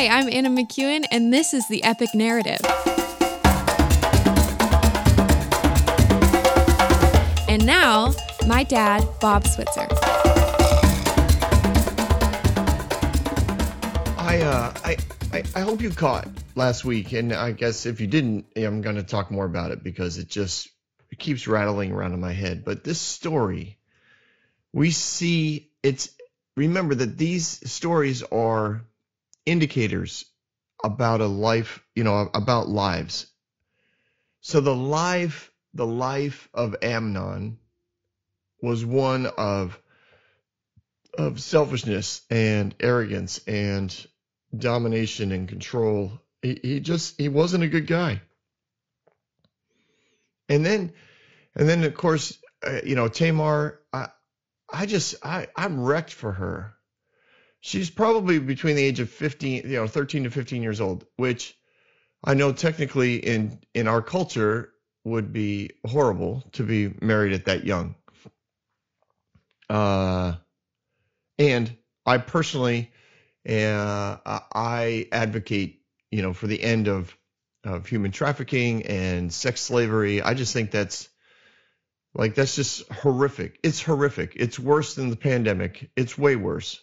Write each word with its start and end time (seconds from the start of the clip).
Hi, 0.00 0.08
I'm 0.18 0.30
Anna 0.32 0.48
McEwen, 0.48 1.04
and 1.10 1.30
this 1.30 1.52
is 1.52 1.68
the 1.68 1.84
Epic 1.84 2.14
Narrative. 2.14 2.58
And 7.46 7.66
now, 7.66 8.14
my 8.46 8.64
dad, 8.64 9.06
Bob 9.20 9.46
Switzer. 9.46 9.86
I, 14.16 14.40
uh, 14.42 14.72
I, 14.82 14.96
I, 15.34 15.42
I 15.54 15.60
hope 15.60 15.82
you 15.82 15.90
caught 15.90 16.26
last 16.54 16.82
week, 16.86 17.12
and 17.12 17.34
I 17.34 17.52
guess 17.52 17.84
if 17.84 18.00
you 18.00 18.06
didn't, 18.06 18.46
I'm 18.56 18.80
going 18.80 18.96
to 18.96 19.02
talk 19.02 19.30
more 19.30 19.44
about 19.44 19.70
it 19.70 19.84
because 19.84 20.16
it 20.16 20.30
just 20.30 20.70
it 21.10 21.18
keeps 21.18 21.46
rattling 21.46 21.92
around 21.92 22.14
in 22.14 22.20
my 22.20 22.32
head. 22.32 22.64
But 22.64 22.84
this 22.84 22.98
story, 22.98 23.76
we 24.72 24.92
see 24.92 25.68
it's 25.82 26.08
remember 26.56 26.94
that 26.94 27.18
these 27.18 27.46
stories 27.70 28.22
are 28.22 28.86
indicators 29.46 30.24
about 30.82 31.20
a 31.20 31.26
life, 31.26 31.82
you 31.94 32.04
know, 32.04 32.30
about 32.34 32.68
lives. 32.68 33.26
So 34.40 34.60
the 34.60 34.74
life, 34.74 35.50
the 35.74 35.86
life 35.86 36.48
of 36.54 36.76
Amnon 36.82 37.58
was 38.62 38.84
one 38.84 39.26
of 39.26 39.78
of 41.18 41.40
selfishness 41.40 42.22
and 42.30 42.74
arrogance 42.78 43.40
and 43.46 43.94
domination 44.56 45.32
and 45.32 45.48
control. 45.48 46.12
He, 46.42 46.58
he 46.62 46.80
just 46.80 47.20
he 47.20 47.28
wasn't 47.28 47.64
a 47.64 47.68
good 47.68 47.86
guy. 47.86 48.22
And 50.48 50.64
then 50.64 50.92
and 51.54 51.68
then 51.68 51.84
of 51.84 51.94
course, 51.94 52.38
uh, 52.66 52.80
you 52.84 52.94
know, 52.94 53.08
Tamar, 53.08 53.80
I 53.92 54.08
I 54.72 54.86
just 54.86 55.16
I 55.22 55.48
I'm 55.56 55.80
wrecked 55.80 56.12
for 56.12 56.32
her 56.32 56.74
she's 57.60 57.90
probably 57.90 58.38
between 58.38 58.76
the 58.76 58.82
age 58.82 59.00
of 59.00 59.10
15, 59.10 59.62
you 59.64 59.76
know, 59.76 59.86
13 59.86 60.24
to 60.24 60.30
15 60.30 60.62
years 60.62 60.80
old, 60.80 61.06
which 61.16 61.56
I 62.24 62.34
know 62.34 62.52
technically 62.52 63.16
in 63.16 63.60
in 63.74 63.86
our 63.86 64.02
culture 64.02 64.72
would 65.04 65.32
be 65.32 65.70
horrible 65.86 66.42
to 66.52 66.62
be 66.62 66.92
married 67.00 67.32
at 67.32 67.46
that 67.46 67.64
young. 67.64 67.94
Uh, 69.68 70.34
and 71.38 71.76
I 72.04 72.18
personally, 72.18 72.90
uh, 73.48 74.16
I 74.26 75.08
advocate, 75.12 75.82
you 76.10 76.22
know, 76.22 76.32
for 76.32 76.46
the 76.46 76.62
end 76.62 76.88
of 76.88 77.16
of 77.62 77.86
human 77.86 78.10
trafficking 78.10 78.86
and 78.86 79.32
sex 79.32 79.60
slavery. 79.60 80.22
I 80.22 80.34
just 80.34 80.52
think 80.52 80.70
that's 80.70 81.08
like 82.14 82.34
that's 82.34 82.56
just 82.56 82.90
horrific. 82.90 83.60
It's 83.62 83.82
horrific. 83.82 84.32
It's 84.36 84.58
worse 84.58 84.94
than 84.94 85.10
the 85.10 85.16
pandemic. 85.16 85.90
It's 85.96 86.18
way 86.18 86.36
worse. 86.36 86.80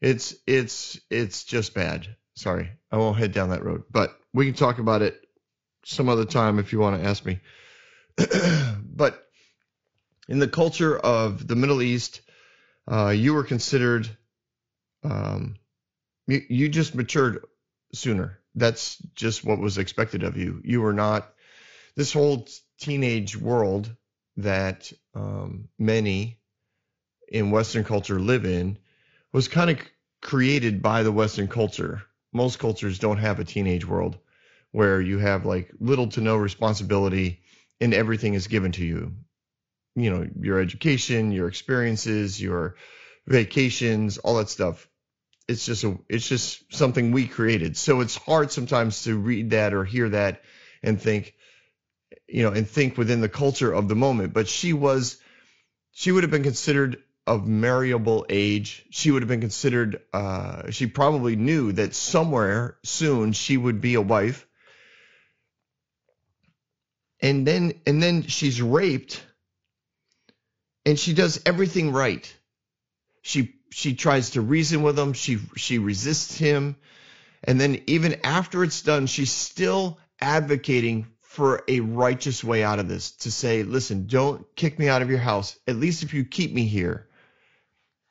It's 0.00 0.34
it's 0.46 1.00
it's 1.10 1.44
just 1.44 1.74
bad. 1.74 2.06
Sorry, 2.34 2.70
I 2.92 2.96
won't 2.96 3.18
head 3.18 3.32
down 3.32 3.50
that 3.50 3.64
road, 3.64 3.84
but 3.90 4.16
we 4.32 4.46
can 4.46 4.54
talk 4.54 4.78
about 4.78 5.02
it 5.02 5.26
some 5.84 6.08
other 6.08 6.24
time 6.24 6.58
if 6.58 6.72
you 6.72 6.78
want 6.78 7.00
to 7.00 7.08
ask 7.08 7.24
me. 7.24 7.40
but 8.84 9.26
in 10.28 10.38
the 10.38 10.48
culture 10.48 10.98
of 10.98 11.46
the 11.46 11.56
Middle 11.56 11.80
East, 11.80 12.20
uh, 12.90 13.08
you 13.08 13.34
were 13.34 13.44
considered, 13.44 14.08
um, 15.04 15.54
you, 16.26 16.42
you 16.48 16.68
just 16.68 16.94
matured 16.94 17.44
sooner. 17.94 18.40
That's 18.54 18.96
just 19.14 19.44
what 19.44 19.58
was 19.58 19.78
expected 19.78 20.22
of 20.22 20.36
you. 20.36 20.60
You 20.64 20.80
were 20.80 20.92
not 20.92 21.32
this 21.94 22.12
whole 22.12 22.48
teenage 22.78 23.36
world 23.36 23.94
that 24.38 24.92
um, 25.14 25.68
many 25.78 26.38
in 27.28 27.50
Western 27.50 27.84
culture 27.84 28.20
live 28.20 28.44
in 28.44 28.78
was 29.32 29.48
kind 29.48 29.70
of 29.70 29.78
created 30.22 30.82
by 30.82 31.02
the 31.02 31.12
Western 31.12 31.48
culture. 31.48 32.02
Most 32.32 32.58
cultures 32.58 32.98
don't 32.98 33.18
have 33.18 33.38
a 33.38 33.44
teenage 33.44 33.86
world 33.86 34.18
where 34.72 35.00
you 35.00 35.18
have 35.18 35.46
like 35.46 35.70
little 35.80 36.08
to 36.08 36.20
no 36.20 36.36
responsibility 36.36 37.40
and 37.80 37.94
everything 37.94 38.34
is 38.34 38.46
given 38.46 38.72
to 38.72 38.84
you. 38.84 39.12
You 39.94 40.10
know, 40.10 40.28
your 40.40 40.60
education, 40.60 41.32
your 41.32 41.48
experiences, 41.48 42.40
your 42.40 42.76
vacations, 43.26 44.18
all 44.18 44.36
that 44.36 44.50
stuff. 44.50 44.88
It's 45.48 45.64
just 45.64 45.84
a 45.84 45.98
it's 46.08 46.28
just 46.28 46.74
something 46.74 47.12
we 47.12 47.26
created. 47.26 47.76
So 47.76 48.00
it's 48.00 48.16
hard 48.16 48.50
sometimes 48.50 49.04
to 49.04 49.16
read 49.16 49.50
that 49.50 49.72
or 49.72 49.84
hear 49.84 50.08
that 50.10 50.42
and 50.82 51.00
think, 51.00 51.34
you 52.26 52.42
know, 52.42 52.52
and 52.52 52.68
think 52.68 52.98
within 52.98 53.20
the 53.20 53.28
culture 53.28 53.72
of 53.72 53.88
the 53.88 53.94
moment. 53.94 54.34
But 54.34 54.48
she 54.48 54.72
was 54.72 55.18
she 55.92 56.12
would 56.12 56.24
have 56.24 56.30
been 56.30 56.42
considered 56.42 57.02
of 57.26 57.46
marriable 57.46 58.24
age. 58.28 58.84
She 58.90 59.10
would 59.10 59.22
have 59.22 59.28
been 59.28 59.40
considered, 59.40 60.00
uh, 60.12 60.70
she 60.70 60.86
probably 60.86 61.36
knew 61.36 61.72
that 61.72 61.94
somewhere 61.94 62.76
soon 62.84 63.32
she 63.32 63.56
would 63.56 63.80
be 63.80 63.94
a 63.94 64.00
wife. 64.00 64.46
And 67.20 67.46
then, 67.46 67.74
and 67.86 68.02
then 68.02 68.22
she's 68.22 68.62
raped 68.62 69.22
and 70.84 70.98
she 70.98 71.14
does 71.14 71.42
everything 71.44 71.92
right. 71.92 72.32
She, 73.22 73.54
she 73.70 73.94
tries 73.94 74.30
to 74.30 74.40
reason 74.40 74.82
with 74.82 74.98
him. 74.98 75.12
She, 75.12 75.38
she 75.56 75.78
resists 75.78 76.38
him. 76.38 76.76
And 77.42 77.60
then 77.60 77.82
even 77.86 78.20
after 78.22 78.62
it's 78.62 78.82
done, 78.82 79.06
she's 79.06 79.32
still 79.32 79.98
advocating 80.20 81.06
for 81.22 81.64
a 81.68 81.80
righteous 81.80 82.42
way 82.42 82.62
out 82.62 82.78
of 82.78 82.88
this 82.88 83.10
to 83.12 83.30
say, 83.30 83.62
listen, 83.62 84.06
don't 84.06 84.46
kick 84.54 84.78
me 84.78 84.88
out 84.88 85.02
of 85.02 85.10
your 85.10 85.18
house. 85.18 85.58
At 85.66 85.76
least 85.76 86.02
if 86.02 86.14
you 86.14 86.24
keep 86.24 86.54
me 86.54 86.66
here, 86.66 87.05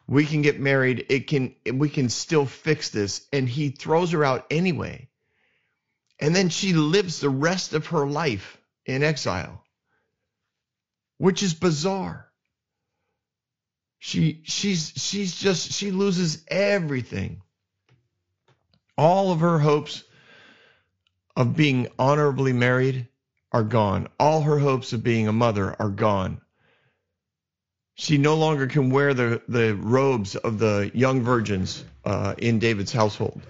we 0.08 0.26
can 0.26 0.42
get 0.42 0.60
married 0.60 1.06
it 1.10 1.28
can 1.28 1.56
we 1.74 1.90
can 1.90 2.10
still 2.10 2.46
fix 2.46 2.90
this. 2.90 3.26
And 3.34 3.48
he 3.50 3.70
throws 3.70 4.12
her 4.12 4.24
out 4.24 4.46
anyway. 4.50 5.10
And 6.20 6.36
then 6.36 6.50
she 6.50 6.74
lives 6.74 7.20
the 7.20 7.30
rest 7.30 7.74
of 7.74 7.88
her 7.88 8.08
life 8.08 8.58
in 8.86 9.04
exile 9.04 9.66
which 11.18 11.44
is 11.44 11.54
bizarre. 11.54 12.30
She 14.00 14.42
she's 14.44 14.94
she's 14.96 15.36
just 15.36 15.72
she 15.72 15.92
loses 15.92 16.44
everything. 16.48 17.42
All 18.98 19.32
of 19.32 19.40
her 19.40 19.60
hopes 19.60 20.04
of 21.36 21.56
being 21.56 21.88
honorably 21.98 22.54
married 22.54 23.08
are 23.52 23.64
gone. 23.64 24.08
All 24.20 24.42
her 24.42 24.60
hopes 24.60 24.94
of 24.94 25.04
being 25.04 25.28
a 25.28 25.34
mother 25.34 25.76
are 25.80 25.90
gone 25.90 26.42
she 27.96 28.18
no 28.18 28.36
longer 28.36 28.68
can 28.68 28.90
wear 28.90 29.14
the, 29.14 29.42
the 29.48 29.74
robes 29.76 30.36
of 30.36 30.60
the 30.60 30.92
young 30.94 31.22
virgins 31.22 31.84
uh, 32.04 32.36
in 32.38 32.60
David's 32.60 32.92
household. 32.92 33.42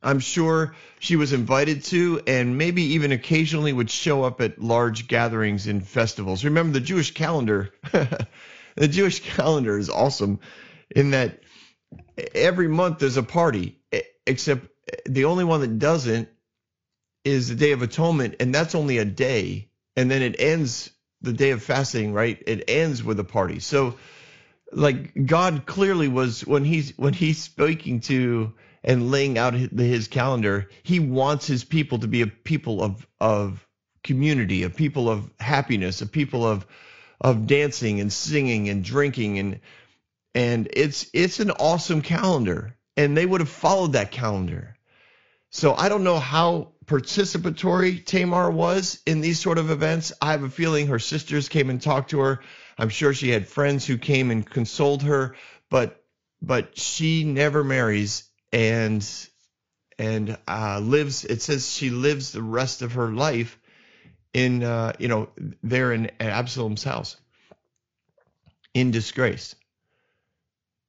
I'm 0.00 0.20
sure 0.20 0.76
she 1.00 1.16
was 1.16 1.32
invited 1.32 1.82
to 1.84 2.22
and 2.26 2.56
maybe 2.56 2.82
even 2.94 3.10
occasionally 3.10 3.72
would 3.72 3.90
show 3.90 4.22
up 4.22 4.40
at 4.40 4.62
large 4.62 5.08
gatherings 5.08 5.66
and 5.66 5.86
festivals. 5.86 6.44
Remember 6.44 6.72
the 6.72 6.84
Jewish 6.84 7.12
calendar? 7.12 7.74
the 7.92 8.88
Jewish 8.88 9.20
calendar 9.20 9.76
is 9.76 9.90
awesome 9.90 10.38
in 10.94 11.10
that 11.10 11.40
every 12.34 12.68
month 12.68 13.00
there's 13.00 13.16
a 13.16 13.22
party, 13.24 13.80
except 14.24 14.68
the 15.06 15.24
only 15.24 15.44
one 15.44 15.60
that 15.62 15.78
doesn't 15.80 16.28
is 17.24 17.48
the 17.48 17.56
Day 17.56 17.72
of 17.72 17.82
Atonement, 17.82 18.36
and 18.38 18.54
that's 18.54 18.76
only 18.76 18.98
a 18.98 19.04
day. 19.04 19.68
And 19.96 20.08
then 20.08 20.22
it 20.22 20.36
ends 20.38 20.90
the 21.20 21.32
day 21.32 21.50
of 21.50 21.62
fasting, 21.62 22.12
right? 22.12 22.42
It 22.46 22.64
ends 22.68 23.02
with 23.02 23.18
a 23.20 23.24
party. 23.24 23.60
So 23.60 23.96
like 24.72 25.26
God 25.26 25.66
clearly 25.66 26.08
was 26.08 26.46
when 26.46 26.64
he's 26.64 26.96
when 26.96 27.14
he's 27.14 27.42
speaking 27.42 28.00
to 28.02 28.52
and 28.84 29.10
laying 29.10 29.38
out 29.38 29.54
his 29.54 30.08
calendar, 30.08 30.68
he 30.82 31.00
wants 31.00 31.46
his 31.46 31.64
people 31.64 31.98
to 31.98 32.08
be 32.08 32.22
a 32.22 32.26
people 32.26 32.82
of 32.82 33.06
of 33.20 33.66
community, 34.04 34.62
a 34.62 34.70
people 34.70 35.08
of 35.08 35.30
happiness, 35.40 36.02
a 36.02 36.06
people 36.06 36.46
of 36.46 36.66
of 37.20 37.46
dancing 37.46 38.00
and 38.00 38.12
singing 38.12 38.68
and 38.68 38.84
drinking 38.84 39.38
and 39.38 39.60
and 40.34 40.68
it's 40.72 41.10
it's 41.12 41.40
an 41.40 41.50
awesome 41.50 42.02
calendar 42.02 42.76
and 42.96 43.16
they 43.16 43.26
would 43.26 43.40
have 43.40 43.48
followed 43.48 43.94
that 43.94 44.10
calendar. 44.10 44.76
So 45.50 45.74
I 45.74 45.88
don't 45.88 46.04
know 46.04 46.18
how 46.18 46.72
participatory 46.88 48.04
Tamar 48.04 48.50
was 48.50 49.00
in 49.06 49.20
these 49.20 49.38
sort 49.38 49.58
of 49.58 49.70
events. 49.70 50.12
I 50.20 50.32
have 50.32 50.42
a 50.42 50.50
feeling 50.50 50.88
her 50.88 50.98
sisters 50.98 51.48
came 51.48 51.70
and 51.70 51.80
talked 51.80 52.10
to 52.10 52.20
her. 52.20 52.40
I'm 52.78 52.88
sure 52.88 53.12
she 53.12 53.30
had 53.30 53.46
friends 53.46 53.86
who 53.86 53.98
came 53.98 54.30
and 54.30 54.48
consoled 54.48 55.02
her, 55.02 55.36
but 55.70 56.02
but 56.40 56.78
she 56.78 57.24
never 57.24 57.62
marries 57.62 58.24
and 58.52 59.06
and 59.98 60.38
uh, 60.48 60.80
lives. 60.80 61.24
It 61.24 61.42
says 61.42 61.70
she 61.70 61.90
lives 61.90 62.32
the 62.32 62.42
rest 62.42 62.82
of 62.82 62.92
her 62.92 63.08
life 63.08 63.58
in 64.32 64.62
uh, 64.62 64.92
you 64.98 65.08
know 65.08 65.28
there 65.62 65.92
in 65.92 66.10
Absalom's 66.20 66.84
house 66.84 67.16
in 68.74 68.90
disgrace. 68.90 69.54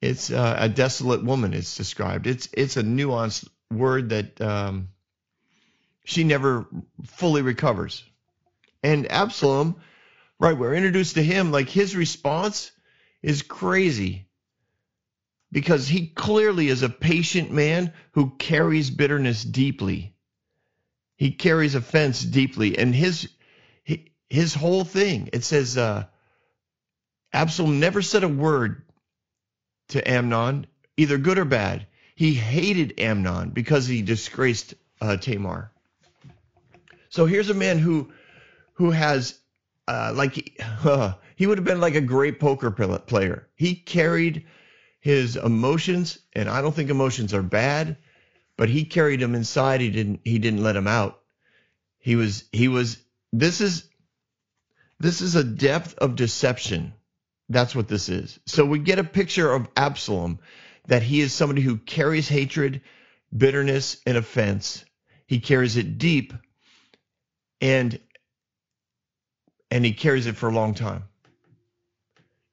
It's 0.01 0.31
uh, 0.31 0.55
a 0.59 0.69
desolate 0.69 1.25
woman. 1.25 1.53
It's 1.53 1.75
described. 1.75 2.25
It's 2.25 2.47
it's 2.53 2.77
a 2.77 2.83
nuanced 2.83 3.49
word 3.71 4.09
that 4.09 4.39
um, 4.39 4.89
she 6.09 6.25
never 6.25 6.67
fully 7.07 7.43
recovers. 7.43 8.03
And 8.83 9.11
Absalom, 9.11 9.77
right, 10.39 10.57
we're 10.57 10.75
introduced 10.75 11.15
to 11.15 11.23
him, 11.23 11.51
like 11.51 11.69
his 11.69 11.95
response 11.95 12.71
is 13.23 13.43
crazy. 13.43 14.23
because 15.51 15.89
he 15.89 16.07
clearly 16.07 16.69
is 16.69 16.83
a 16.83 16.89
patient 16.89 17.51
man 17.51 17.93
who 18.13 18.31
carries 18.39 18.91
bitterness 18.91 19.43
deeply. 19.43 20.15
He 21.17 21.31
carries 21.31 21.75
offense 21.75 22.21
deeply, 22.23 22.77
and 22.77 22.95
his 22.95 23.29
his 24.29 24.53
whole 24.55 24.85
thing 24.85 25.29
it 25.33 25.43
says 25.43 25.77
uh, 25.77 26.05
Absalom 27.33 27.79
never 27.79 28.01
said 28.01 28.23
a 28.23 28.29
word 28.29 28.83
to 29.89 30.09
Amnon, 30.09 30.67
either 30.97 31.17
good 31.17 31.39
or 31.39 31.45
bad. 31.45 31.87
He 32.15 32.33
hated 32.33 32.99
Amnon 32.99 33.51
because 33.51 33.87
he 33.87 34.01
disgraced 34.03 34.75
uh, 35.01 35.17
Tamar. 35.17 35.71
So 37.09 37.25
here's 37.25 37.49
a 37.49 37.55
man 37.55 37.79
who 37.79 38.11
who 38.73 38.91
has 38.91 39.39
uh, 39.87 40.13
like 40.15 40.61
uh, 40.85 41.13
he 41.35 41.47
would 41.47 41.57
have 41.57 41.65
been 41.65 41.81
like 41.81 41.95
a 41.95 42.01
great 42.01 42.39
poker 42.39 42.71
player. 42.71 43.47
He 43.55 43.75
carried 43.75 44.45
his 44.99 45.35
emotions, 45.35 46.19
and 46.33 46.49
I 46.49 46.61
don't 46.61 46.73
think 46.73 46.89
emotions 46.89 47.33
are 47.33 47.41
bad, 47.41 47.97
but 48.57 48.69
he 48.69 48.85
carried 48.85 49.19
them 49.19 49.35
inside. 49.35 49.81
He 49.81 49.89
didn't 49.89 50.21
he 50.23 50.39
didn't 50.39 50.63
let 50.63 50.73
them 50.73 50.87
out. 50.87 51.21
He 51.97 52.15
was 52.15 52.45
he 52.51 52.67
was 52.67 52.97
this 53.33 53.59
is 53.59 53.89
this 54.99 55.21
is 55.21 55.35
a 55.35 55.43
depth 55.43 55.95
of 55.97 56.15
deception. 56.15 56.93
That's 57.49 57.75
what 57.75 57.87
this 57.87 58.09
is. 58.09 58.39
So 58.45 58.65
we 58.65 58.77
get 58.77 58.99
a 58.99 59.03
picture 59.03 59.51
of 59.51 59.67
Absalom 59.75 60.39
that 60.87 61.01
he 61.01 61.21
is 61.21 61.33
somebody 61.33 61.61
who 61.63 61.77
carries 61.77 62.27
hatred, 62.27 62.81
bitterness, 63.35 63.97
and 64.05 64.17
offense. 64.17 64.85
He 65.25 65.39
carries 65.39 65.77
it 65.77 65.97
deep 65.97 66.33
and 67.61 67.99
and 69.71 69.85
he 69.85 69.93
carries 69.93 70.25
it 70.25 70.35
for 70.35 70.49
a 70.49 70.53
long 70.53 70.73
time. 70.73 71.03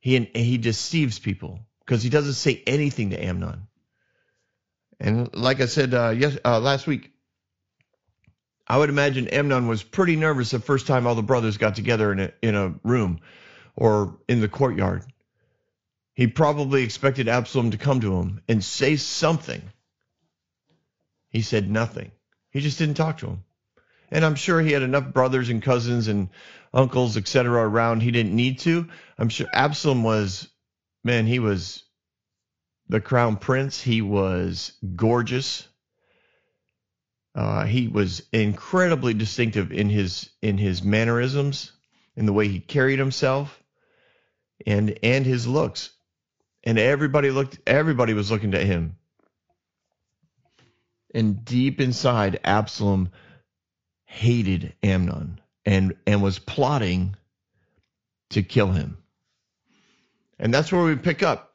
He 0.00 0.18
he 0.34 0.58
deceives 0.58 1.18
people 1.18 1.60
because 1.80 2.02
he 2.02 2.10
doesn't 2.10 2.34
say 2.34 2.62
anything 2.66 3.10
to 3.10 3.22
Amnon. 3.22 3.66
And 5.00 5.34
like 5.34 5.60
I 5.60 5.66
said 5.66 5.94
uh, 5.94 6.10
yes, 6.10 6.38
uh, 6.44 6.60
last 6.60 6.86
week, 6.86 7.12
I 8.66 8.78
would 8.78 8.90
imagine 8.90 9.28
Amnon 9.28 9.68
was 9.68 9.82
pretty 9.82 10.16
nervous 10.16 10.50
the 10.50 10.60
first 10.60 10.86
time 10.86 11.06
all 11.06 11.14
the 11.14 11.22
brothers 11.22 11.58
got 11.58 11.76
together 11.76 12.12
in 12.12 12.20
a 12.20 12.32
in 12.42 12.54
a 12.54 12.74
room 12.82 13.20
or 13.74 14.18
in 14.28 14.40
the 14.40 14.48
courtyard. 14.48 15.04
He 16.14 16.26
probably 16.26 16.82
expected 16.82 17.28
Absalom 17.28 17.72
to 17.72 17.78
come 17.78 18.00
to 18.00 18.16
him 18.16 18.40
and 18.48 18.64
say 18.64 18.96
something. 18.96 19.62
He 21.28 21.42
said 21.42 21.70
nothing. 21.70 22.10
He 22.50 22.60
just 22.60 22.78
didn't 22.78 22.94
talk 22.94 23.18
to 23.18 23.26
him. 23.26 23.44
And 24.10 24.24
I'm 24.24 24.34
sure 24.34 24.60
he 24.60 24.72
had 24.72 24.82
enough 24.82 25.12
brothers 25.12 25.48
and 25.48 25.62
cousins 25.62 26.08
and 26.08 26.28
uncles, 26.72 27.16
etc., 27.16 27.68
around. 27.68 28.02
He 28.02 28.10
didn't 28.10 28.34
need 28.34 28.60
to. 28.60 28.88
I'm 29.18 29.28
sure 29.28 29.48
Absalom 29.52 30.04
was, 30.04 30.48
man, 31.02 31.26
he 31.26 31.38
was 31.38 31.82
the 32.88 33.00
crown 33.00 33.36
prince. 33.36 33.80
He 33.80 34.02
was 34.02 34.72
gorgeous. 34.94 35.66
Uh, 37.34 37.64
he 37.64 37.88
was 37.88 38.22
incredibly 38.32 39.12
distinctive 39.12 39.72
in 39.72 39.90
his 39.90 40.30
in 40.40 40.56
his 40.56 40.82
mannerisms, 40.82 41.72
in 42.16 42.24
the 42.24 42.32
way 42.32 42.48
he 42.48 42.60
carried 42.60 42.98
himself, 42.98 43.62
and 44.66 44.98
and 45.02 45.26
his 45.26 45.46
looks. 45.46 45.90
And 46.64 46.78
everybody 46.78 47.30
looked. 47.30 47.58
Everybody 47.66 48.14
was 48.14 48.30
looking 48.30 48.54
at 48.54 48.62
him. 48.62 48.96
And 51.14 51.44
deep 51.44 51.80
inside, 51.80 52.40
Absalom 52.42 53.10
hated 54.06 54.74
Amnon 54.82 55.40
and 55.64 55.94
and 56.06 56.22
was 56.22 56.38
plotting 56.38 57.16
to 58.30 58.42
kill 58.42 58.72
him. 58.72 58.96
And 60.38 60.52
that's 60.54 60.72
where 60.72 60.84
we 60.84 60.96
pick 60.96 61.22
up 61.22 61.54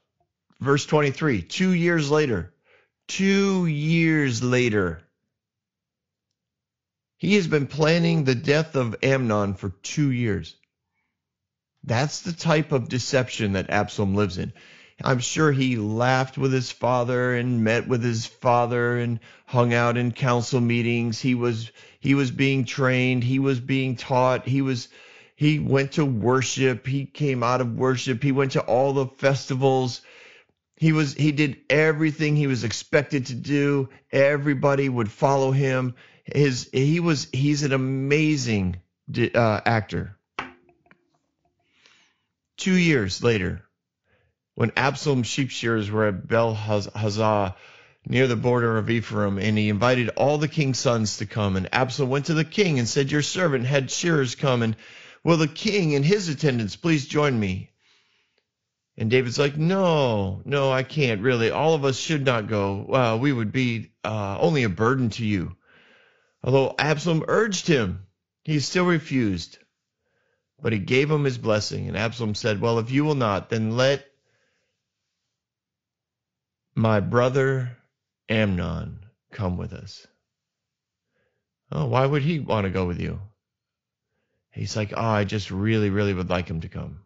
verse 0.59 0.85
23. 0.85 1.41
2 1.41 1.71
years 1.71 2.11
later, 2.11 2.53
2 3.07 3.65
years 3.65 4.43
later, 4.43 5.01
he 7.17 7.35
has 7.35 7.47
been 7.47 7.67
planning 7.67 8.23
the 8.23 8.35
death 8.35 8.75
of 8.75 8.95
Amnon 9.03 9.53
for 9.55 9.69
2 9.69 10.11
years. 10.11 10.55
That's 11.83 12.21
the 12.21 12.33
type 12.33 12.71
of 12.71 12.89
deception 12.89 13.53
that 13.53 13.69
Absalom 13.69 14.15
lives 14.15 14.37
in. 14.37 14.53
I'm 15.03 15.19
sure 15.19 15.51
he 15.51 15.77
laughed 15.77 16.37
with 16.37 16.53
his 16.53 16.71
father 16.71 17.35
and 17.35 17.63
met 17.63 17.87
with 17.87 18.03
his 18.03 18.25
father 18.25 18.97
and 18.97 19.19
hung 19.45 19.73
out 19.73 19.97
in 19.97 20.11
council 20.11 20.59
meetings. 20.59 21.19
He 21.19 21.35
was 21.35 21.71
he 21.99 22.15
was 22.15 22.31
being 22.31 22.65
trained, 22.65 23.23
he 23.23 23.39
was 23.39 23.59
being 23.59 23.95
taught, 23.95 24.47
he 24.47 24.61
was 24.61 24.89
he 25.35 25.59
went 25.59 25.93
to 25.93 26.05
worship, 26.05 26.85
he 26.85 27.05
came 27.05 27.43
out 27.43 27.61
of 27.61 27.75
worship, 27.75 28.21
he 28.21 28.31
went 28.31 28.51
to 28.53 28.61
all 28.61 28.93
the 28.93 29.07
festivals. 29.07 30.01
He 30.75 30.91
was 30.91 31.13
he 31.13 31.31
did 31.31 31.57
everything 31.69 32.35
he 32.35 32.47
was 32.47 32.63
expected 32.63 33.27
to 33.27 33.35
do. 33.35 33.89
Everybody 34.11 34.89
would 34.89 35.11
follow 35.11 35.51
him. 35.51 35.95
His 36.23 36.69
he 36.71 36.99
was 36.99 37.27
he's 37.31 37.63
an 37.63 37.73
amazing 37.73 38.77
uh, 39.17 39.61
actor. 39.65 40.17
2 42.57 42.73
years 42.73 43.23
later, 43.23 43.63
when 44.55 44.71
Absalom's 44.75 45.27
sheep 45.27 45.49
shearers 45.49 45.89
were 45.89 46.07
at 46.07 46.27
Bel 46.27 46.55
Hazah 46.55 47.55
near 48.05 48.27
the 48.27 48.35
border 48.35 48.77
of 48.77 48.89
Ephraim, 48.89 49.37
and 49.37 49.57
he 49.57 49.69
invited 49.69 50.09
all 50.09 50.37
the 50.37 50.47
king's 50.47 50.79
sons 50.79 51.17
to 51.17 51.25
come. 51.25 51.55
And 51.55 51.73
Absalom 51.73 52.09
went 52.09 52.25
to 52.25 52.33
the 52.33 52.43
king 52.43 52.79
and 52.79 52.87
said, 52.87 53.11
Your 53.11 53.21
servant 53.21 53.65
had 53.65 53.91
shearers 53.91 54.35
come, 54.35 54.61
and 54.63 54.75
will 55.23 55.37
the 55.37 55.47
king 55.47 55.95
and 55.95 56.03
his 56.03 56.29
attendants 56.29 56.75
please 56.75 57.07
join 57.07 57.39
me? 57.39 57.69
And 58.97 59.09
David's 59.09 59.39
like, 59.39 59.57
No, 59.57 60.41
no, 60.45 60.71
I 60.71 60.83
can't 60.83 61.21
really. 61.21 61.51
All 61.51 61.73
of 61.73 61.85
us 61.85 61.97
should 61.97 62.25
not 62.25 62.47
go. 62.47 62.93
Uh, 62.93 63.17
we 63.19 63.31
would 63.31 63.51
be 63.51 63.91
uh, 64.03 64.37
only 64.39 64.63
a 64.63 64.69
burden 64.69 65.09
to 65.11 65.25
you. 65.25 65.55
Although 66.43 66.75
Absalom 66.77 67.23
urged 67.27 67.67
him, 67.67 68.05
he 68.43 68.59
still 68.59 68.85
refused. 68.85 69.57
But 70.61 70.73
he 70.73 70.79
gave 70.79 71.09
him 71.09 71.23
his 71.23 71.37
blessing. 71.37 71.87
And 71.87 71.97
Absalom 71.97 72.35
said, 72.35 72.61
Well, 72.61 72.79
if 72.79 72.91
you 72.91 73.05
will 73.05 73.15
not, 73.15 73.49
then 73.49 73.77
let 73.77 74.05
my 76.75 76.99
brother 76.99 77.77
Amnon 78.29 79.05
come 79.31 79.57
with 79.57 79.73
us. 79.73 80.07
Oh, 81.71 81.85
why 81.85 82.05
would 82.05 82.21
he 82.21 82.39
want 82.39 82.65
to 82.65 82.69
go 82.69 82.85
with 82.85 82.99
you? 82.99 83.19
He's 84.51 84.75
like, 84.75 84.93
oh, 84.95 85.01
I 85.01 85.23
just 85.23 85.51
really, 85.51 85.89
really 85.89 86.13
would 86.13 86.29
like 86.29 86.49
him 86.49 86.61
to 86.61 86.69
come. 86.69 87.01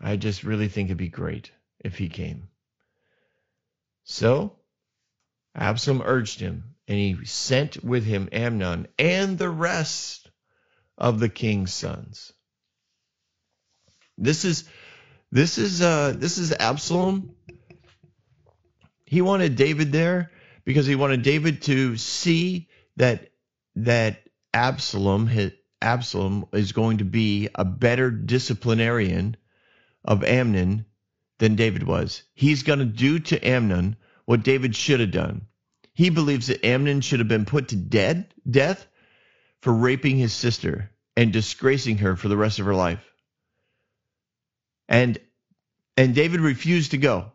I 0.00 0.16
just 0.16 0.42
really 0.42 0.68
think 0.68 0.88
it'd 0.88 0.96
be 0.96 1.08
great 1.08 1.52
if 1.78 1.96
he 1.96 2.08
came. 2.08 2.48
So 4.04 4.56
Absalom 5.54 6.02
urged 6.04 6.40
him, 6.40 6.74
and 6.88 6.98
he 6.98 7.24
sent 7.24 7.84
with 7.84 8.04
him 8.04 8.28
Amnon 8.32 8.88
and 8.98 9.38
the 9.38 9.50
rest 9.50 10.28
of 10.98 11.20
the 11.20 11.28
king's 11.28 11.72
sons. 11.72 12.32
This 14.18 14.44
is 14.44 14.64
this 15.30 15.58
is 15.58 15.80
uh 15.80 16.14
this 16.16 16.38
is 16.38 16.52
Absalom 16.52 17.34
he 19.12 19.20
wanted 19.20 19.56
David 19.56 19.92
there 19.92 20.30
because 20.64 20.86
he 20.86 20.94
wanted 20.94 21.20
David 21.20 21.60
to 21.64 21.98
see 21.98 22.70
that 22.96 23.28
that 23.76 24.22
Absalom 24.54 25.30
Absalom 25.82 26.46
is 26.54 26.72
going 26.72 26.96
to 26.96 27.04
be 27.04 27.50
a 27.54 27.62
better 27.62 28.10
disciplinarian 28.10 29.36
of 30.02 30.24
Amnon 30.24 30.86
than 31.38 31.56
David 31.56 31.82
was. 31.82 32.22
He's 32.32 32.62
going 32.62 32.78
to 32.78 32.86
do 32.86 33.18
to 33.18 33.46
Amnon 33.46 33.96
what 34.24 34.44
David 34.44 34.74
should 34.74 35.00
have 35.00 35.10
done. 35.10 35.46
He 35.92 36.08
believes 36.08 36.46
that 36.46 36.64
Amnon 36.64 37.02
should 37.02 37.18
have 37.18 37.28
been 37.28 37.44
put 37.44 37.68
to 37.68 37.76
dead 37.76 38.32
death 38.50 38.86
for 39.60 39.74
raping 39.74 40.16
his 40.16 40.32
sister 40.32 40.90
and 41.18 41.34
disgracing 41.34 41.98
her 41.98 42.16
for 42.16 42.28
the 42.28 42.36
rest 42.38 42.60
of 42.60 42.64
her 42.64 42.74
life. 42.74 43.04
And 44.88 45.18
and 45.98 46.14
David 46.14 46.40
refused 46.40 46.92
to 46.92 46.96
go. 46.96 47.32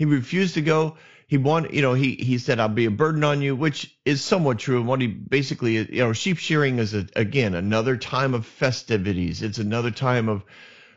He 0.00 0.06
refused 0.06 0.54
to 0.54 0.62
go. 0.62 0.96
He 1.26 1.36
wanted, 1.36 1.74
you 1.74 1.82
know, 1.82 1.92
he 1.92 2.14
he 2.14 2.38
said, 2.38 2.58
"I'll 2.58 2.70
be 2.70 2.86
a 2.86 2.90
burden 2.90 3.22
on 3.22 3.42
you," 3.42 3.54
which 3.54 3.94
is 4.06 4.22
somewhat 4.22 4.58
true. 4.58 4.78
And 4.78 4.88
what 4.88 5.02
he 5.02 5.08
basically, 5.08 5.74
you 5.76 5.98
know, 5.98 6.14
sheep 6.14 6.38
shearing 6.38 6.78
is 6.78 6.94
a, 6.94 7.06
again 7.16 7.54
another 7.54 7.98
time 7.98 8.32
of 8.32 8.46
festivities. 8.46 9.42
It's 9.42 9.58
another 9.58 9.90
time 9.90 10.30
of 10.30 10.42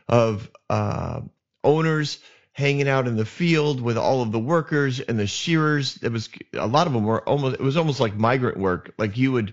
of 0.08 0.50
uh, 0.70 1.20
owners 1.62 2.18
hanging 2.52 2.88
out 2.88 3.06
in 3.06 3.16
the 3.16 3.26
field 3.26 3.82
with 3.82 3.98
all 3.98 4.22
of 4.22 4.32
the 4.32 4.38
workers 4.38 5.00
and 5.00 5.18
the 5.18 5.26
shearers. 5.26 5.98
It 6.02 6.10
was 6.10 6.30
a 6.54 6.66
lot 6.66 6.86
of 6.86 6.94
them 6.94 7.04
were 7.04 7.28
almost. 7.28 7.56
It 7.56 7.60
was 7.62 7.76
almost 7.76 8.00
like 8.00 8.16
migrant 8.16 8.56
work. 8.56 8.94
Like 8.96 9.18
you 9.18 9.32
would 9.32 9.52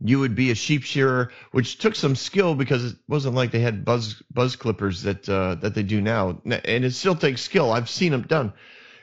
you 0.00 0.18
would 0.18 0.34
be 0.34 0.50
a 0.50 0.54
sheep 0.54 0.82
shearer, 0.82 1.30
which 1.52 1.78
took 1.78 1.94
some 1.94 2.16
skill 2.16 2.54
because 2.54 2.92
it 2.92 2.96
wasn't 3.08 3.34
like 3.34 3.50
they 3.50 3.60
had 3.60 3.84
buzz 3.84 4.22
buzz 4.30 4.56
clippers 4.56 5.02
that 5.02 5.28
uh, 5.28 5.54
that 5.56 5.74
they 5.74 5.82
do 5.82 6.00
now, 6.00 6.40
and 6.44 6.84
it 6.84 6.92
still 6.92 7.14
takes 7.14 7.42
skill. 7.42 7.72
I've 7.72 7.88
seen 7.88 8.12
them 8.12 8.22
done. 8.22 8.52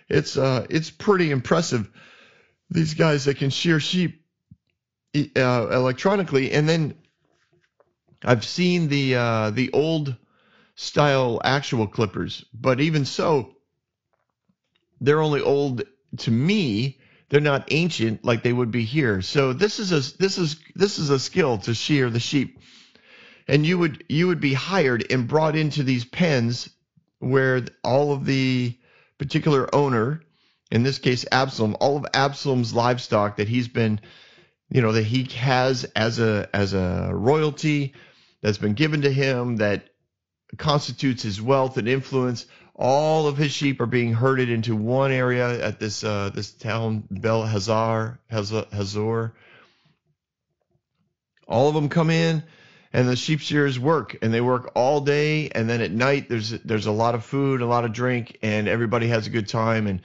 It's 0.10 0.38
uh, 0.38 0.66
it's 0.70 0.92
pretty 0.92 1.32
impressive. 1.32 1.90
These 2.70 2.94
guys 2.94 3.26
that 3.26 3.38
can 3.38 3.50
shear 3.50 3.80
sheep 3.80 4.24
uh, 5.16 5.68
electronically, 5.72 6.52
and 6.52 6.68
then 6.68 6.96
I've 8.24 8.46
seen 8.46 8.88
the 8.88 9.16
uh, 9.16 9.50
the 9.52 9.72
old 9.72 10.16
style 10.76 11.42
actual 11.44 11.88
clippers. 11.88 12.46
But 12.54 12.80
even 12.80 13.06
so, 13.06 13.56
they're 15.00 15.22
only 15.22 15.42
old 15.42 15.84
to 16.18 16.32
me. 16.32 17.01
They're 17.32 17.40
not 17.40 17.70
ancient 17.72 18.26
like 18.26 18.44
they 18.44 18.52
would 18.52 18.72
be 18.72 18.84
here. 18.84 19.22
So 19.22 19.54
this 19.54 19.80
is 19.80 19.94
a 19.94 20.18
this 20.18 20.38
is 20.38 20.58
this 20.76 21.00
is 21.00 21.10
a 21.10 21.18
skill 21.18 21.60
to 21.60 21.74
shear 21.74 22.10
the 22.10 22.20
sheep. 22.20 22.60
And 23.48 23.66
you 23.66 23.78
would 23.78 24.04
you 24.10 24.28
would 24.28 24.42
be 24.42 24.54
hired 24.54 25.10
and 25.10 25.30
brought 25.30 25.56
into 25.56 25.84
these 25.84 26.04
pens 26.04 26.70
where 27.20 27.64
all 27.86 28.12
of 28.12 28.26
the 28.26 28.78
particular 29.18 29.74
owner, 29.74 30.22
in 30.72 30.84
this 30.84 31.00
case 31.00 31.26
Absalom, 31.32 31.78
all 31.80 31.96
of 31.96 32.06
Absalom's 32.14 32.74
livestock 32.74 33.38
that 33.38 33.48
he's 33.48 33.70
been, 33.70 34.02
you 34.70 34.82
know, 34.82 34.92
that 34.92 35.06
he 35.06 35.24
has 35.38 35.86
as 35.96 36.20
a 36.20 36.50
as 36.54 36.74
a 36.74 37.12
royalty 37.14 37.94
that's 38.42 38.58
been 38.58 38.74
given 38.74 39.04
to 39.04 39.12
him 39.12 39.56
that 39.58 39.86
constitutes 40.58 41.24
his 41.24 41.42
wealth 41.42 41.78
and 41.78 41.88
influence. 41.88 42.46
All 42.76 43.28
of 43.28 43.38
his 43.38 43.52
sheep 43.52 43.82
are 43.82 43.86
being 43.86 44.14
herded 44.14 44.50
into 44.50 44.76
one 44.76 45.12
area 45.12 45.64
at 45.64 45.80
this 45.80 46.04
uh, 46.04 46.32
this 46.34 46.52
town 46.52 47.04
Bel 47.12 47.46
Hazar 47.46 48.20
Hazor. 48.30 49.34
All 51.48 51.68
of 51.68 51.76
them 51.76 51.90
come 51.90 52.10
in, 52.10 52.44
and 52.94 53.08
the 53.08 53.16
sheep 53.16 53.42
shearers 53.42 53.78
work, 53.78 54.18
and 54.22 54.34
they 54.34 54.42
work 54.42 54.72
all 54.74 55.02
day, 55.02 55.50
and 55.50 55.70
then 55.70 55.82
at 55.82 55.92
night 55.92 56.30
there's 56.30 56.50
there's 56.50 56.86
a 56.86 56.92
lot 56.92 57.14
of 57.14 57.26
food, 57.26 57.62
a 57.62 57.66
lot 57.66 57.86
of 57.86 57.94
drink, 57.94 58.38
and 58.42 58.68
everybody 58.68 59.08
has 59.08 59.28
a 59.28 59.30
good 59.30 59.48
time, 59.48 59.88
and 59.88 60.02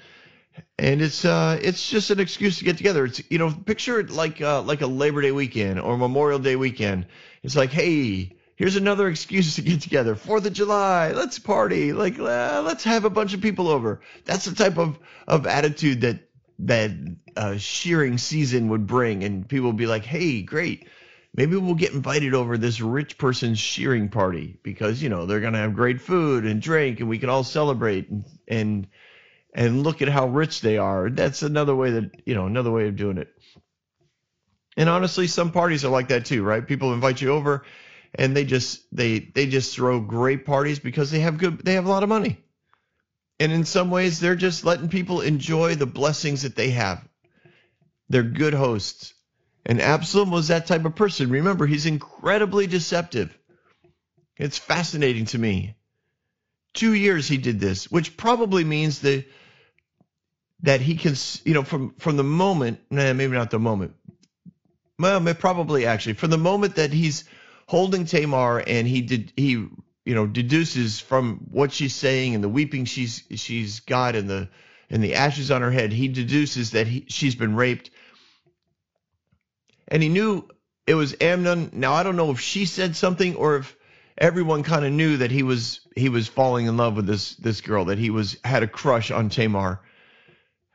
and 0.78 1.02
it's 1.02 1.24
uh 1.24 1.58
it's 1.62 1.88
just 1.88 2.10
an 2.10 2.20
excuse 2.20 2.58
to 2.58 2.64
get 2.64 2.76
together. 2.76 3.04
It's 3.04 3.22
you 3.30 3.38
know 3.38 3.50
picture 3.52 4.00
it 4.00 4.10
like 4.10 4.40
uh, 4.40 4.62
like 4.62 4.80
a 4.80 4.86
Labor 4.86 5.22
Day 5.22 5.32
weekend 5.32 5.80
or 5.80 5.96
Memorial 5.96 6.38
Day 6.38 6.56
weekend. 6.56 7.06
It's 7.42 7.56
like 7.56 7.70
hey 7.70 8.35
here's 8.56 8.76
another 8.76 9.08
excuse 9.08 9.54
to 9.54 9.62
get 9.62 9.82
together. 9.82 10.16
Fourth 10.16 10.46
of 10.46 10.52
July, 10.52 11.12
let's 11.12 11.38
party. 11.38 11.92
Like, 11.92 12.18
uh, 12.18 12.62
let's 12.64 12.84
have 12.84 13.04
a 13.04 13.10
bunch 13.10 13.34
of 13.34 13.40
people 13.40 13.68
over. 13.68 14.00
That's 14.24 14.46
the 14.46 14.54
type 14.54 14.78
of, 14.78 14.98
of 15.28 15.46
attitude 15.46 16.00
that 16.00 16.20
that 16.58 16.90
uh, 17.36 17.58
shearing 17.58 18.16
season 18.16 18.70
would 18.70 18.86
bring, 18.86 19.24
and 19.24 19.46
people 19.46 19.68
would 19.68 19.76
be 19.76 19.86
like, 19.86 20.04
"Hey, 20.04 20.40
great, 20.40 20.88
maybe 21.34 21.54
we'll 21.56 21.74
get 21.74 21.92
invited 21.92 22.32
over 22.32 22.56
this 22.56 22.80
rich 22.80 23.18
person's 23.18 23.58
shearing 23.58 24.08
party 24.08 24.58
because 24.62 25.02
you 25.02 25.10
know 25.10 25.26
they're 25.26 25.40
gonna 25.40 25.58
have 25.58 25.74
great 25.74 26.00
food 26.00 26.46
and 26.46 26.62
drink, 26.62 27.00
and 27.00 27.10
we 27.10 27.18
can 27.18 27.28
all 27.28 27.44
celebrate 27.44 28.08
and 28.08 28.24
and 28.48 28.86
and 29.52 29.82
look 29.82 30.00
at 30.00 30.08
how 30.08 30.28
rich 30.28 30.62
they 30.62 30.78
are." 30.78 31.10
That's 31.10 31.42
another 31.42 31.76
way 31.76 31.90
that 31.90 32.26
you 32.26 32.34
know 32.34 32.46
another 32.46 32.70
way 32.70 32.88
of 32.88 32.96
doing 32.96 33.18
it. 33.18 33.28
And 34.78 34.88
honestly, 34.88 35.26
some 35.26 35.52
parties 35.52 35.84
are 35.84 35.90
like 35.90 36.08
that 36.08 36.24
too, 36.24 36.42
right? 36.42 36.66
People 36.66 36.94
invite 36.94 37.20
you 37.20 37.32
over 37.32 37.64
and 38.16 38.36
they 38.36 38.44
just 38.44 38.82
they 38.94 39.18
they 39.18 39.46
just 39.46 39.74
throw 39.74 40.00
great 40.00 40.44
parties 40.44 40.78
because 40.78 41.10
they 41.10 41.20
have 41.20 41.38
good 41.38 41.64
they 41.64 41.74
have 41.74 41.86
a 41.86 41.90
lot 41.90 42.02
of 42.02 42.08
money. 42.08 42.38
And 43.38 43.52
in 43.52 43.64
some 43.64 43.90
ways 43.90 44.18
they're 44.18 44.34
just 44.34 44.64
letting 44.64 44.88
people 44.88 45.20
enjoy 45.20 45.74
the 45.74 45.86
blessings 45.86 46.42
that 46.42 46.56
they 46.56 46.70
have. 46.70 47.06
They're 48.08 48.22
good 48.22 48.54
hosts. 48.54 49.12
And 49.66 49.80
Absalom 49.80 50.30
was 50.30 50.48
that 50.48 50.66
type 50.66 50.84
of 50.84 50.94
person. 50.94 51.28
Remember, 51.28 51.66
he's 51.66 51.86
incredibly 51.86 52.66
deceptive. 52.66 53.36
It's 54.36 54.58
fascinating 54.58 55.26
to 55.26 55.38
me. 55.38 55.76
Two 56.72 56.94
years 56.94 57.26
he 57.26 57.36
did 57.36 57.58
this, 57.58 57.90
which 57.90 58.16
probably 58.16 58.64
means 58.64 59.00
that 59.00 59.24
that 60.60 60.80
he 60.80 60.96
can, 60.96 61.14
you 61.44 61.52
know, 61.52 61.62
from 61.62 61.94
from 61.98 62.16
the 62.16 62.24
moment, 62.24 62.80
nah, 62.90 63.12
maybe 63.12 63.34
not 63.34 63.50
the 63.50 63.58
moment. 63.58 63.94
Well, 64.98 65.34
probably 65.34 65.84
actually, 65.84 66.14
from 66.14 66.30
the 66.30 66.38
moment 66.38 66.76
that 66.76 66.92
he's 66.92 67.24
holding 67.66 68.04
Tamar, 68.04 68.62
and 68.66 68.86
he 68.86 69.02
did 69.02 69.32
he 69.36 69.50
you 69.50 70.14
know 70.14 70.26
deduces 70.26 71.00
from 71.00 71.46
what 71.50 71.72
she's 71.72 71.94
saying 71.94 72.34
and 72.34 72.42
the 72.42 72.48
weeping 72.48 72.84
she's 72.84 73.24
she's 73.34 73.80
got 73.80 74.14
and 74.14 74.30
the 74.30 74.48
and 74.88 75.02
the 75.02 75.16
ashes 75.16 75.50
on 75.50 75.62
her 75.62 75.70
head, 75.70 75.92
he 75.92 76.08
deduces 76.08 76.70
that 76.70 76.86
he, 76.86 77.04
she's 77.08 77.34
been 77.34 77.56
raped, 77.56 77.90
and 79.88 80.02
he 80.02 80.08
knew 80.08 80.48
it 80.86 80.94
was 80.94 81.16
Amnon. 81.20 81.70
Now 81.72 81.94
I 81.94 82.02
don't 82.02 82.16
know 82.16 82.30
if 82.30 82.40
she 82.40 82.66
said 82.66 82.96
something 82.96 83.34
or 83.36 83.56
if 83.56 83.76
everyone 84.16 84.62
kind 84.62 84.84
of 84.84 84.92
knew 84.92 85.18
that 85.18 85.30
he 85.30 85.42
was 85.42 85.80
he 85.96 86.08
was 86.08 86.28
falling 86.28 86.66
in 86.66 86.76
love 86.76 86.96
with 86.96 87.06
this 87.06 87.34
this 87.36 87.60
girl 87.60 87.86
that 87.86 87.98
he 87.98 88.10
was 88.10 88.36
had 88.44 88.62
a 88.62 88.68
crush 88.68 89.10
on 89.10 89.28
Tamar. 89.28 89.80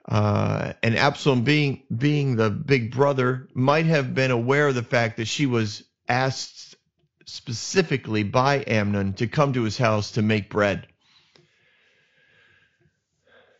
Uh, 0.10 0.74
and 0.82 0.98
Absalom, 0.98 1.44
being 1.44 1.84
being 1.96 2.36
the 2.36 2.50
big 2.50 2.92
brother, 2.92 3.48
might 3.54 3.86
have 3.86 4.14
been 4.16 4.32
aware 4.32 4.68
of 4.68 4.76
the 4.76 4.84
fact 4.84 5.18
that 5.18 5.28
she 5.28 5.46
was 5.46 5.84
asked 6.10 6.71
specifically 7.26 8.24
by 8.24 8.64
Amnon 8.66 9.14
to 9.14 9.28
come 9.28 9.54
to 9.54 9.64
his 9.64 9.78
house 9.78 10.12
to 10.12 10.22
make 10.22 10.50
bread. 10.50 10.88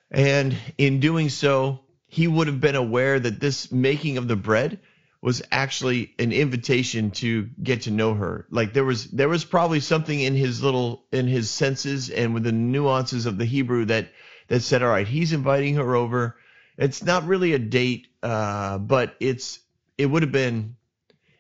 And 0.10 0.56
in 0.78 1.00
doing 1.00 1.30
so, 1.30 1.82
he 2.08 2.28
would 2.28 2.48
have 2.48 2.60
been 2.60 2.76
aware 2.76 3.20
that 3.20 3.40
this 3.40 3.72
making 3.72 4.18
of 4.18 4.28
the 4.28 4.36
bread 4.36 4.80
was 5.22 5.42
actually 5.52 6.14
an 6.18 6.32
invitation 6.32 7.12
to 7.12 7.50
get 7.62 7.84
to 7.84 7.92
know 7.92 8.14
her. 8.16 8.48
Like 8.50 8.74
there 8.74 8.84
was 8.84 9.06
there 9.12 9.30
was 9.30 9.46
probably 9.46 9.80
something 9.80 10.20
in 10.20 10.36
his 10.36 10.62
little 10.64 11.06
in 11.12 11.28
his 11.28 11.50
senses 11.50 12.10
and 12.10 12.34
with 12.34 12.44
the 12.44 12.52
nuances 12.52 13.26
of 13.28 13.38
the 13.38 13.46
Hebrew 13.46 13.86
that 13.86 14.10
that 14.48 14.62
said, 14.62 14.82
all 14.84 14.90
right, 14.90 15.08
he's 15.08 15.32
inviting 15.32 15.76
her 15.76 15.96
over. 15.96 16.36
It's 16.78 17.04
not 17.04 17.28
really 17.28 17.54
a 17.54 17.60
date, 17.60 18.08
uh, 18.24 18.80
but 18.80 19.16
it's 19.20 19.60
it 19.98 20.08
would 20.08 20.24
have 20.24 20.32
been 20.32 20.76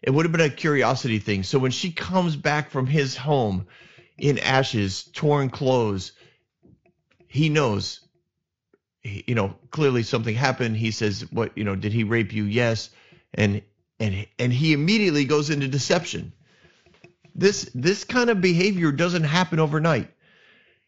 it 0.01 0.09
would 0.09 0.25
have 0.25 0.31
been 0.31 0.41
a 0.41 0.49
curiosity 0.49 1.19
thing. 1.19 1.43
So 1.43 1.59
when 1.59 1.71
she 1.71 1.91
comes 1.91 2.35
back 2.35 2.71
from 2.71 2.87
his 2.87 3.15
home 3.15 3.67
in 4.17 4.39
ashes, 4.39 5.03
torn 5.03 5.49
clothes, 5.49 6.13
he 7.27 7.49
knows, 7.49 8.01
you 9.03 9.35
know, 9.35 9.55
clearly 9.69 10.03
something 10.03 10.35
happened. 10.35 10.75
He 10.75 10.91
says, 10.91 11.31
"What, 11.31 11.57
you 11.57 11.63
know, 11.63 11.75
did 11.75 11.93
he 11.93 12.03
rape 12.03 12.33
you?" 12.33 12.43
Yes, 12.43 12.89
and 13.33 13.61
and 13.99 14.27
and 14.39 14.51
he 14.51 14.73
immediately 14.73 15.25
goes 15.25 15.49
into 15.49 15.67
deception. 15.67 16.33
This 17.35 17.69
this 17.73 18.03
kind 18.03 18.29
of 18.29 18.41
behavior 18.41 18.91
doesn't 18.91 19.23
happen 19.23 19.59
overnight. 19.59 20.11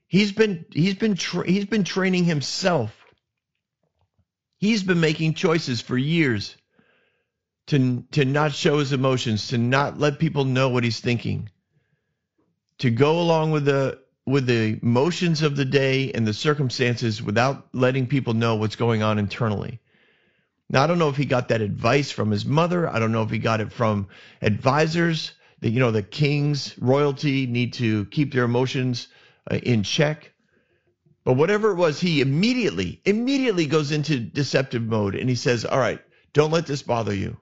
He's 0.07 0.31
been 0.31 0.65
he's 0.71 0.95
been 0.95 1.15
tra- 1.15 1.49
he's 1.49 1.65
been 1.65 1.83
training 1.83 2.25
himself. 2.25 2.95
He's 4.57 4.83
been 4.83 4.99
making 4.99 5.35
choices 5.35 5.81
for 5.81 5.97
years 5.97 6.55
to 7.67 8.03
to 8.11 8.25
not 8.25 8.53
show 8.53 8.79
his 8.79 8.93
emotions, 8.93 9.47
to 9.49 9.57
not 9.57 9.97
let 9.99 10.19
people 10.19 10.45
know 10.45 10.69
what 10.69 10.83
he's 10.83 10.99
thinking, 10.99 11.49
to 12.79 12.91
go 12.91 13.19
along 13.21 13.51
with 13.51 13.65
the 13.65 13.99
with 14.25 14.45
the 14.45 14.79
motions 14.81 15.41
of 15.41 15.55
the 15.55 15.65
day 15.65 16.11
and 16.11 16.25
the 16.25 16.33
circumstances 16.33 17.21
without 17.21 17.67
letting 17.73 18.07
people 18.07 18.33
know 18.33 18.55
what's 18.55 18.75
going 18.75 19.03
on 19.03 19.19
internally. 19.19 19.79
Now 20.69 20.83
I 20.83 20.87
don't 20.87 20.99
know 20.99 21.09
if 21.09 21.17
he 21.17 21.25
got 21.25 21.49
that 21.49 21.61
advice 21.61 22.11
from 22.11 22.31
his 22.31 22.45
mother. 22.45 22.89
I 22.89 22.99
don't 22.99 23.11
know 23.11 23.23
if 23.23 23.29
he 23.29 23.37
got 23.37 23.61
it 23.61 23.71
from 23.71 24.07
advisors. 24.41 25.31
That 25.61 25.69
you 25.69 25.79
know 25.79 25.91
the 25.91 26.03
kings, 26.03 26.77
royalty 26.77 27.47
need 27.47 27.73
to 27.73 28.05
keep 28.05 28.33
their 28.33 28.43
emotions 28.43 29.07
uh, 29.49 29.55
in 29.55 29.83
check. 29.83 30.33
But 31.23 31.33
whatever 31.33 31.71
it 31.71 31.75
was, 31.75 32.01
he 32.01 32.19
immediately 32.19 33.01
immediately 33.05 33.67
goes 33.67 33.93
into 33.93 34.19
deceptive 34.19 34.83
mode 34.83 35.15
and 35.15 35.29
he 35.29 35.35
says, 35.35 35.63
"All 35.63 35.79
right, 35.79 36.01
don't 36.33 36.51
let 36.51 36.65
this 36.65 36.81
bother 36.81 37.13
you. 37.13 37.37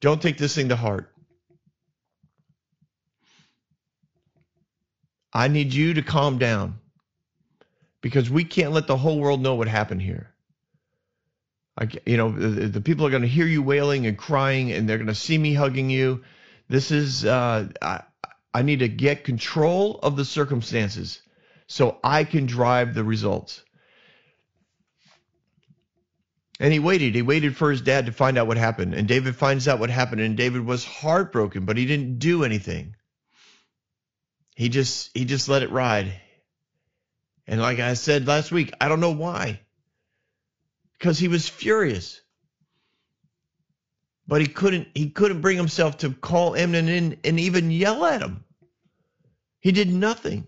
Don't 0.00 0.20
take 0.20 0.38
this 0.38 0.54
thing 0.54 0.68
to 0.68 0.76
heart. 0.76 1.12
I 5.32 5.48
need 5.48 5.74
you 5.74 5.94
to 5.94 6.02
calm 6.02 6.38
down 6.38 6.78
because 8.00 8.30
we 8.30 8.44
can't 8.44 8.72
let 8.72 8.86
the 8.86 8.96
whole 8.96 9.18
world 9.18 9.40
know 9.40 9.54
what 9.54 9.68
happened 9.68 10.00
here. 10.00 10.32
I, 11.78 11.88
you 12.06 12.16
know, 12.16 12.32
the, 12.32 12.68
the 12.68 12.80
people 12.80 13.06
are 13.06 13.10
going 13.10 13.22
to 13.22 13.28
hear 13.28 13.46
you 13.46 13.62
wailing 13.62 14.06
and 14.06 14.16
crying, 14.16 14.72
and 14.72 14.88
they're 14.88 14.96
going 14.96 15.08
to 15.08 15.14
see 15.14 15.36
me 15.36 15.52
hugging 15.52 15.90
you. 15.90 16.22
This 16.68 16.90
is, 16.90 17.24
uh, 17.24 17.68
I, 17.82 18.02
I 18.54 18.62
need 18.62 18.78
to 18.78 18.88
get 18.88 19.24
control 19.24 19.98
of 20.02 20.16
the 20.16 20.24
circumstances 20.24 21.20
so 21.66 21.98
I 22.02 22.24
can 22.24 22.46
drive 22.46 22.94
the 22.94 23.04
results. 23.04 23.62
And 26.58 26.72
he 26.72 26.78
waited. 26.78 27.14
He 27.14 27.22
waited 27.22 27.56
for 27.56 27.70
his 27.70 27.82
dad 27.82 28.06
to 28.06 28.12
find 28.12 28.38
out 28.38 28.46
what 28.46 28.56
happened. 28.56 28.94
And 28.94 29.06
David 29.06 29.36
finds 29.36 29.68
out 29.68 29.78
what 29.78 29.90
happened. 29.90 30.22
And 30.22 30.36
David 30.36 30.64
was 30.64 30.84
heartbroken, 30.84 31.66
but 31.66 31.76
he 31.76 31.84
didn't 31.86 32.18
do 32.18 32.44
anything. 32.44 32.96
He 34.54 34.70
just 34.70 35.10
he 35.14 35.26
just 35.26 35.48
let 35.48 35.62
it 35.62 35.70
ride. 35.70 36.18
And 37.46 37.60
like 37.60 37.78
I 37.78 37.94
said 37.94 38.26
last 38.26 38.50
week, 38.50 38.72
I 38.80 38.88
don't 38.88 39.00
know 39.00 39.12
why. 39.12 39.60
Because 40.98 41.18
he 41.18 41.28
was 41.28 41.46
furious. 41.46 42.20
But 44.26 44.40
he 44.40 44.46
couldn't 44.46 44.88
he 44.94 45.10
couldn't 45.10 45.42
bring 45.42 45.58
himself 45.58 45.98
to 45.98 46.10
call 46.10 46.56
Amnon 46.56 46.88
in 46.88 47.18
and 47.22 47.38
even 47.38 47.70
yell 47.70 48.04
at 48.06 48.22
him. 48.22 48.44
He 49.60 49.72
did 49.72 49.92
nothing. 49.92 50.46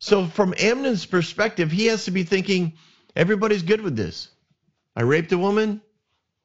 So 0.00 0.26
from 0.26 0.54
Amnon's 0.58 1.06
perspective, 1.06 1.70
he 1.70 1.86
has 1.86 2.04
to 2.06 2.10
be 2.10 2.24
thinking, 2.24 2.74
everybody's 3.14 3.62
good 3.62 3.80
with 3.80 3.96
this. 3.96 4.28
I 4.96 5.02
raped 5.02 5.30
a 5.32 5.38
woman. 5.38 5.82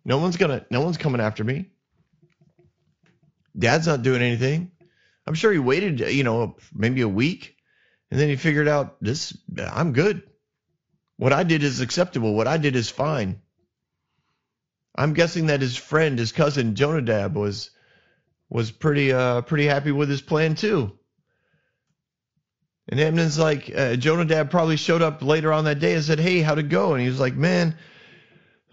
No 0.03 0.17
one's 0.17 0.35
gonna. 0.35 0.65
No 0.69 0.81
one's 0.81 0.97
coming 0.97 1.21
after 1.21 1.43
me. 1.43 1.71
Dad's 3.57 3.87
not 3.87 4.01
doing 4.01 4.21
anything. 4.21 4.71
I'm 5.25 5.35
sure 5.35 5.51
he 5.51 5.59
waited, 5.59 5.99
you 5.99 6.23
know, 6.23 6.57
maybe 6.73 7.01
a 7.01 7.07
week, 7.07 7.55
and 8.09 8.19
then 8.19 8.27
he 8.29 8.35
figured 8.35 8.67
out 8.67 9.01
this. 9.01 9.37
I'm 9.57 9.93
good. 9.93 10.23
What 11.17 11.33
I 11.33 11.43
did 11.43 11.63
is 11.63 11.79
acceptable. 11.79 12.33
What 12.33 12.47
I 12.47 12.57
did 12.57 12.75
is 12.75 12.89
fine. 12.89 13.41
I'm 14.95 15.13
guessing 15.13 15.45
that 15.47 15.61
his 15.61 15.77
friend, 15.77 16.19
his 16.19 16.31
cousin 16.31 16.75
Jonadab, 16.75 17.35
was 17.35 17.69
was 18.49 18.71
pretty 18.71 19.13
uh 19.13 19.41
pretty 19.41 19.65
happy 19.65 19.91
with 19.91 20.09
his 20.09 20.21
plan 20.21 20.55
too. 20.55 20.97
And 22.89 22.99
Amnon's 22.99 23.39
like, 23.39 23.71
uh, 23.73 23.95
Jonadab 23.95 24.49
probably 24.49 24.75
showed 24.75 25.01
up 25.01 25.21
later 25.21 25.53
on 25.53 25.65
that 25.65 25.79
day 25.79 25.93
and 25.93 26.03
said, 26.03 26.19
"Hey, 26.19 26.41
how'd 26.41 26.59
it 26.59 26.67
go?" 26.67 26.93
And 26.93 27.01
he 27.01 27.07
was 27.07 27.19
like, 27.19 27.35
"Man, 27.35 27.77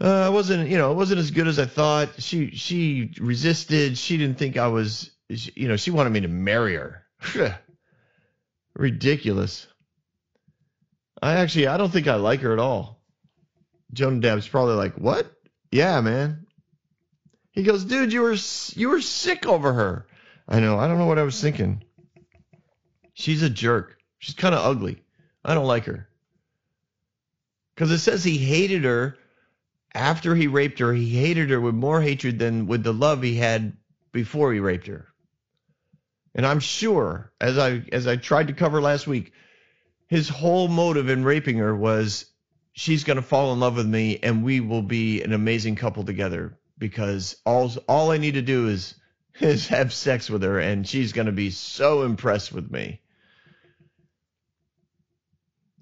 uh, 0.01 0.29
it 0.31 0.33
wasn't, 0.33 0.69
you 0.69 0.79
know, 0.79 0.93
it 0.93 0.95
wasn't 0.95 1.19
as 1.19 1.31
good 1.31 1.49
as 1.49 1.59
I 1.59 1.67
thought. 1.67 2.23
She 2.23 2.53
she 2.53 3.13
resisted. 3.21 3.99
She 3.99 4.17
didn't 4.17 4.39
think 4.39 4.57
I 4.57 4.69
was, 4.69 5.11
you 5.29 5.69
know, 5.69 5.77
she 5.77 5.91
wanted 5.91 6.11
me 6.11 6.21
to 6.21 6.29
marry 6.29 6.77
her. 6.77 7.05
Ridiculous. 8.75 9.67
I 11.21 11.35
actually, 11.35 11.67
I 11.67 11.77
don't 11.77 11.91
think 11.91 12.07
I 12.07 12.15
like 12.15 12.41
her 12.41 12.53
at 12.53 12.61
all. 12.61 13.03
Jonadab's 13.93 14.47
probably 14.47 14.75
like, 14.75 14.95
what? 14.95 15.27
Yeah, 15.73 16.01
man. 16.01 16.47
He 17.51 17.65
goes, 17.65 17.85
dude, 17.85 18.13
you 18.13 18.23
were 18.23 18.37
you 18.75 18.91
were 18.91 19.01
sick 19.01 19.47
over 19.47 19.73
her. 19.73 20.07
I 20.47 20.61
know. 20.61 20.79
I 20.79 20.87
don't 20.87 20.99
know 20.99 21.07
what 21.07 21.19
I 21.19 21.25
was 21.25 21.41
thinking. 21.41 21.83
She's 23.15 23.43
a 23.43 23.51
jerk. 23.51 23.99
She's 24.21 24.37
kind 24.37 24.55
of 24.55 24.65
ugly. 24.65 25.03
I 25.45 25.55
don't 25.55 25.67
like 25.67 25.87
her. 25.87 26.09
Because 27.75 27.91
it 27.91 27.99
says 27.99 28.23
he 28.23 28.39
hated 28.39 28.85
her 28.85 29.18
after 29.99 30.35
he 30.37 30.47
raped 30.47 30.79
her. 30.79 30.95
He 30.95 31.11
hated 31.11 31.51
her 31.51 31.61
with 31.61 31.75
more 31.75 32.01
hatred 32.01 32.39
than 32.39 32.67
with 32.67 32.85
the 32.85 32.95
love 32.95 33.23
he 33.23 33.35
had 33.35 33.77
before 34.13 34.53
he 34.53 34.61
raped 34.61 34.87
her. 34.87 35.09
And 36.35 36.47
I'm 36.47 36.61
sure, 36.61 37.33
as 37.41 37.59
I 37.59 37.83
as 37.91 38.07
I 38.07 38.17
tried 38.17 38.47
to 38.47 38.53
cover 38.53 38.81
last 38.81 39.07
week, 39.07 39.33
his 40.07 40.29
whole 40.29 40.69
motive 40.69 41.09
in 41.09 41.25
raping 41.25 41.59
her 41.59 41.75
was 41.75 42.27
she's 42.73 43.03
going 43.03 43.17
to 43.17 43.23
fall 43.23 43.53
in 43.53 43.61
love 43.61 43.77
with 43.77 43.87
me 43.87 44.19
and 44.23 44.45
we 44.45 44.61
will 44.61 44.83
be 44.83 45.23
an 45.23 45.33
amazing 45.33 45.75
couple 45.75 46.05
together 46.05 46.57
because 46.79 47.37
all 47.45 47.73
all 47.89 48.13
I 48.13 48.19
need 48.19 48.35
to 48.35 48.43
do 48.43 48.69
is 48.69 48.95
is 49.41 49.67
have 49.69 49.93
sex 49.93 50.31
with 50.31 50.43
her 50.45 50.61
and 50.61 50.87
she's 50.87 51.13
going 51.13 51.27
to 51.27 51.33
be 51.33 51.51
so 51.51 52.03
impressed 52.05 52.53
with 52.53 52.71
me. 52.71 53.01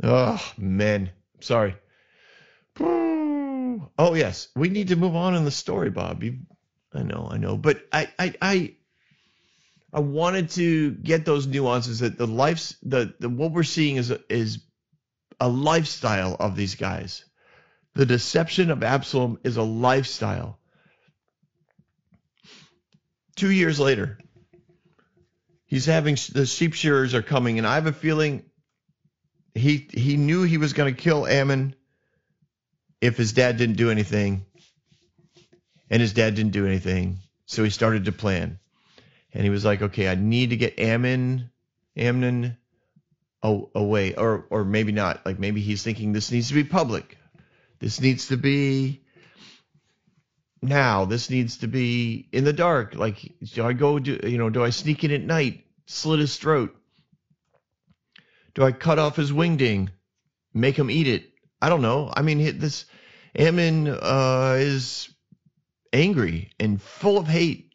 Oh, 0.02 0.42
men. 0.56 1.11
Sorry. 1.40 1.75
Oh, 3.99 4.14
yes. 4.14 4.49
We 4.57 4.69
need 4.69 4.88
to 4.88 4.97
move 4.97 5.16
on 5.16 5.35
in 5.35 5.45
the 5.45 5.50
story, 5.50 5.90
Bob. 5.90 6.23
You, 6.23 6.38
I 6.93 7.02
know, 7.02 7.28
I 7.31 7.37
know. 7.38 7.57
But 7.57 7.83
I, 7.93 8.09
I, 8.19 8.35
I, 8.40 8.75
I 9.93 10.00
wanted 10.00 10.50
to 10.50 10.90
get 10.90 11.25
those 11.25 11.47
nuances 11.47 12.00
that 12.00 12.19
the 12.19 12.26
life's 12.26 12.76
the, 12.83 13.14
the 13.21 13.28
what 13.28 13.52
we're 13.52 13.62
seeing 13.62 13.97
is 13.97 14.11
is 14.28 14.59
a 15.40 15.49
lifestyle 15.49 16.37
of 16.38 16.57
these 16.57 16.75
guys. 16.75 17.25
The 17.95 18.07
deception 18.07 18.71
of 18.71 18.83
Absalom 18.83 19.38
is 19.45 19.57
a 19.57 19.62
lifestyle. 19.62 20.59
Two 23.37 23.50
years 23.50 23.78
later, 23.78 24.19
he's 25.66 25.87
having 25.87 26.16
the 26.33 26.47
sheep 26.47 26.75
shearers 26.75 27.14
are 27.14 27.23
coming, 27.23 27.59
and 27.59 27.66
I 27.66 27.75
have 27.75 27.87
a 27.87 27.93
feeling 27.93 28.45
he 29.55 29.88
he 29.93 30.16
knew 30.16 30.43
he 30.43 30.59
was 30.59 30.73
going 30.73 30.95
to 30.95 31.00
kill 31.00 31.26
Ammon 31.26 31.75
if 33.00 33.17
his 33.17 33.33
dad 33.33 33.57
didn't 33.57 33.76
do 33.76 33.91
anything, 33.91 34.47
and 35.91 36.00
his 36.00 36.12
dad 36.12 36.35
didn't 36.35 36.53
do 36.53 36.67
anything, 36.67 37.19
so 37.47 37.62
he 37.62 37.71
started 37.71 38.07
to 38.07 38.12
plan, 38.12 38.59
and 39.33 39.45
he 39.45 39.50
was 39.50 39.65
like, 39.65 39.83
okay, 39.83 40.09
I 40.09 40.15
need 40.15 40.50
to 40.50 40.57
get 40.57 40.79
Ammon, 40.79 41.50
Amnon 41.97 42.57
away, 43.42 44.14
or 44.14 44.47
or 44.51 44.64
maybe 44.64 44.92
not. 44.92 45.25
Like 45.25 45.38
maybe 45.38 45.61
he's 45.61 45.83
thinking 45.83 46.12
this 46.12 46.33
needs 46.33 46.49
to 46.49 46.55
be 46.55 46.64
public, 46.64 47.16
this 47.79 48.01
needs 48.01 48.29
to 48.29 48.37
be 48.37 49.03
now, 50.62 51.05
this 51.05 51.31
needs 51.31 51.59
to 51.59 51.68
be 51.68 52.29
in 52.33 52.44
the 52.44 52.53
dark. 52.53 52.94
Like, 52.94 53.35
do 53.53 53.64
I 53.64 53.73
go 53.73 53.99
do 53.99 54.18
you 54.25 54.38
know? 54.38 54.51
Do 54.51 54.64
I 54.64 54.70
sneak 54.70 55.05
in 55.05 55.12
at 55.12 55.23
night, 55.23 55.64
slit 55.87 56.18
his 56.18 56.37
throat? 56.37 56.75
Do 58.55 58.64
I 58.64 58.73
cut 58.73 58.99
off 58.99 59.16
his 59.16 59.33
wingding, 59.33 59.90
make 60.55 60.77
him 60.77 60.90
eat 60.90 61.07
it? 61.07 61.31
I 61.61 61.68
don't 61.68 61.83
know. 61.83 62.12
I 62.14 62.23
mean, 62.23 62.59
this 62.59 62.87
Ammon 63.38 63.88
uh, 63.88 64.57
is 64.59 65.09
angry 65.92 66.51
and 66.59 66.81
full 66.81 67.18
of 67.18 67.27
hate 67.27 67.72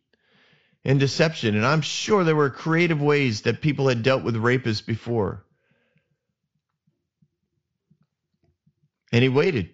and 0.83 0.99
deception, 0.99 1.55
and 1.55 1.65
I'm 1.65 1.81
sure 1.81 2.23
there 2.23 2.35
were 2.35 2.49
creative 2.49 3.01
ways 3.01 3.41
that 3.41 3.61
people 3.61 3.87
had 3.87 4.01
dealt 4.01 4.23
with 4.23 4.35
rapists 4.35 4.85
before. 4.85 5.45
And 9.11 9.21
he 9.21 9.29
waited. 9.29 9.69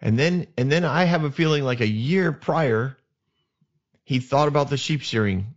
And 0.00 0.18
then 0.18 0.46
and 0.56 0.70
then 0.70 0.84
I 0.84 1.04
have 1.04 1.24
a 1.24 1.30
feeling 1.30 1.64
like 1.64 1.80
a 1.80 1.88
year 1.88 2.32
prior, 2.32 2.96
he 4.04 4.20
thought 4.20 4.48
about 4.48 4.70
the 4.70 4.76
sheep 4.76 5.02
shearing. 5.02 5.54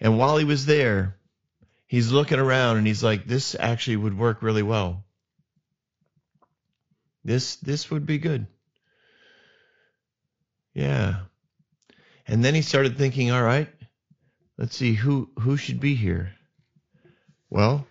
And 0.00 0.18
while 0.18 0.36
he 0.36 0.44
was 0.44 0.64
there, 0.64 1.16
he's 1.86 2.12
looking 2.12 2.38
around 2.38 2.78
and 2.78 2.86
he's 2.86 3.02
like, 3.02 3.26
this 3.26 3.56
actually 3.58 3.96
would 3.96 4.16
work 4.16 4.42
really 4.42 4.62
well. 4.62 5.04
This 7.24 7.56
this 7.56 7.90
would 7.90 8.06
be 8.06 8.18
good. 8.18 8.46
Yeah. 10.74 11.20
And 12.26 12.44
then 12.44 12.54
he 12.54 12.62
started 12.62 12.96
thinking, 12.96 13.30
all 13.30 13.42
right, 13.42 13.68
let's 14.58 14.76
see 14.76 14.94
who 14.94 15.30
who 15.38 15.56
should 15.56 15.80
be 15.80 15.94
here. 15.94 16.34
Well, 17.50 17.86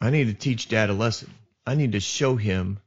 I 0.00 0.10
need 0.10 0.28
to 0.28 0.34
teach 0.34 0.68
dad 0.68 0.90
a 0.90 0.94
lesson. 0.94 1.32
I 1.66 1.74
need 1.74 1.92
to 1.92 2.00
show 2.00 2.36
him 2.36 2.80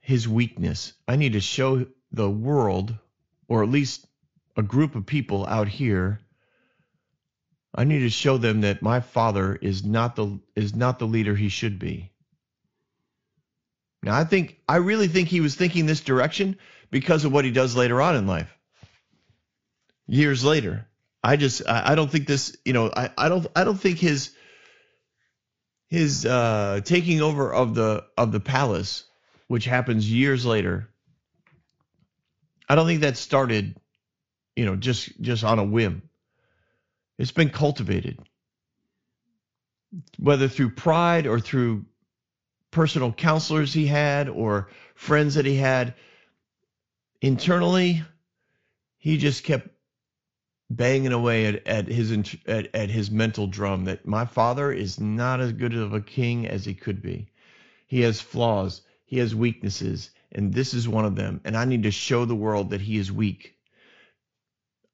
his 0.00 0.26
weakness. 0.26 0.94
I 1.06 1.16
need 1.16 1.34
to 1.34 1.40
show 1.40 1.86
the 2.12 2.30
world, 2.30 2.96
or 3.46 3.62
at 3.62 3.68
least 3.68 4.06
a 4.56 4.62
group 4.62 4.96
of 4.96 5.06
people 5.06 5.46
out 5.46 5.68
here, 5.68 6.20
I 7.74 7.84
need 7.84 8.00
to 8.00 8.10
show 8.10 8.38
them 8.38 8.62
that 8.62 8.82
my 8.82 9.00
father 9.00 9.54
is 9.54 9.84
not 9.84 10.16
the 10.16 10.40
is 10.56 10.74
not 10.74 10.98
the 10.98 11.06
leader 11.06 11.36
he 11.36 11.48
should 11.48 11.78
be. 11.78 12.10
Now 14.02 14.16
I 14.16 14.24
think 14.24 14.58
I 14.68 14.76
really 14.76 15.08
think 15.08 15.28
he 15.28 15.40
was 15.40 15.54
thinking 15.54 15.86
this 15.86 16.00
direction 16.00 16.56
because 16.90 17.24
of 17.24 17.32
what 17.32 17.44
he 17.44 17.50
does 17.50 17.76
later 17.76 18.00
on 18.00 18.16
in 18.16 18.26
life. 18.26 18.56
Years 20.06 20.44
later. 20.44 20.86
I 21.22 21.36
just 21.36 21.66
I, 21.68 21.92
I 21.92 21.94
don't 21.94 22.10
think 22.10 22.26
this, 22.26 22.56
you 22.64 22.72
know, 22.72 22.90
I, 22.96 23.10
I 23.18 23.28
don't 23.28 23.46
I 23.56 23.64
don't 23.64 23.76
think 23.76 23.98
his 23.98 24.30
his 25.88 26.24
uh 26.24 26.80
taking 26.84 27.20
over 27.20 27.52
of 27.52 27.74
the 27.74 28.04
of 28.16 28.30
the 28.30 28.40
palace, 28.40 29.04
which 29.48 29.64
happens 29.64 30.10
years 30.10 30.46
later, 30.46 30.88
I 32.68 32.76
don't 32.76 32.86
think 32.86 33.00
that 33.00 33.16
started, 33.16 33.76
you 34.54 34.64
know, 34.64 34.76
just 34.76 35.20
just 35.20 35.44
on 35.44 35.58
a 35.58 35.64
whim. 35.64 36.02
It's 37.18 37.32
been 37.32 37.50
cultivated, 37.50 38.20
whether 40.18 40.46
through 40.46 40.70
pride 40.70 41.26
or 41.26 41.40
through 41.40 41.86
personal 42.70 43.12
counselors 43.12 43.72
he 43.72 43.86
had 43.86 44.28
or 44.28 44.68
friends 44.94 45.34
that 45.34 45.46
he 45.46 45.56
had. 45.56 45.94
Internally, 47.20 48.02
he 48.98 49.16
just 49.16 49.44
kept 49.44 49.68
banging 50.70 51.12
away 51.12 51.46
at, 51.46 51.66
at 51.66 51.86
his 51.86 52.12
at, 52.46 52.74
at 52.74 52.90
his 52.90 53.10
mental 53.10 53.46
drum 53.46 53.84
that 53.84 54.06
my 54.06 54.24
father 54.24 54.70
is 54.70 55.00
not 55.00 55.40
as 55.40 55.52
good 55.52 55.74
of 55.74 55.94
a 55.94 56.00
king 56.00 56.46
as 56.46 56.64
he 56.64 56.74
could 56.74 57.02
be. 57.02 57.30
He 57.86 58.02
has 58.02 58.20
flaws, 58.20 58.82
he 59.06 59.18
has 59.18 59.34
weaknesses, 59.34 60.10
and 60.30 60.52
this 60.52 60.74
is 60.74 60.88
one 60.88 61.06
of 61.06 61.16
them. 61.16 61.40
And 61.44 61.56
I 61.56 61.64
need 61.64 61.84
to 61.84 61.90
show 61.90 62.24
the 62.24 62.34
world 62.34 62.70
that 62.70 62.82
he 62.82 62.98
is 62.98 63.10
weak. 63.10 63.54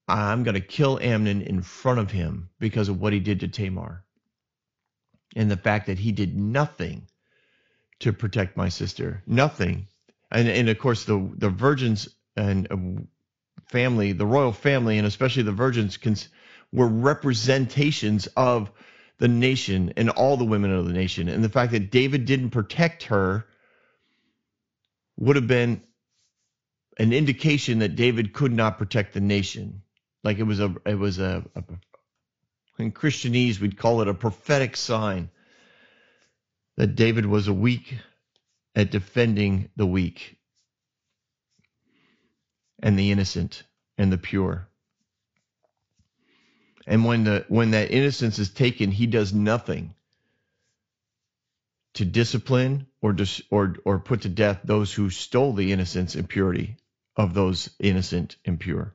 I'm 0.06 0.44
going 0.44 0.54
to 0.54 0.60
kill 0.60 1.00
Amnon 1.00 1.42
in 1.42 1.62
front 1.62 1.98
of 1.98 2.10
him 2.10 2.50
because 2.60 2.88
of 2.88 3.00
what 3.00 3.12
he 3.12 3.20
did 3.20 3.40
to 3.40 3.48
Tamar. 3.48 4.04
And 5.34 5.50
the 5.50 5.56
fact 5.56 5.86
that 5.86 5.98
he 5.98 6.12
did 6.12 6.36
nothing 6.36 7.08
to 8.00 8.12
protect 8.12 8.56
my 8.56 8.68
sister. 8.68 9.22
Nothing. 9.26 9.88
And, 10.30 10.48
and 10.48 10.68
of 10.68 10.78
course, 10.78 11.04
the, 11.04 11.30
the 11.36 11.50
virgins 11.50 12.08
and 12.36 12.66
um, 12.70 13.08
family, 13.68 14.12
the 14.12 14.26
royal 14.26 14.52
family, 14.52 14.98
and 14.98 15.06
especially 15.06 15.44
the 15.44 15.52
virgins, 15.52 15.96
cons- 15.96 16.28
were 16.72 16.88
representations 16.88 18.26
of 18.36 18.70
the 19.18 19.28
nation 19.28 19.92
and 19.96 20.10
all 20.10 20.36
the 20.36 20.44
women 20.44 20.72
of 20.72 20.86
the 20.86 20.92
nation. 20.92 21.28
And 21.28 21.44
the 21.44 21.48
fact 21.48 21.72
that 21.72 21.90
David 21.90 22.24
didn't 22.24 22.50
protect 22.50 23.04
her 23.04 23.46
would 25.16 25.36
have 25.36 25.46
been 25.46 25.82
an 26.98 27.12
indication 27.12 27.80
that 27.80 27.96
David 27.96 28.32
could 28.32 28.52
not 28.52 28.78
protect 28.78 29.14
the 29.14 29.20
nation. 29.20 29.82
Like 30.22 30.38
it 30.38 30.44
was 30.44 30.60
a 30.60 30.74
it 30.86 30.98
was 30.98 31.18
a, 31.18 31.44
a 31.54 31.62
in 32.78 32.92
Christianese 32.92 33.60
we'd 33.60 33.78
call 33.78 34.00
it 34.00 34.08
a 34.08 34.14
prophetic 34.14 34.76
sign 34.76 35.30
that 36.76 36.96
David 36.96 37.26
was 37.26 37.48
a 37.48 37.54
weak 37.54 37.96
at 38.74 38.90
defending 38.90 39.68
the 39.76 39.86
weak 39.86 40.36
and 42.82 42.98
the 42.98 43.10
innocent 43.10 43.62
and 43.96 44.12
the 44.12 44.18
pure. 44.18 44.68
And 46.86 47.04
when 47.04 47.24
the 47.24 47.44
when 47.48 47.70
that 47.70 47.90
innocence 47.90 48.38
is 48.38 48.50
taken, 48.50 48.90
he 48.90 49.06
does 49.06 49.32
nothing 49.32 49.94
to 51.94 52.04
discipline 52.04 52.86
or 53.00 53.12
dis, 53.12 53.40
or 53.50 53.76
or 53.84 54.00
put 54.00 54.22
to 54.22 54.28
death 54.28 54.60
those 54.64 54.92
who 54.92 55.08
stole 55.10 55.54
the 55.54 55.72
innocence 55.72 56.14
and 56.14 56.28
purity 56.28 56.76
of 57.16 57.32
those 57.32 57.70
innocent 57.78 58.36
and 58.44 58.60
pure. 58.60 58.94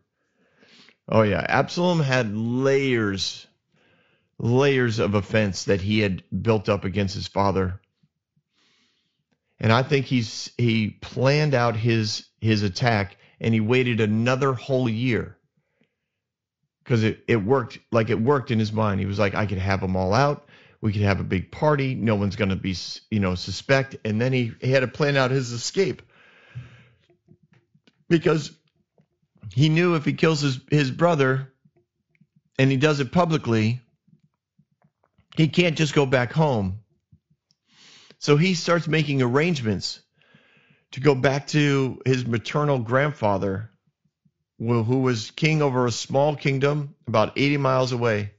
Oh 1.07 1.23
yeah, 1.23 1.43
Absalom 1.47 1.99
had 1.99 2.35
layers 2.35 3.47
layers 4.39 4.99
of 4.99 5.13
offense 5.13 5.65
that 5.65 5.81
he 5.81 5.99
had 5.99 6.23
built 6.41 6.69
up 6.69 6.85
against 6.85 7.13
his 7.13 7.27
father. 7.27 7.79
And 9.59 9.71
I 9.71 9.83
think 9.83 10.05
he's 10.05 10.51
he 10.57 10.91
planned 11.01 11.53
out 11.53 11.75
his 11.75 12.25
his 12.39 12.63
attack 12.63 13.17
and 13.41 13.53
he 13.53 13.59
waited 13.59 13.99
another 13.99 14.53
whole 14.53 14.87
year 14.87 15.37
because 16.83 17.03
it, 17.03 17.23
it 17.27 17.35
worked 17.35 17.77
like 17.91 18.09
it 18.09 18.19
worked 18.19 18.51
in 18.51 18.59
his 18.59 18.71
mind. 18.71 18.99
He 18.99 19.05
was 19.05 19.19
like, 19.19 19.35
I 19.35 19.45
could 19.45 19.57
have 19.57 19.81
them 19.81 19.95
all 19.95 20.13
out. 20.13 20.47
We 20.81 20.93
could 20.93 21.01
have 21.01 21.19
a 21.19 21.25
big 21.25 21.51
party. 21.51 21.93
No 21.93 22.15
one's 22.15 22.35
going 22.35 22.49
to 22.49 22.55
be, 22.55 22.75
you 23.11 23.19
know, 23.19 23.35
suspect. 23.35 23.97
And 24.05 24.19
then 24.19 24.31
he, 24.31 24.53
he 24.61 24.71
had 24.71 24.79
to 24.79 24.87
plan 24.87 25.17
out 25.17 25.29
his 25.29 25.51
escape 25.51 26.01
because 28.07 28.51
he 29.53 29.67
knew 29.69 29.95
if 29.95 30.05
he 30.05 30.13
kills 30.13 30.41
his, 30.41 30.59
his 30.71 30.89
brother 30.89 31.51
and 32.57 32.71
he 32.71 32.77
does 32.77 33.01
it 33.01 33.11
publicly, 33.11 33.81
he 35.39 35.47
can't 35.47 35.77
just 35.77 35.93
go 35.93 36.05
back 36.05 36.33
home. 36.33 36.81
So 38.17 38.35
he 38.35 38.55
starts 38.55 38.89
making 38.89 39.21
arrangements 39.21 40.01
to 40.91 40.99
go 40.99 41.15
back 41.15 41.47
to 41.47 42.01
his 42.05 42.27
maternal 42.27 42.79
grandfather, 42.79 43.71
who 44.57 44.99
was 44.99 45.31
king 45.31 45.61
over 45.61 45.85
a 45.85 45.93
small 45.93 46.35
kingdom 46.35 46.93
about 47.07 47.37
80 47.37 47.55
miles 47.55 47.93
away 47.93 48.33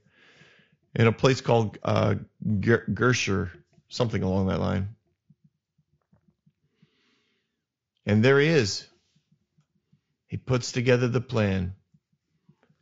in 0.93 1.07
a 1.07 1.11
place 1.11 1.41
called 1.41 1.79
uh, 1.81 2.15
Gersher, 2.45 3.49
something 3.89 4.21
along 4.21 4.49
that 4.49 4.59
line. 4.59 4.89
And 8.05 8.23
there 8.23 8.39
he 8.39 8.47
is. 8.47 8.85
He 10.27 10.37
puts 10.37 10.71
together 10.71 11.07
the 11.07 11.19
plan. 11.19 11.73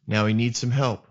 Now 0.06 0.26
he 0.26 0.34
needs 0.34 0.60
some 0.60 0.72
help. 0.72 1.08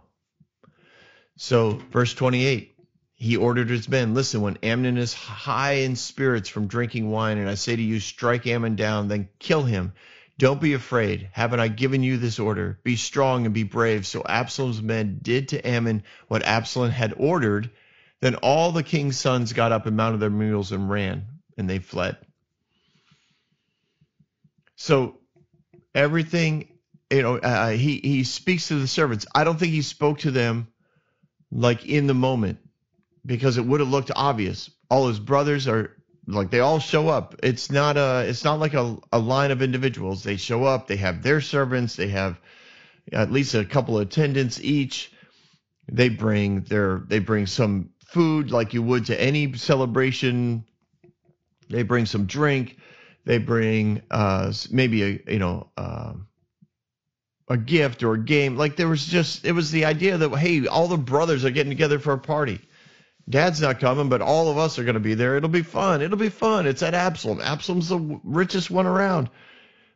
So, 1.36 1.80
verse 1.90 2.12
28 2.12 2.74
he 3.18 3.36
ordered 3.36 3.68
his 3.68 3.88
men, 3.88 4.14
Listen, 4.14 4.42
when 4.42 4.58
Amnon 4.62 4.96
is 4.96 5.12
high 5.12 5.72
in 5.72 5.96
spirits 5.96 6.48
from 6.48 6.68
drinking 6.68 7.10
wine, 7.10 7.38
and 7.38 7.48
I 7.48 7.54
say 7.54 7.74
to 7.74 7.82
you, 7.82 7.98
strike 7.98 8.46
Ammon 8.46 8.76
down, 8.76 9.08
then 9.08 9.28
kill 9.40 9.64
him. 9.64 9.92
Don't 10.38 10.60
be 10.60 10.74
afraid. 10.74 11.28
Haven't 11.32 11.58
I 11.58 11.66
given 11.66 12.04
you 12.04 12.16
this 12.16 12.38
order? 12.38 12.78
Be 12.84 12.94
strong 12.94 13.44
and 13.44 13.52
be 13.52 13.64
brave. 13.64 14.06
So 14.06 14.22
Absalom's 14.24 14.80
men 14.80 15.18
did 15.20 15.48
to 15.48 15.66
Ammon 15.66 16.04
what 16.28 16.44
Absalom 16.44 16.92
had 16.92 17.12
ordered. 17.16 17.70
Then 18.20 18.36
all 18.36 18.70
the 18.70 18.84
king's 18.84 19.18
sons 19.18 19.52
got 19.52 19.72
up 19.72 19.86
and 19.86 19.96
mounted 19.96 20.20
their 20.20 20.30
mules 20.30 20.70
and 20.70 20.88
ran, 20.88 21.26
and 21.56 21.68
they 21.68 21.80
fled. 21.80 22.18
So 24.76 25.18
everything, 25.92 26.68
you 27.10 27.22
know, 27.22 27.38
uh, 27.38 27.70
he 27.70 27.98
he 27.98 28.22
speaks 28.22 28.68
to 28.68 28.78
the 28.78 28.86
servants. 28.86 29.26
I 29.34 29.42
don't 29.42 29.58
think 29.58 29.72
he 29.72 29.82
spoke 29.82 30.20
to 30.20 30.30
them 30.30 30.68
like 31.50 31.84
in 31.84 32.06
the 32.06 32.14
moment 32.14 32.60
because 33.24 33.58
it 33.58 33.64
would 33.64 33.80
have 33.80 33.88
looked 33.88 34.10
obvious. 34.14 34.70
All 34.90 35.08
his 35.08 35.20
brothers 35.20 35.68
are 35.68 35.96
like 36.26 36.50
they 36.50 36.60
all 36.60 36.78
show 36.78 37.08
up. 37.08 37.34
It's 37.42 37.70
not 37.70 37.96
a 37.96 38.24
it's 38.28 38.44
not 38.44 38.60
like 38.60 38.74
a, 38.74 38.96
a 39.12 39.18
line 39.18 39.50
of 39.50 39.62
individuals. 39.62 40.22
They 40.22 40.36
show 40.36 40.64
up, 40.64 40.86
they 40.86 40.96
have 40.96 41.22
their 41.22 41.40
servants, 41.40 41.96
they 41.96 42.08
have 42.08 42.38
at 43.12 43.32
least 43.32 43.54
a 43.54 43.64
couple 43.64 43.96
of 43.96 44.06
attendants 44.06 44.60
each. 44.60 45.12
They 45.90 46.10
bring 46.10 46.62
their 46.62 47.02
they 47.06 47.18
bring 47.18 47.46
some 47.46 47.90
food 48.06 48.50
like 48.50 48.74
you 48.74 48.82
would 48.82 49.06
to 49.06 49.20
any 49.20 49.54
celebration. 49.54 50.64
They 51.70 51.82
bring 51.82 52.06
some 52.06 52.26
drink. 52.26 52.76
They 53.24 53.38
bring 53.38 54.02
uh, 54.10 54.52
maybe 54.70 55.02
a 55.02 55.32
you 55.32 55.38
know 55.38 55.70
uh, 55.76 56.14
a 57.48 57.56
gift 57.56 58.02
or 58.02 58.14
a 58.14 58.22
game. 58.22 58.56
Like 58.56 58.76
there 58.76 58.88
was 58.88 59.06
just 59.06 59.44
it 59.44 59.52
was 59.52 59.70
the 59.70 59.84
idea 59.86 60.18
that 60.18 60.30
hey, 60.36 60.66
all 60.66 60.88
the 60.88 60.98
brothers 60.98 61.44
are 61.44 61.50
getting 61.50 61.70
together 61.70 61.98
for 61.98 62.12
a 62.12 62.18
party. 62.18 62.60
Dad's 63.28 63.60
not 63.60 63.80
coming, 63.80 64.08
but 64.08 64.22
all 64.22 64.50
of 64.50 64.56
us 64.56 64.78
are 64.78 64.84
going 64.84 64.94
to 64.94 65.00
be 65.00 65.14
there. 65.14 65.36
It'll 65.36 65.48
be 65.50 65.62
fun. 65.62 66.00
It'll 66.00 66.16
be 66.16 66.30
fun. 66.30 66.66
It's 66.66 66.82
at 66.82 66.94
Absalom. 66.94 67.40
Absalom's 67.40 67.88
the 67.88 68.20
richest 68.24 68.70
one 68.70 68.86
around, 68.86 69.28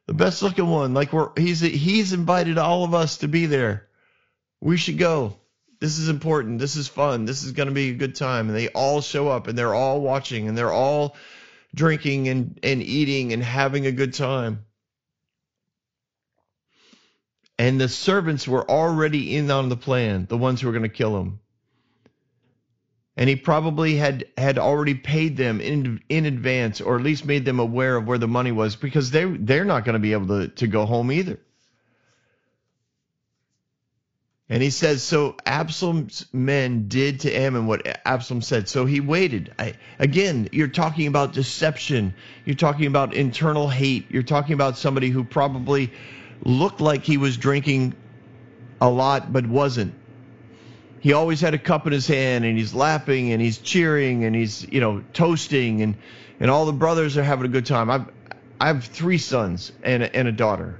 the 0.06 0.14
best 0.14 0.42
looking 0.42 0.68
one. 0.68 0.92
Like 0.92 1.12
we're 1.12 1.30
he's 1.36 1.60
he's 1.60 2.12
invited 2.12 2.58
all 2.58 2.84
of 2.84 2.94
us 2.94 3.18
to 3.18 3.28
be 3.28 3.46
there. 3.46 3.88
We 4.60 4.76
should 4.76 4.98
go. 4.98 5.36
This 5.80 5.98
is 5.98 6.08
important. 6.08 6.58
This 6.58 6.76
is 6.76 6.88
fun. 6.88 7.24
This 7.24 7.42
is 7.42 7.52
going 7.52 7.68
to 7.68 7.74
be 7.74 7.90
a 7.90 7.94
good 7.94 8.14
time. 8.14 8.48
And 8.48 8.56
they 8.56 8.68
all 8.68 9.00
show 9.00 9.28
up 9.28 9.48
and 9.48 9.58
they're 9.58 9.74
all 9.74 10.00
watching 10.00 10.46
and 10.46 10.56
they're 10.56 10.70
all 10.70 11.16
drinking 11.74 12.28
and, 12.28 12.60
and 12.62 12.82
eating 12.82 13.32
and 13.32 13.42
having 13.42 13.86
a 13.86 13.92
good 13.92 14.14
time. 14.14 14.64
And 17.58 17.80
the 17.80 17.88
servants 17.88 18.46
were 18.46 18.68
already 18.70 19.36
in 19.36 19.50
on 19.50 19.70
the 19.70 19.76
plan, 19.76 20.26
the 20.28 20.38
ones 20.38 20.60
who 20.60 20.68
were 20.68 20.72
going 20.72 20.84
to 20.84 20.88
kill 20.88 21.20
him 21.20 21.40
and 23.16 23.28
he 23.28 23.36
probably 23.36 23.96
had 23.96 24.24
had 24.38 24.58
already 24.58 24.94
paid 24.94 25.36
them 25.36 25.60
in 25.60 26.00
in 26.08 26.26
advance 26.26 26.80
or 26.80 26.96
at 26.96 27.02
least 27.02 27.24
made 27.24 27.44
them 27.44 27.60
aware 27.60 27.96
of 27.96 28.06
where 28.06 28.18
the 28.18 28.28
money 28.28 28.52
was 28.52 28.76
because 28.76 29.10
they 29.10 29.24
they're 29.24 29.64
not 29.64 29.84
going 29.84 29.94
to 29.94 29.98
be 29.98 30.12
able 30.12 30.28
to 30.28 30.48
to 30.48 30.66
go 30.66 30.86
home 30.86 31.12
either. 31.12 31.38
And 34.48 34.62
he 34.62 34.70
says 34.70 35.02
so 35.02 35.36
absalom's 35.46 36.26
men 36.32 36.88
did 36.88 37.20
to 37.20 37.32
ammon 37.32 37.66
what 37.66 37.86
absalom 38.06 38.42
said. 38.42 38.68
So 38.68 38.86
he 38.86 39.00
waited. 39.00 39.52
I, 39.58 39.74
again 39.98 40.48
you're 40.52 40.68
talking 40.68 41.06
about 41.06 41.32
deception. 41.34 42.14
You're 42.46 42.56
talking 42.56 42.86
about 42.86 43.14
internal 43.14 43.68
hate. 43.68 44.10
You're 44.10 44.22
talking 44.22 44.54
about 44.54 44.78
somebody 44.78 45.10
who 45.10 45.24
probably 45.24 45.92
looked 46.44 46.80
like 46.80 47.04
he 47.04 47.18
was 47.18 47.36
drinking 47.36 47.94
a 48.80 48.88
lot 48.88 49.32
but 49.32 49.46
wasn't 49.46 49.94
he 51.02 51.14
always 51.14 51.40
had 51.40 51.52
a 51.52 51.58
cup 51.58 51.84
in 51.88 51.92
his 51.92 52.06
hand 52.06 52.44
and 52.44 52.56
he's 52.56 52.72
laughing 52.72 53.32
and 53.32 53.42
he's 53.42 53.58
cheering 53.58 54.24
and 54.24 54.36
he's 54.36 54.64
you 54.70 54.80
know 54.80 55.02
toasting 55.12 55.82
and 55.82 55.96
and 56.38 56.48
all 56.48 56.64
the 56.64 56.72
brothers 56.72 57.16
are 57.18 57.24
having 57.24 57.44
a 57.44 57.48
good 57.48 57.66
time. 57.66 57.90
I've 57.90 58.06
I 58.60 58.68
have 58.68 58.84
three 58.84 59.18
sons 59.18 59.72
and 59.82 60.04
a, 60.04 60.16
and 60.16 60.28
a 60.28 60.32
daughter. 60.32 60.78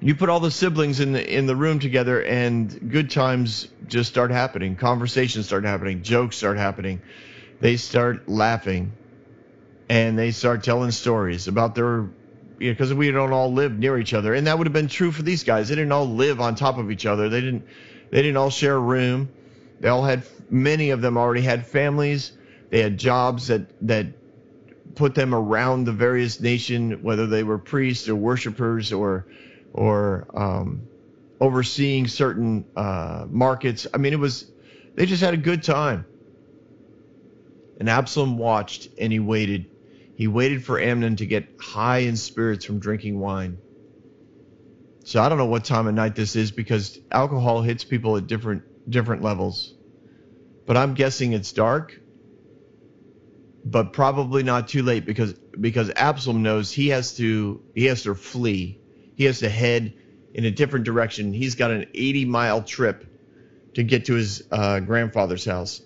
You 0.00 0.14
put 0.14 0.28
all 0.28 0.38
the 0.38 0.52
siblings 0.52 1.00
in 1.00 1.12
the 1.12 1.36
in 1.36 1.46
the 1.46 1.56
room 1.56 1.80
together 1.80 2.22
and 2.22 2.92
good 2.92 3.10
times 3.10 3.66
just 3.88 4.08
start 4.08 4.30
happening. 4.30 4.76
Conversations 4.76 5.46
start 5.46 5.64
happening. 5.64 6.04
Jokes 6.04 6.36
start 6.36 6.56
happening. 6.56 7.02
They 7.58 7.76
start 7.76 8.28
laughing 8.28 8.92
and 9.88 10.16
they 10.16 10.30
start 10.30 10.62
telling 10.62 10.92
stories 10.92 11.48
about 11.48 11.74
their 11.74 12.08
you 12.60 12.68
know, 12.68 12.72
because 12.72 12.94
we 12.94 13.10
don't 13.10 13.32
all 13.32 13.52
live 13.52 13.76
near 13.76 13.98
each 13.98 14.14
other. 14.14 14.32
And 14.32 14.46
that 14.46 14.56
would 14.56 14.68
have 14.68 14.72
been 14.72 14.86
true 14.86 15.10
for 15.10 15.22
these 15.22 15.42
guys. 15.42 15.70
They 15.70 15.74
didn't 15.74 15.90
all 15.90 16.08
live 16.08 16.40
on 16.40 16.54
top 16.54 16.78
of 16.78 16.92
each 16.92 17.04
other. 17.04 17.28
They 17.28 17.40
didn't 17.40 17.66
they 18.14 18.22
didn't 18.22 18.36
all 18.36 18.50
share 18.50 18.76
a 18.76 18.78
room. 18.78 19.28
They 19.80 19.88
all 19.88 20.04
had 20.04 20.22
many 20.48 20.90
of 20.90 21.00
them 21.00 21.16
already 21.16 21.40
had 21.40 21.66
families. 21.66 22.30
They 22.70 22.80
had 22.80 22.96
jobs 22.96 23.48
that 23.48 23.62
that 23.88 24.06
put 24.94 25.16
them 25.16 25.34
around 25.34 25.86
the 25.86 25.92
various 25.92 26.38
nation, 26.38 27.02
whether 27.02 27.26
they 27.26 27.42
were 27.42 27.58
priests 27.58 28.08
or 28.08 28.14
worshipers 28.14 28.92
or 28.92 29.26
or 29.72 30.28
um, 30.32 30.82
overseeing 31.40 32.06
certain 32.06 32.64
uh, 32.76 33.26
markets. 33.28 33.88
I 33.92 33.96
mean, 33.96 34.12
it 34.12 34.20
was 34.20 34.46
they 34.94 35.06
just 35.06 35.20
had 35.20 35.34
a 35.34 35.38
good 35.38 35.64
time. 35.64 36.06
And 37.80 37.90
Absalom 37.90 38.38
watched 38.38 38.90
and 38.96 39.12
he 39.12 39.18
waited. 39.18 39.66
He 40.14 40.28
waited 40.28 40.64
for 40.64 40.78
Amnon 40.78 41.16
to 41.16 41.26
get 41.26 41.48
high 41.58 41.98
in 41.98 42.16
spirits 42.16 42.64
from 42.64 42.78
drinking 42.78 43.18
wine. 43.18 43.58
So 45.04 45.22
I 45.22 45.28
don't 45.28 45.36
know 45.36 45.44
what 45.44 45.64
time 45.64 45.86
of 45.86 45.94
night 45.94 46.14
this 46.14 46.34
is 46.34 46.50
because 46.50 46.98
alcohol 47.10 47.60
hits 47.60 47.84
people 47.84 48.16
at 48.16 48.26
different 48.26 48.90
different 48.90 49.22
levels. 49.22 49.74
But 50.66 50.78
I'm 50.78 50.94
guessing 50.94 51.34
it's 51.34 51.52
dark. 51.52 52.00
But 53.66 53.92
probably 53.92 54.42
not 54.42 54.68
too 54.68 54.82
late 54.82 55.04
because 55.04 55.34
because 55.34 55.90
Absalom 55.94 56.42
knows 56.42 56.72
he 56.72 56.88
has 56.88 57.16
to 57.18 57.62
he 57.74 57.84
has 57.84 58.02
to 58.04 58.14
flee. 58.14 58.80
He 59.16 59.24
has 59.24 59.40
to 59.40 59.48
head 59.50 59.92
in 60.32 60.46
a 60.46 60.50
different 60.50 60.86
direction. 60.86 61.34
He's 61.34 61.54
got 61.54 61.70
an 61.70 61.86
80 61.94 62.24
mile 62.24 62.62
trip 62.62 63.04
to 63.74 63.82
get 63.82 64.06
to 64.06 64.14
his 64.14 64.42
uh, 64.50 64.80
grandfather's 64.80 65.44
house. 65.44 65.82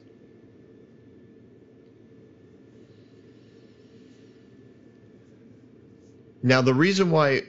Now 6.40 6.62
the 6.62 6.74
reason 6.74 7.10
why 7.10 7.42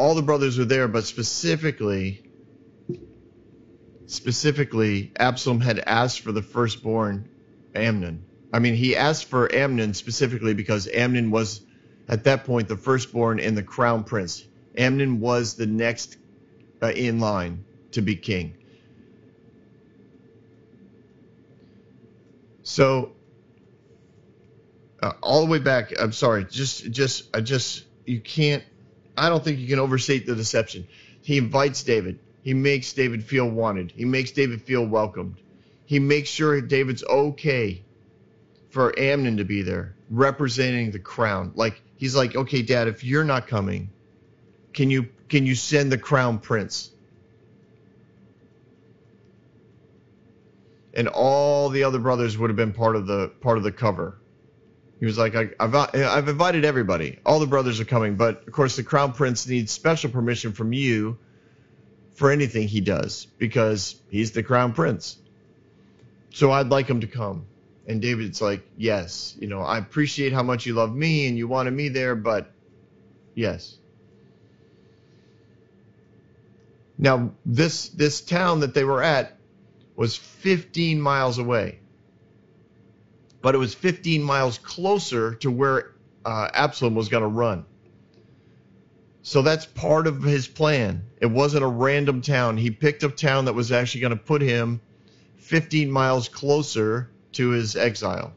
all 0.00 0.14
the 0.14 0.22
brothers 0.22 0.56
were 0.56 0.64
there, 0.64 0.88
but 0.88 1.04
specifically, 1.04 2.22
specifically, 4.06 5.12
Absalom 5.18 5.60
had 5.60 5.78
asked 5.80 6.20
for 6.20 6.32
the 6.32 6.40
firstborn, 6.40 7.28
Amnon. 7.74 8.24
I 8.50 8.60
mean, 8.60 8.74
he 8.74 8.96
asked 8.96 9.26
for 9.26 9.54
Amnon 9.54 9.92
specifically 9.92 10.54
because 10.54 10.88
Amnon 10.88 11.30
was, 11.30 11.60
at 12.08 12.24
that 12.24 12.44
point, 12.44 12.66
the 12.66 12.78
firstborn 12.78 13.40
and 13.40 13.54
the 13.54 13.62
crown 13.62 14.04
prince. 14.04 14.42
Amnon 14.74 15.20
was 15.20 15.56
the 15.56 15.66
next 15.66 16.16
uh, 16.82 16.86
in 16.86 17.20
line 17.20 17.62
to 17.92 18.00
be 18.00 18.16
king. 18.16 18.56
So, 22.62 23.12
uh, 25.02 25.12
all 25.22 25.44
the 25.44 25.50
way 25.50 25.58
back. 25.58 25.92
I'm 26.00 26.12
sorry. 26.12 26.46
Just, 26.46 26.90
just, 26.90 27.36
I 27.36 27.42
just, 27.42 27.84
you 28.06 28.20
can't 28.20 28.64
I 29.16 29.28
don't 29.28 29.42
think 29.42 29.58
you 29.58 29.68
can 29.68 29.78
overstate 29.78 30.26
the 30.26 30.34
deception. 30.34 30.86
He 31.22 31.38
invites 31.38 31.82
David. 31.82 32.18
He 32.42 32.54
makes 32.54 32.92
David 32.92 33.24
feel 33.24 33.48
wanted. 33.48 33.92
He 33.94 34.04
makes 34.04 34.30
David 34.30 34.62
feel 34.62 34.84
welcomed. 34.84 35.36
He 35.84 35.98
makes 35.98 36.28
sure 36.28 36.60
David's 36.60 37.04
okay 37.04 37.82
for 38.70 38.96
Amnon 38.98 39.38
to 39.38 39.44
be 39.44 39.62
there, 39.62 39.94
representing 40.08 40.92
the 40.92 40.98
crown. 40.98 41.52
Like 41.54 41.82
he's 41.96 42.14
like, 42.14 42.36
okay, 42.36 42.62
Dad, 42.62 42.88
if 42.88 43.04
you're 43.04 43.24
not 43.24 43.48
coming, 43.48 43.90
can 44.72 44.90
you 44.90 45.08
can 45.28 45.46
you 45.46 45.54
send 45.54 45.90
the 45.92 45.98
crown 45.98 46.38
prince? 46.38 46.90
And 50.94 51.08
all 51.08 51.68
the 51.68 51.84
other 51.84 51.98
brothers 51.98 52.38
would 52.38 52.50
have 52.50 52.56
been 52.56 52.72
part 52.72 52.96
of 52.96 53.06
the 53.06 53.32
part 53.40 53.58
of 53.58 53.64
the 53.64 53.72
cover. 53.72 54.19
He 55.00 55.06
was 55.06 55.16
like, 55.16 55.34
I, 55.34 55.48
have 55.58 55.74
I've 55.74 56.28
invited 56.28 56.66
everybody. 56.66 57.18
All 57.24 57.40
the 57.40 57.46
brothers 57.46 57.80
are 57.80 57.86
coming, 57.86 58.16
but 58.16 58.46
of 58.46 58.52
course 58.52 58.76
the 58.76 58.82
crown 58.82 59.14
prince 59.14 59.46
needs 59.46 59.72
special 59.72 60.10
permission 60.10 60.52
from 60.52 60.74
you 60.74 61.18
for 62.16 62.30
anything 62.30 62.68
he 62.68 62.82
does 62.82 63.26
because 63.38 63.96
he's 64.10 64.32
the 64.32 64.42
crown 64.42 64.74
prince. 64.74 65.16
So 66.34 66.52
I'd 66.52 66.68
like 66.68 66.86
him 66.86 67.00
to 67.00 67.06
come. 67.06 67.46
And 67.88 68.02
David's 68.02 68.42
like, 68.42 68.62
yes, 68.76 69.34
you 69.40 69.48
know, 69.48 69.62
I 69.62 69.78
appreciate 69.78 70.34
how 70.34 70.42
much 70.42 70.66
you 70.66 70.74
love 70.74 70.94
me 70.94 71.26
and 71.26 71.38
you 71.38 71.48
wanted 71.48 71.72
me 71.72 71.88
there, 71.88 72.14
but 72.14 72.52
yes. 73.34 73.78
Now, 76.98 77.32
this 77.46 77.88
this 77.88 78.20
town 78.20 78.60
that 78.60 78.74
they 78.74 78.84
were 78.84 79.02
at 79.02 79.38
was 79.96 80.14
15 80.14 81.00
miles 81.00 81.38
away 81.38 81.79
but 83.42 83.54
it 83.54 83.58
was 83.58 83.74
15 83.74 84.22
miles 84.22 84.58
closer 84.58 85.34
to 85.36 85.50
where 85.50 85.92
uh, 86.24 86.48
Absalom 86.52 86.94
was 86.94 87.08
going 87.08 87.22
to 87.22 87.28
run. 87.28 87.64
So 89.22 89.42
that's 89.42 89.66
part 89.66 90.06
of 90.06 90.22
his 90.22 90.48
plan. 90.48 91.02
It 91.20 91.26
wasn't 91.26 91.64
a 91.64 91.68
random 91.68 92.22
town. 92.22 92.56
He 92.56 92.70
picked 92.70 93.02
a 93.02 93.10
town 93.10 93.44
that 93.46 93.54
was 93.54 93.70
actually 93.70 94.00
going 94.00 94.16
to 94.16 94.22
put 94.22 94.42
him 94.42 94.80
15 95.36 95.90
miles 95.90 96.28
closer 96.28 97.10
to 97.32 97.50
his 97.50 97.76
exile. 97.76 98.32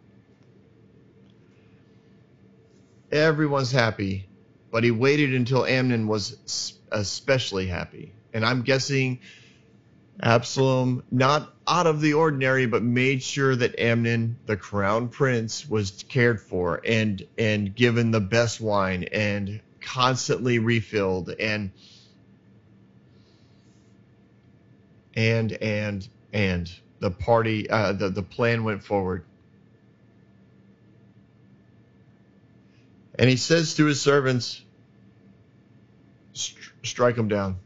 Everyone's 3.12 3.72
happy, 3.72 4.28
but 4.72 4.84
he 4.84 4.92
waited 4.92 5.34
until 5.34 5.66
Amnon 5.66 6.08
was 6.08 6.74
especially 6.92 7.68
happy. 7.68 8.12
And 8.34 8.44
I'm 8.44 8.64
guessing 8.64 9.20
Absalom, 10.22 11.04
not 11.12 11.54
out 11.68 11.88
of 11.88 12.00
the 12.00 12.14
ordinary, 12.14 12.66
but 12.66 12.84
made 12.84 13.24
sure 13.24 13.56
that 13.56 13.80
Amnon, 13.80 14.38
the 14.46 14.56
crown 14.56 15.10
prince, 15.10 15.68
was 15.68 16.04
cared 16.08 16.40
for 16.40 16.82
and 16.86 17.26
and 17.38 17.76
given 17.76 18.12
the 18.12 18.22
best 18.22 18.62
wine 18.62 19.04
and 19.12 19.60
constantly 19.82 20.60
refilled 20.60 21.30
and 21.30 21.72
and 25.16 25.52
and 25.54 26.08
and 26.32 26.72
the 27.00 27.12
party 27.12 27.70
uh, 27.70 27.94
the 27.94 28.10
the 28.10 28.24
plan 28.24 28.64
went 28.64 28.84
forward. 28.84 29.26
And 33.18 33.30
he 33.30 33.36
says 33.36 33.76
to 33.76 33.86
his 33.86 34.02
servants, 34.02 34.64
strike 36.34 37.16
him 37.16 37.28
down. 37.28 37.58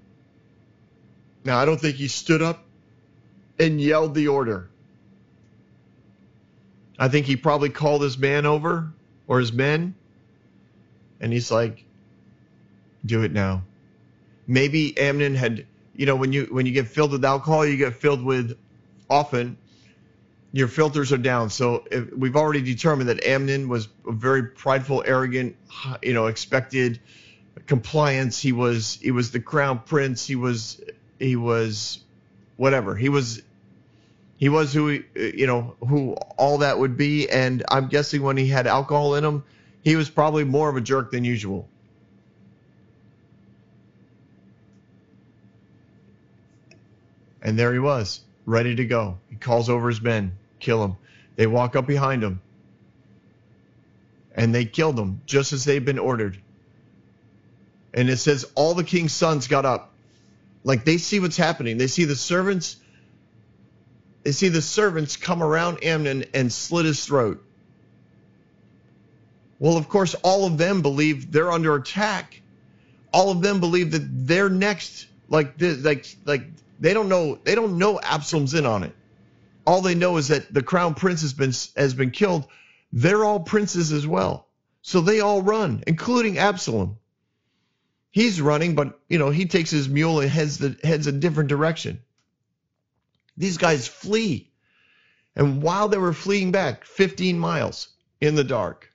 Now, 1.48 1.60
I 1.60 1.64
don't 1.64 1.80
think 1.80 1.96
he 1.96 2.10
stood 2.10 2.42
up 2.42 2.66
and 3.58 3.80
yelled 3.80 4.14
the 4.14 4.28
order. 4.28 4.70
I 7.00 7.08
think 7.08 7.26
he 7.26 7.38
probably 7.38 7.70
called 7.70 8.02
his 8.02 8.18
man 8.18 8.46
over 8.46 8.92
or 9.28 9.40
his 9.40 9.54
men, 9.54 9.96
and 11.22 11.32
he's 11.32 11.50
like, 11.50 11.86
"Do 13.06 13.24
it 13.24 13.32
now." 13.32 13.64
Maybe 14.46 14.98
Amnon 14.98 15.36
had, 15.36 15.66
you 15.96 16.06
know, 16.06 16.18
when 16.18 16.34
you 16.34 16.48
when 16.52 16.66
you 16.66 16.74
get 16.74 16.90
filled 16.90 17.14
with 17.14 17.24
alcohol, 17.24 17.66
you 17.66 17.78
get 17.78 17.96
filled 17.96 18.26
with 18.26 18.58
often 19.10 19.58
your 20.52 20.68
filters 20.68 21.14
are 21.14 21.18
down. 21.18 21.50
So 21.50 21.86
if, 21.90 22.12
we've 22.12 22.36
already 22.36 22.62
determined 22.62 23.08
that 23.08 23.24
Amnon 23.24 23.70
was 23.70 23.88
a 24.06 24.12
very 24.12 24.44
prideful, 24.44 25.02
arrogant, 25.06 25.56
you 26.04 26.14
know, 26.14 26.28
expected 26.28 27.00
compliance. 27.68 28.42
He 28.42 28.52
was 28.52 29.00
he 29.02 29.12
was 29.12 29.32
the 29.32 29.40
crown 29.40 29.80
prince. 29.86 30.28
He 30.28 30.36
was 30.36 30.82
he 31.20 31.36
was 31.36 32.00
whatever. 32.56 32.96
He 32.96 33.10
was 33.10 33.42
he 34.38 34.50
was 34.50 34.74
who 34.74 34.88
he, 34.88 35.04
you 35.16 35.48
know 35.48 35.76
who 35.80 36.14
all 36.38 36.60
that 36.60 36.78
would 36.78 36.98
be 36.98 37.30
and 37.30 37.64
I'm 37.70 37.88
guessing 37.88 38.22
when 38.22 38.38
he 38.38 38.48
had 38.48 38.68
alcohol 38.68 39.16
in 39.16 39.24
him, 39.24 39.44
he 39.84 39.96
was 39.96 40.10
probably 40.10 40.44
more 40.44 40.70
of 40.70 40.76
a 40.76 40.82
jerk 40.82 41.12
than 41.12 41.24
usual. 41.24 41.68
And 47.42 47.58
there 47.58 47.72
he 47.72 47.80
was, 47.80 48.20
ready 48.46 48.76
to 48.76 48.86
go. 48.86 49.20
He 49.30 49.38
calls 49.38 49.70
over 49.70 49.88
his 49.88 50.02
men, 50.02 50.34
kill 50.60 50.84
him. 50.84 50.98
They 51.38 51.48
walk 51.48 51.76
up 51.76 51.88
behind 51.88 52.24
him. 52.24 52.42
And 54.36 54.54
they 54.54 54.66
killed 54.66 55.00
him 55.00 55.22
just 55.26 55.54
as 55.54 55.64
they'd 55.64 55.86
been 55.86 55.98
ordered. 55.98 56.38
And 57.94 58.10
it 58.10 58.18
says 58.18 58.46
all 58.54 58.74
the 58.74 58.84
king's 58.84 59.14
sons 59.14 59.48
got 59.48 59.66
up 59.66 59.94
like 60.68 60.84
they 60.84 60.98
see 60.98 61.22
what's 61.22 61.38
happening. 61.38 61.78
They 61.78 61.88
see 61.88 62.04
the 62.04 62.16
servants. 62.16 62.76
They 64.24 64.34
see 64.34 64.50
the 64.50 64.62
servants 64.62 65.16
come 65.16 65.42
around 65.42 65.82
Amnon 65.82 66.26
and 66.34 66.52
slit 66.52 66.86
his 66.86 67.06
throat. 67.06 67.42
Well, 69.60 69.78
of 69.78 69.88
course, 69.88 70.14
all 70.24 70.46
of 70.46 70.58
them 70.58 70.82
believe 70.82 71.32
they're 71.32 71.54
under 71.54 71.74
attack. 71.76 72.42
All 73.14 73.32
of 73.32 73.42
them 73.42 73.62
believe 73.62 73.92
that 73.92 74.28
they're 74.28 74.50
next. 74.50 75.08
Like, 75.30 75.54
like, 75.62 76.06
like 76.26 76.44
they 76.82 76.94
don't 76.94 77.08
know. 77.08 77.40
They 77.42 77.56
don't 77.56 77.78
know 77.78 77.98
Absalom's 78.02 78.54
in 78.54 78.66
on 78.66 78.84
it. 78.84 78.94
All 79.66 79.82
they 79.82 79.96
know 79.96 80.18
is 80.18 80.28
that 80.28 80.54
the 80.54 80.62
crown 80.62 80.96
prince 80.96 81.22
has 81.22 81.34
been 81.34 81.54
has 81.82 81.94
been 81.94 82.12
killed. 82.12 82.46
They're 82.92 83.24
all 83.24 83.40
princes 83.40 83.94
as 83.94 84.06
well, 84.06 84.48
so 84.82 85.00
they 85.00 85.22
all 85.22 85.42
run, 85.42 85.86
including 85.88 86.38
Absalom. 86.38 86.98
He's 88.12 88.42
running, 88.42 88.76
but 88.76 89.00
you 89.10 89.20
know, 89.20 89.30
he 89.30 89.46
takes 89.46 89.70
his 89.70 89.90
mule 89.90 90.20
and 90.20 90.30
heads 90.30 90.58
the 90.58 90.78
heads 90.84 91.08
a 91.08 91.12
different 91.12 91.50
direction. 91.50 92.00
These 93.36 93.58
guys 93.58 93.88
flee. 93.88 94.52
And 95.36 95.62
while 95.62 95.88
they 95.88 95.98
were 95.98 96.14
fleeing 96.14 96.52
back 96.52 96.86
15 96.86 97.38
miles 97.38 97.90
in 98.20 98.34
the 98.34 98.44
dark, 98.44 98.92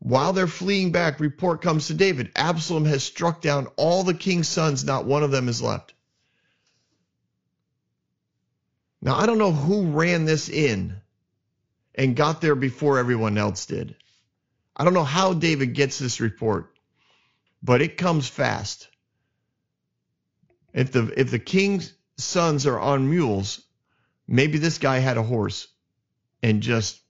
while 0.00 0.32
they're 0.32 0.46
fleeing 0.46 0.92
back, 0.92 1.20
report 1.20 1.62
comes 1.62 1.86
to 1.86 1.94
David. 1.94 2.32
Absalom 2.34 2.84
has 2.84 3.04
struck 3.04 3.40
down 3.40 3.68
all 3.76 4.02
the 4.02 4.14
king's 4.14 4.48
sons, 4.48 4.84
not 4.84 5.04
one 5.06 5.22
of 5.22 5.30
them 5.30 5.48
is 5.48 5.62
left. 5.62 5.94
Now, 9.00 9.16
I 9.16 9.26
don't 9.26 9.38
know 9.38 9.52
who 9.52 9.92
ran 9.92 10.24
this 10.24 10.48
in 10.48 11.00
and 11.94 12.16
got 12.16 12.40
there 12.40 12.56
before 12.56 12.98
everyone 12.98 13.38
else 13.38 13.66
did. 13.66 13.94
I 14.76 14.84
don't 14.84 14.94
know 14.94 15.04
how 15.04 15.34
David 15.34 15.74
gets 15.74 15.98
this 15.98 16.20
report 16.20 16.72
but 17.62 17.82
it 17.82 17.96
comes 17.96 18.28
fast. 18.28 18.88
If 20.72 20.92
the 20.92 21.12
if 21.18 21.30
the 21.30 21.38
king's 21.38 21.92
sons 22.16 22.66
are 22.66 22.78
on 22.78 23.10
mules, 23.10 23.62
maybe 24.26 24.58
this 24.58 24.78
guy 24.78 24.98
had 24.98 25.16
a 25.16 25.22
horse 25.22 25.68
and 26.42 26.62
just 26.62 27.00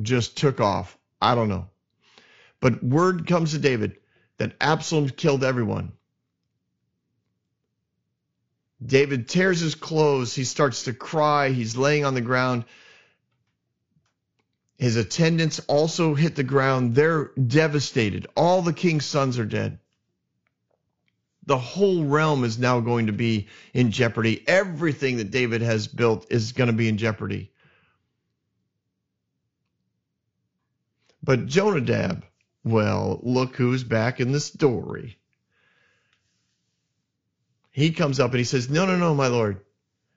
just 0.00 0.36
took 0.36 0.60
off. 0.60 0.96
I 1.20 1.34
don't 1.34 1.48
know. 1.48 1.68
But 2.60 2.82
word 2.82 3.26
comes 3.26 3.52
to 3.52 3.58
David 3.58 3.96
that 4.38 4.56
Absalom 4.60 5.08
killed 5.10 5.44
everyone. 5.44 5.92
David 8.84 9.28
tears 9.28 9.60
his 9.60 9.74
clothes. 9.74 10.34
He 10.34 10.44
starts 10.44 10.84
to 10.84 10.92
cry. 10.92 11.48
He's 11.50 11.76
laying 11.76 12.04
on 12.04 12.14
the 12.14 12.20
ground. 12.20 12.64
His 14.78 14.96
attendants 14.96 15.60
also 15.68 16.14
hit 16.14 16.36
the 16.36 16.44
ground. 16.44 16.94
They're 16.94 17.30
devastated. 17.34 18.26
All 18.36 18.62
the 18.62 18.74
king's 18.74 19.06
sons 19.06 19.38
are 19.38 19.46
dead. 19.46 19.78
The 21.46 21.56
whole 21.56 22.04
realm 22.04 22.44
is 22.44 22.58
now 22.58 22.80
going 22.80 23.06
to 23.06 23.12
be 23.12 23.46
in 23.72 23.92
jeopardy. 23.92 24.46
Everything 24.46 25.18
that 25.18 25.30
David 25.30 25.62
has 25.62 25.86
built 25.86 26.26
is 26.30 26.52
going 26.52 26.66
to 26.66 26.76
be 26.76 26.88
in 26.88 26.98
jeopardy. 26.98 27.52
But 31.22 31.46
Jonadab, 31.46 32.24
well, 32.64 33.20
look 33.22 33.56
who's 33.56 33.84
back 33.84 34.20
in 34.20 34.32
the 34.32 34.40
story. 34.40 35.18
He 37.70 37.92
comes 37.92 38.20
up 38.20 38.30
and 38.30 38.38
he 38.38 38.44
says, 38.44 38.68
"No, 38.68 38.86
no, 38.86 38.96
no, 38.96 39.14
my 39.14 39.28
lord. 39.28 39.60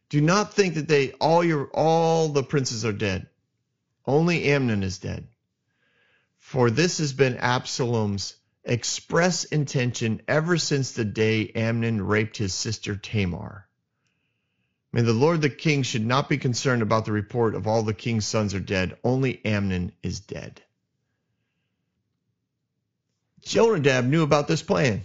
Do 0.09 0.21
not 0.21 0.53
think 0.53 0.75
that 0.75 0.87
they 0.87 1.11
all 1.13 1.43
your 1.43 1.67
all 1.73 2.29
the 2.29 2.43
princes 2.43 2.85
are 2.85 2.93
dead. 2.93 3.27
Only 4.09 4.45
Amnon 4.45 4.81
is 4.81 4.97
dead. 4.97 5.27
For 6.39 6.71
this 6.71 6.97
has 6.97 7.13
been 7.13 7.37
Absalom's 7.37 8.33
express 8.63 9.43
intention 9.43 10.23
ever 10.27 10.57
since 10.57 10.93
the 10.93 11.05
day 11.05 11.51
Amnon 11.53 12.01
raped 12.01 12.35
his 12.35 12.51
sister 12.51 12.95
Tamar. 12.95 13.67
May 14.91 15.03
the 15.03 15.13
Lord 15.13 15.43
the 15.43 15.49
king 15.51 15.83
should 15.83 16.03
not 16.03 16.27
be 16.27 16.39
concerned 16.39 16.81
about 16.81 17.05
the 17.05 17.11
report 17.11 17.53
of 17.53 17.67
all 17.67 17.83
the 17.83 17.93
king's 17.93 18.25
sons 18.25 18.55
are 18.55 18.59
dead. 18.59 18.97
Only 19.03 19.45
Amnon 19.45 19.91
is 20.01 20.21
dead. 20.21 20.59
Jonadab 23.41 24.05
knew 24.05 24.23
about 24.23 24.47
this 24.47 24.63
plan. 24.63 25.03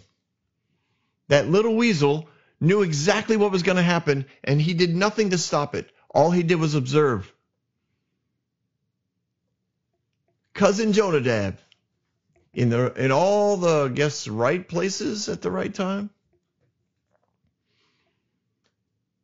That 1.29 1.51
little 1.51 1.77
weasel 1.77 2.27
knew 2.59 2.81
exactly 2.81 3.37
what 3.37 3.53
was 3.53 3.63
going 3.63 3.77
to 3.77 3.83
happen, 3.83 4.25
and 4.43 4.63
he 4.63 4.73
did 4.73 4.97
nothing 4.97 5.29
to 5.29 5.37
stop 5.37 5.75
it. 5.75 5.93
All 6.09 6.31
he 6.31 6.43
did 6.43 6.59
was 6.59 6.75
observe. 6.75 7.31
Cousin 10.55 10.93
Jonadab, 10.93 11.59
in 12.55 12.71
the 12.71 12.93
in 12.95 13.11
all 13.11 13.57
the 13.57 13.85
I 13.87 13.89
guess 13.89 14.29
right 14.29 14.67
places 14.67 15.29
at 15.29 15.43
the 15.43 15.51
right 15.51 15.75
time. 15.75 16.11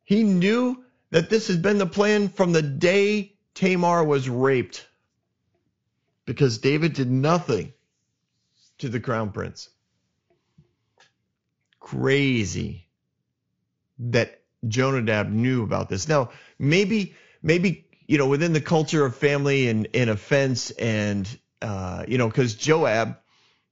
He 0.03 0.23
knew 0.23 0.83
that 1.11 1.29
this 1.29 1.47
had 1.47 1.61
been 1.61 1.77
the 1.77 1.85
plan 1.85 2.27
from 2.27 2.51
the 2.51 2.61
day 2.61 3.33
Tamar 3.53 4.03
was 4.03 4.27
raped 4.27 4.85
because 6.25 6.57
David 6.57 6.93
did 6.93 7.09
nothing 7.09 7.73
to 8.79 8.89
the 8.89 8.99
crown 8.99 9.31
prince. 9.31 9.69
Crazy 11.79 12.87
that 13.99 14.41
Jonadab 14.67 15.29
knew 15.29 15.63
about 15.63 15.89
this. 15.89 16.07
Now, 16.07 16.31
maybe, 16.59 17.15
maybe, 17.41 17.85
you 18.11 18.17
know, 18.17 18.27
within 18.27 18.51
the 18.51 18.59
culture 18.59 19.05
of 19.05 19.15
family 19.15 19.69
and, 19.69 19.87
and 19.93 20.09
offense 20.09 20.69
and, 20.71 21.25
uh, 21.61 22.03
you 22.09 22.17
know, 22.17 22.27
because 22.27 22.55
Joab, 22.55 23.17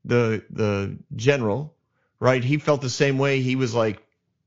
the, 0.05 0.41
the 0.49 0.97
general, 1.13 1.75
right, 2.21 2.41
he 2.41 2.57
felt 2.57 2.79
the 2.79 2.89
same 2.89 3.17
way. 3.17 3.41
He 3.41 3.57
was 3.57 3.73
like, 3.73 4.01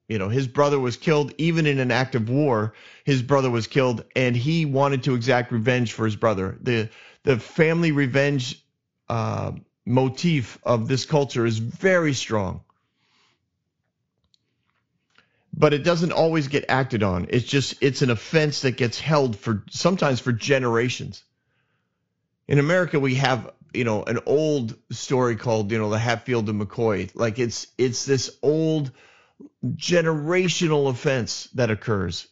you 0.08 0.18
know, 0.18 0.30
his 0.30 0.46
brother 0.46 0.80
was 0.80 0.96
killed 0.96 1.34
even 1.36 1.66
in 1.66 1.78
an 1.78 1.90
act 1.90 2.14
of 2.14 2.30
war. 2.30 2.72
His 3.04 3.20
brother 3.20 3.50
was 3.50 3.66
killed, 3.66 4.02
and 4.16 4.34
he 4.34 4.64
wanted 4.64 5.02
to 5.02 5.14
exact 5.14 5.52
revenge 5.52 5.92
for 5.92 6.06
his 6.06 6.16
brother. 6.16 6.56
the 6.62 6.88
The 7.24 7.38
family 7.38 7.92
revenge 7.92 8.64
uh, 9.10 9.52
motif 9.84 10.58
of 10.62 10.88
this 10.88 11.04
culture 11.04 11.44
is 11.44 11.58
very 11.58 12.14
strong, 12.14 12.62
but 15.54 15.74
it 15.74 15.84
doesn't 15.84 16.12
always 16.12 16.48
get 16.48 16.64
acted 16.68 17.02
on. 17.02 17.26
It's 17.28 17.46
just 17.46 17.74
it's 17.80 18.02
an 18.02 18.10
offense 18.10 18.62
that 18.62 18.76
gets 18.76 18.98
held 18.98 19.36
for 19.36 19.64
sometimes 19.70 20.20
for 20.20 20.32
generations. 20.32 21.22
In 22.48 22.58
America, 22.58 22.98
we 22.98 23.16
have 23.16 23.52
you 23.74 23.84
know 23.84 24.02
an 24.02 24.20
old 24.26 24.76
story 24.90 25.36
called 25.36 25.70
you 25.70 25.78
know 25.78 25.90
the 25.90 25.98
Hatfield 25.98 26.48
and 26.48 26.60
McCoy. 26.60 27.10
Like 27.14 27.38
it's 27.38 27.66
it's 27.76 28.04
this 28.04 28.30
old 28.42 28.90
generational 29.74 30.88
offense 30.88 31.48
that 31.54 31.70
occurs. 31.70 32.26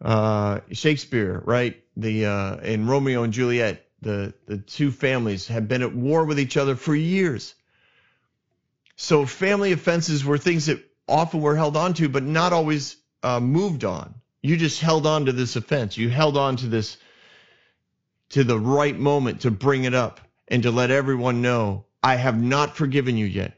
Uh, 0.00 0.60
Shakespeare, 0.72 1.42
right? 1.44 1.82
The 1.96 2.26
uh, 2.26 2.56
in 2.56 2.86
Romeo 2.86 3.22
and 3.22 3.32
Juliet, 3.32 3.86
the 4.00 4.32
the 4.46 4.56
two 4.56 4.90
families 4.90 5.48
have 5.48 5.68
been 5.68 5.82
at 5.82 5.94
war 5.94 6.24
with 6.24 6.40
each 6.40 6.56
other 6.56 6.76
for 6.76 6.94
years. 6.94 7.54
So 8.96 9.26
family 9.26 9.72
offenses 9.72 10.24
were 10.24 10.38
things 10.38 10.66
that 10.66 10.89
often 11.10 11.40
were 11.40 11.56
held 11.56 11.76
on 11.76 11.94
to, 11.94 12.08
but 12.08 12.22
not 12.22 12.52
always 12.52 12.96
uh, 13.22 13.40
moved 13.40 13.84
on. 13.84 14.14
You 14.42 14.56
just 14.56 14.80
held 14.80 15.06
on 15.06 15.26
to 15.26 15.32
this 15.32 15.56
offense. 15.56 15.96
You 15.96 16.08
held 16.08 16.36
on 16.36 16.56
to 16.56 16.66
this 16.66 16.96
to 18.30 18.44
the 18.44 18.58
right 18.58 18.96
moment 18.96 19.42
to 19.42 19.50
bring 19.50 19.84
it 19.84 19.94
up 19.94 20.20
and 20.48 20.62
to 20.62 20.70
let 20.70 20.90
everyone 20.90 21.42
know 21.42 21.84
I 22.02 22.16
have 22.16 22.40
not 22.40 22.76
forgiven 22.76 23.16
you 23.16 23.26
yet. 23.26 23.54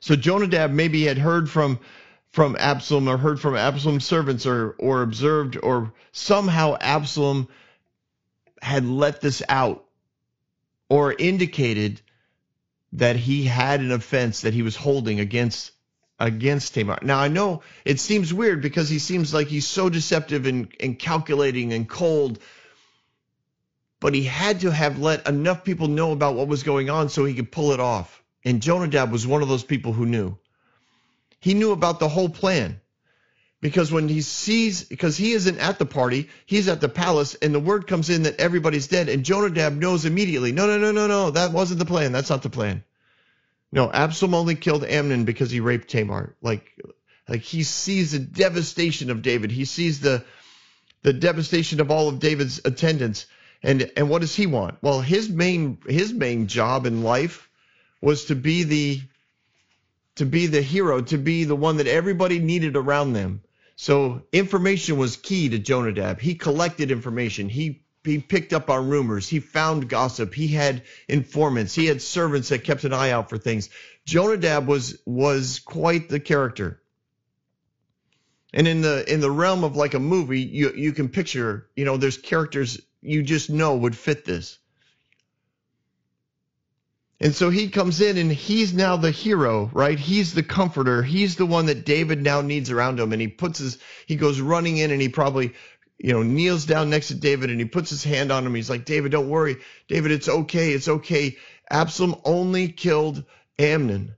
So 0.00 0.16
Jonadab 0.16 0.72
maybe 0.72 1.04
had 1.04 1.18
heard 1.18 1.48
from 1.48 1.78
from 2.30 2.56
Absalom 2.58 3.08
or 3.08 3.16
heard 3.16 3.40
from 3.40 3.56
Absalom's 3.56 4.04
servants 4.04 4.46
or 4.46 4.74
or 4.78 5.02
observed 5.02 5.56
or 5.62 5.92
somehow 6.10 6.76
Absalom 6.80 7.48
had 8.60 8.84
let 8.84 9.20
this 9.20 9.42
out 9.48 9.84
or 10.88 11.12
indicated 11.12 12.00
that 12.92 13.16
he 13.16 13.44
had 13.44 13.80
an 13.80 13.92
offense 13.92 14.42
that 14.42 14.54
he 14.54 14.62
was 14.62 14.76
holding 14.76 15.20
against 15.20 15.72
against 16.18 16.74
Tamar. 16.74 16.98
Now 17.02 17.18
I 17.18 17.28
know 17.28 17.62
it 17.84 17.98
seems 17.98 18.32
weird 18.32 18.62
because 18.62 18.88
he 18.88 18.98
seems 18.98 19.34
like 19.34 19.48
he's 19.48 19.66
so 19.66 19.88
deceptive 19.88 20.46
and, 20.46 20.72
and 20.78 20.98
calculating 20.98 21.72
and 21.72 21.88
cold, 21.88 22.38
but 23.98 24.14
he 24.14 24.22
had 24.22 24.60
to 24.60 24.70
have 24.70 24.98
let 25.00 25.26
enough 25.26 25.64
people 25.64 25.88
know 25.88 26.12
about 26.12 26.36
what 26.36 26.48
was 26.48 26.62
going 26.62 26.90
on 26.90 27.08
so 27.08 27.24
he 27.24 27.34
could 27.34 27.50
pull 27.50 27.72
it 27.72 27.80
off. 27.80 28.22
And 28.44 28.62
Jonadab 28.62 29.10
was 29.10 29.26
one 29.26 29.42
of 29.42 29.48
those 29.48 29.64
people 29.64 29.92
who 29.92 30.06
knew. 30.06 30.36
He 31.40 31.54
knew 31.54 31.72
about 31.72 31.98
the 31.98 32.08
whole 32.08 32.28
plan. 32.28 32.80
Because 33.62 33.92
when 33.92 34.08
he 34.08 34.22
sees, 34.22 34.82
because 34.82 35.16
he 35.16 35.32
isn't 35.32 35.58
at 35.58 35.78
the 35.78 35.86
party, 35.86 36.28
he's 36.46 36.66
at 36.68 36.80
the 36.80 36.88
palace, 36.88 37.36
and 37.36 37.54
the 37.54 37.60
word 37.60 37.86
comes 37.86 38.10
in 38.10 38.24
that 38.24 38.40
everybody's 38.40 38.88
dead, 38.88 39.08
and 39.08 39.24
Jonadab 39.24 39.74
knows 39.74 40.04
immediately, 40.04 40.50
no, 40.50 40.66
no, 40.66 40.78
no, 40.78 40.90
no, 40.90 41.06
no, 41.06 41.30
that 41.30 41.52
wasn't 41.52 41.78
the 41.78 41.86
plan. 41.86 42.10
That's 42.10 42.28
not 42.28 42.42
the 42.42 42.50
plan. 42.50 42.82
No, 43.70 43.88
Absalom 43.90 44.34
only 44.34 44.56
killed 44.56 44.84
Amnon 44.84 45.24
because 45.24 45.52
he 45.52 45.60
raped 45.60 45.88
Tamar. 45.88 46.34
Like, 46.42 46.76
like 47.28 47.42
he 47.42 47.62
sees 47.62 48.10
the 48.10 48.18
devastation 48.18 49.12
of 49.12 49.22
David. 49.22 49.52
He 49.52 49.64
sees 49.64 50.00
the, 50.00 50.24
the 51.02 51.12
devastation 51.12 51.80
of 51.80 51.92
all 51.92 52.08
of 52.08 52.18
David's 52.18 52.60
attendants. 52.64 53.26
And, 53.62 53.92
and 53.96 54.10
what 54.10 54.22
does 54.22 54.34
he 54.34 54.46
want? 54.46 54.78
Well, 54.82 55.00
his 55.00 55.30
main, 55.30 55.78
his 55.86 56.12
main 56.12 56.48
job 56.48 56.84
in 56.84 57.04
life 57.04 57.48
was 58.00 58.24
to 58.24 58.34
be 58.34 58.64
the 58.64 59.00
to 60.16 60.26
be 60.26 60.46
the 60.46 60.60
hero, 60.60 61.00
to 61.00 61.16
be 61.16 61.44
the 61.44 61.56
one 61.56 61.78
that 61.78 61.86
everybody 61.86 62.38
needed 62.38 62.76
around 62.76 63.14
them. 63.14 63.40
So 63.76 64.22
information 64.32 64.96
was 64.96 65.16
key 65.16 65.48
to 65.50 65.58
Jonadab. 65.58 66.20
He 66.20 66.34
collected 66.34 66.90
information. 66.90 67.48
He 67.48 67.82
he 68.04 68.18
picked 68.18 68.52
up 68.52 68.68
on 68.68 68.88
rumors. 68.88 69.28
He 69.28 69.38
found 69.40 69.88
gossip. 69.88 70.34
He 70.34 70.48
had 70.48 70.82
informants. 71.08 71.74
He 71.74 71.86
had 71.86 72.02
servants 72.02 72.48
that 72.48 72.64
kept 72.64 72.84
an 72.84 72.92
eye 72.92 73.10
out 73.10 73.28
for 73.28 73.38
things. 73.38 73.70
Jonadab 74.04 74.66
was 74.66 75.00
was 75.06 75.60
quite 75.60 76.08
the 76.08 76.20
character. 76.20 76.82
And 78.52 78.68
in 78.68 78.82
the 78.82 79.10
in 79.10 79.20
the 79.20 79.30
realm 79.30 79.64
of 79.64 79.76
like 79.76 79.94
a 79.94 80.00
movie, 80.00 80.42
you 80.42 80.72
you 80.74 80.92
can 80.92 81.08
picture, 81.08 81.68
you 81.76 81.84
know, 81.84 81.96
there's 81.96 82.18
characters 82.18 82.80
you 83.00 83.22
just 83.22 83.50
know 83.50 83.76
would 83.76 83.96
fit 83.96 84.24
this. 84.24 84.58
And 87.22 87.32
so 87.36 87.50
he 87.50 87.68
comes 87.68 88.00
in 88.00 88.18
and 88.18 88.32
he's 88.32 88.74
now 88.74 88.96
the 88.96 89.12
hero, 89.12 89.70
right? 89.72 89.96
He's 89.96 90.34
the 90.34 90.42
comforter. 90.42 91.04
He's 91.04 91.36
the 91.36 91.46
one 91.46 91.66
that 91.66 91.86
David 91.86 92.20
now 92.20 92.40
needs 92.40 92.68
around 92.68 92.98
him. 92.98 93.12
And 93.12 93.22
he 93.22 93.28
puts 93.28 93.60
his, 93.60 93.78
he 94.06 94.16
goes 94.16 94.40
running 94.40 94.78
in 94.78 94.90
and 94.90 95.00
he 95.00 95.08
probably, 95.08 95.54
you 95.98 96.12
know, 96.12 96.24
kneels 96.24 96.66
down 96.66 96.90
next 96.90 97.08
to 97.08 97.14
David 97.14 97.50
and 97.50 97.60
he 97.60 97.64
puts 97.64 97.90
his 97.90 98.02
hand 98.02 98.32
on 98.32 98.44
him. 98.44 98.56
He's 98.56 98.68
like, 98.68 98.84
David, 98.84 99.12
don't 99.12 99.28
worry. 99.28 99.58
David, 99.86 100.10
it's 100.10 100.28
okay. 100.28 100.72
It's 100.72 100.88
okay. 100.88 101.36
Absalom 101.70 102.20
only 102.24 102.66
killed 102.66 103.24
Amnon. 103.56 104.16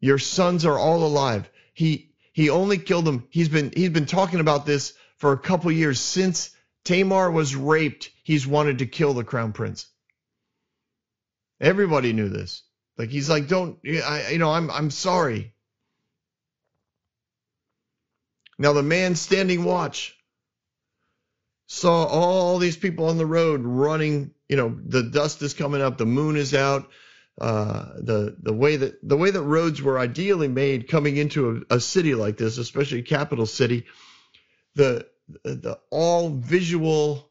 Your 0.00 0.18
sons 0.18 0.66
are 0.66 0.76
all 0.76 1.04
alive. 1.04 1.48
He, 1.74 2.10
he 2.32 2.50
only 2.50 2.78
killed 2.78 3.04
them. 3.04 3.28
He's 3.30 3.48
been, 3.48 3.72
he's 3.72 3.90
been 3.90 4.04
talking 4.04 4.40
about 4.40 4.66
this 4.66 4.94
for 5.18 5.30
a 5.30 5.38
couple 5.38 5.70
years 5.70 6.00
since 6.00 6.50
Tamar 6.82 7.30
was 7.30 7.54
raped. 7.54 8.10
He's 8.24 8.48
wanted 8.48 8.78
to 8.78 8.86
kill 8.86 9.14
the 9.14 9.22
crown 9.22 9.52
prince. 9.52 9.86
Everybody 11.60 12.12
knew 12.12 12.28
this. 12.28 12.62
Like 12.98 13.10
he's 13.10 13.28
like, 13.28 13.48
don't 13.48 13.78
I 13.86 14.30
you 14.30 14.38
know, 14.38 14.50
I'm 14.50 14.70
I'm 14.70 14.90
sorry. 14.90 15.54
Now 18.58 18.72
the 18.72 18.82
man 18.82 19.14
standing 19.16 19.64
watch 19.64 20.16
saw 21.66 22.04
all 22.04 22.58
these 22.58 22.76
people 22.76 23.08
on 23.08 23.18
the 23.18 23.26
road 23.26 23.62
running, 23.64 24.32
you 24.48 24.56
know, 24.56 24.76
the 24.86 25.02
dust 25.02 25.42
is 25.42 25.54
coming 25.54 25.82
up, 25.82 25.98
the 25.98 26.06
moon 26.06 26.36
is 26.36 26.54
out. 26.54 26.88
Uh, 27.38 27.92
the 27.98 28.34
the 28.42 28.52
way 28.52 28.76
that 28.76 28.98
the 29.06 29.16
way 29.16 29.30
that 29.30 29.42
roads 29.42 29.82
were 29.82 29.98
ideally 29.98 30.48
made 30.48 30.88
coming 30.88 31.18
into 31.18 31.64
a, 31.70 31.74
a 31.76 31.80
city 31.80 32.14
like 32.14 32.38
this, 32.38 32.56
especially 32.56 33.00
a 33.00 33.02
capital 33.02 33.44
city, 33.44 33.84
the 34.74 35.06
the 35.44 35.78
all 35.90 36.30
visual 36.30 37.30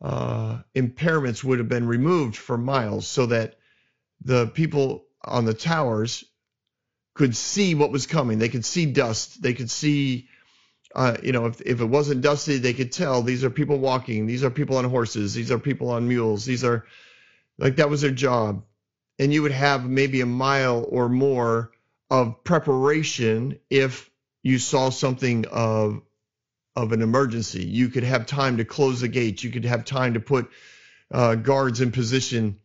uh, 0.00 0.58
impairments 0.74 1.42
would 1.42 1.58
have 1.58 1.68
been 1.68 1.86
removed 1.86 2.36
for 2.36 2.56
miles 2.56 3.06
so 3.06 3.26
that 3.26 3.56
the 4.22 4.46
people 4.48 5.04
on 5.24 5.44
the 5.44 5.54
towers 5.54 6.24
could 7.14 7.34
see 7.34 7.74
what 7.74 7.90
was 7.90 8.06
coming. 8.06 8.38
They 8.38 8.48
could 8.48 8.64
see 8.64 8.86
dust. 8.86 9.42
They 9.42 9.54
could 9.54 9.70
see, 9.70 10.28
uh, 10.94 11.16
you 11.22 11.32
know, 11.32 11.46
if, 11.46 11.60
if 11.62 11.80
it 11.80 11.84
wasn't 11.84 12.22
dusty, 12.22 12.58
they 12.58 12.74
could 12.74 12.92
tell 12.92 13.22
these 13.22 13.42
are 13.42 13.50
people 13.50 13.78
walking. 13.78 14.26
These 14.26 14.44
are 14.44 14.50
people 14.50 14.76
on 14.76 14.84
horses. 14.84 15.34
These 15.34 15.50
are 15.50 15.58
people 15.58 15.90
on 15.90 16.06
mules. 16.06 16.44
These 16.44 16.64
are 16.64 16.86
like 17.58 17.76
that 17.76 17.90
was 17.90 18.02
their 18.02 18.12
job. 18.12 18.62
And 19.18 19.32
you 19.32 19.42
would 19.42 19.52
have 19.52 19.84
maybe 19.88 20.20
a 20.20 20.26
mile 20.26 20.86
or 20.88 21.08
more 21.08 21.72
of 22.08 22.44
preparation 22.44 23.58
if 23.68 24.08
you 24.44 24.60
saw 24.60 24.90
something 24.90 25.44
of 25.50 26.02
of 26.82 26.92
an 26.92 27.02
emergency. 27.02 27.64
You 27.64 27.88
could 27.88 28.04
have 28.04 28.26
time 28.26 28.58
to 28.58 28.64
close 28.64 29.00
the 29.00 29.08
gates. 29.08 29.42
You 29.42 29.50
could 29.50 29.64
have 29.64 29.84
time 29.84 30.14
to 30.14 30.20
put 30.20 30.48
uh, 31.10 31.34
guards 31.34 31.80
in 31.80 31.90
position 31.90 32.60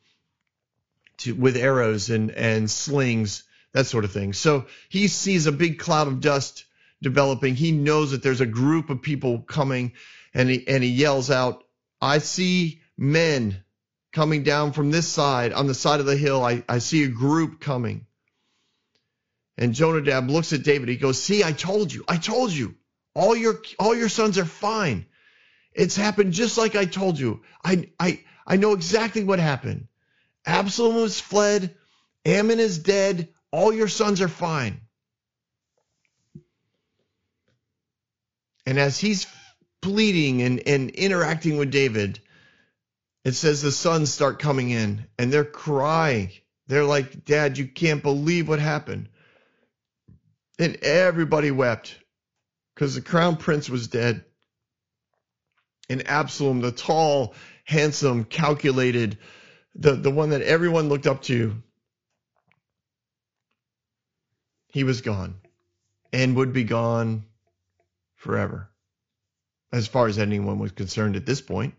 to, 1.18 1.34
with 1.34 1.58
arrows 1.58 2.10
and, 2.12 2.30
and 2.32 2.70
slings, 2.70 3.44
that 3.72 3.88
sort 3.88 4.06
of 4.06 4.12
thing. 4.12 4.34
So 4.34 4.68
he 4.88 5.08
sees 5.08 5.48
a 5.48 5.52
big 5.52 5.80
cloud 5.80 6.08
of 6.08 6.22
dust 6.22 6.66
developing. 7.02 7.56
He 7.56 7.72
knows 7.72 8.12
that 8.12 8.22
there's 8.22 8.42
a 8.42 8.46
group 8.46 8.92
of 8.92 9.02
people 9.02 9.40
coming 9.40 9.94
and 10.34 10.50
he, 10.50 10.68
and 10.68 10.84
he 10.84 10.90
yells 10.92 11.32
out, 11.32 11.64
I 12.00 12.20
see 12.20 12.82
men 12.96 13.64
coming 14.12 14.44
down 14.44 14.74
from 14.74 14.92
this 14.92 15.08
side 15.08 15.54
on 15.54 15.66
the 15.66 15.74
side 15.74 16.00
of 16.00 16.06
the 16.06 16.18
hill. 16.18 16.46
I, 16.46 16.64
I 16.70 16.78
see 16.78 17.04
a 17.04 17.08
group 17.08 17.60
coming. 17.60 18.06
And 19.58 19.74
Jonadab 19.74 20.30
looks 20.30 20.54
at 20.54 20.64
David. 20.64 20.90
He 20.90 20.98
goes, 20.98 21.22
see, 21.22 21.44
I 21.44 21.52
told 21.52 21.92
you, 21.92 22.04
I 22.08 22.18
told 22.18 22.52
you, 22.52 22.76
all 23.16 23.36
your, 23.36 23.62
all 23.80 23.96
your 23.96 24.10
sons 24.10 24.38
are 24.38 24.46
fine. 24.46 25.06
It's 25.74 25.96
happened 25.96 26.34
just 26.34 26.58
like 26.58 26.76
I 26.76 26.86
told 26.86 27.20
you. 27.20 27.42
I, 27.64 27.90
I, 28.00 28.22
I 28.46 28.58
know 28.58 28.74
exactly 28.74 29.24
what 29.24 29.40
happened. 29.40 29.88
Absalom 30.46 30.96
has 30.96 31.20
fled. 31.20 31.76
Amnon 32.26 32.60
is 32.60 32.80
dead. 32.80 33.30
All 33.52 33.74
your 33.74 33.88
sons 33.88 34.22
are 34.22 34.28
fine. 34.28 34.82
And 38.66 38.80
as 38.80 39.00
he's 39.00 39.28
pleading 39.82 40.42
and, 40.42 40.62
and 40.68 40.90
interacting 40.92 41.58
with 41.58 41.72
David, 41.72 42.20
it 43.26 43.34
says 43.34 43.62
the 43.62 43.72
sons 43.72 44.14
start 44.14 44.40
coming 44.40 44.70
in 44.70 45.06
and 45.18 45.32
they're 45.32 45.44
crying. 45.44 46.32
They're 46.68 46.86
like, 46.86 47.26
Dad, 47.26 47.58
you 47.58 47.68
can't 47.68 48.02
believe 48.02 48.48
what 48.48 48.60
happened. 48.60 49.10
And 50.60 50.78
everybody 50.78 51.52
wept 51.52 51.98
because 52.74 52.96
the 52.96 53.02
crown 53.02 53.38
prince 53.38 53.70
was 53.70 53.88
dead. 53.88 54.24
And 55.90 56.08
Absalom, 56.08 56.62
the 56.62 56.72
tall, 56.72 57.36
handsome, 57.66 58.24
calculated, 58.24 59.18
the, 59.76 59.94
the 59.94 60.12
one 60.12 60.30
that 60.30 60.42
everyone 60.42 60.90
looked 60.90 61.08
up 61.08 61.22
to, 61.24 61.62
he 64.68 64.84
was 64.84 65.02
gone 65.02 65.36
and 66.12 66.36
would 66.36 66.54
be 66.54 66.64
gone 66.64 67.26
forever, 68.16 68.70
as 69.72 69.88
far 69.88 70.08
as 70.08 70.18
anyone 70.18 70.60
was 70.60 70.72
concerned 70.72 71.16
at 71.16 71.26
this 71.26 71.42
point. 71.42 71.76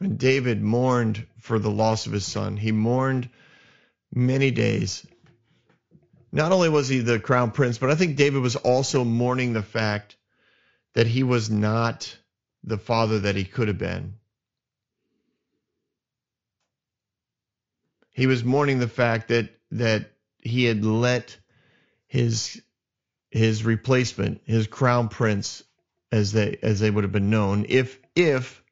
And 0.00 0.18
David 0.18 0.60
mourned 0.60 1.26
for 1.38 1.58
the 1.58 1.70
loss 1.70 2.06
of 2.06 2.12
his 2.12 2.26
son. 2.26 2.56
He 2.56 2.72
mourned 2.72 3.28
many 4.12 4.50
days. 4.50 5.06
Not 6.32 6.50
only 6.50 6.70
was 6.70 6.88
he 6.88 7.00
the 7.00 7.20
crown 7.20 7.50
prince, 7.50 7.76
but 7.76 7.90
I 7.90 7.94
think 7.94 8.16
David 8.16 8.40
was 8.40 8.56
also 8.56 9.04
mourning 9.04 9.52
the 9.52 9.62
fact 9.62 10.16
that 10.94 11.06
he 11.06 11.22
was 11.22 11.50
not 11.50 12.16
the 12.64 12.78
father 12.78 13.20
that 13.20 13.36
he 13.36 13.44
could 13.44 13.68
have 13.68 13.78
been. 13.78 14.14
He 18.10 18.26
was 18.26 18.44
mourning 18.44 18.78
the 18.78 18.88
fact 18.88 19.28
that 19.28 19.50
that 19.72 20.12
he 20.38 20.64
had 20.64 20.84
let 20.84 21.36
his 22.06 22.62
his 23.30 23.64
replacement, 23.64 24.42
his 24.44 24.66
crown 24.66 25.08
prince, 25.08 25.62
as 26.10 26.32
they 26.32 26.58
as 26.62 26.80
they 26.80 26.90
would 26.90 27.04
have 27.04 27.12
been 27.12 27.30
known, 27.30 27.66
if 27.68 27.98
if 28.14 28.62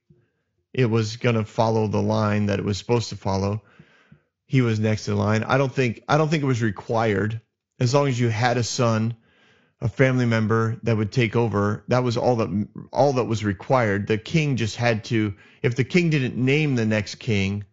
it 0.73 0.87
was 0.87 1.17
going 1.17 1.35
to 1.35 1.45
follow 1.45 1.89
the 1.89 2.03
line 2.03 2.47
that 2.47 2.59
it 2.59 2.65
was 2.65 2.79
supposed 2.79 3.09
to 3.09 3.17
follow, 3.17 3.63
he 4.47 4.61
was 4.61 4.79
next 4.79 5.09
in 5.09 5.17
line. 5.17 5.43
I 5.43 5.59
don't 5.59 5.73
think 5.73 6.03
I 6.09 6.17
don't 6.19 6.29
think 6.29 6.43
it 6.43 6.47
was 6.47 6.63
required. 6.63 7.41
As 7.81 7.95
long 7.95 8.09
as 8.09 8.21
you 8.21 8.29
had 8.29 8.59
a 8.59 8.63
son, 8.63 9.15
a 9.81 9.89
family 9.89 10.27
member 10.27 10.79
that 10.83 10.97
would 10.97 11.11
take 11.11 11.35
over, 11.35 11.83
that 11.89 12.05
was 12.05 12.17
all 12.17 12.37
that 12.37 12.69
all 12.93 13.15
that 13.15 13.25
was 13.25 13.43
required. 13.43 14.07
The 14.07 14.19
king 14.19 14.57
just 14.57 14.77
had 14.77 15.05
to. 15.05 15.35
If 15.63 15.75
the 15.75 15.85
king 15.85 16.11
didn't 16.11 16.37
name 16.37 16.77
the 16.77 16.85
next 16.85 17.17
king, 17.17 17.65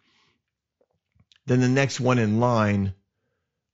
then 1.45 1.59
the 1.59 1.67
next 1.67 1.99
one 1.99 2.19
in 2.19 2.39
line 2.39 2.93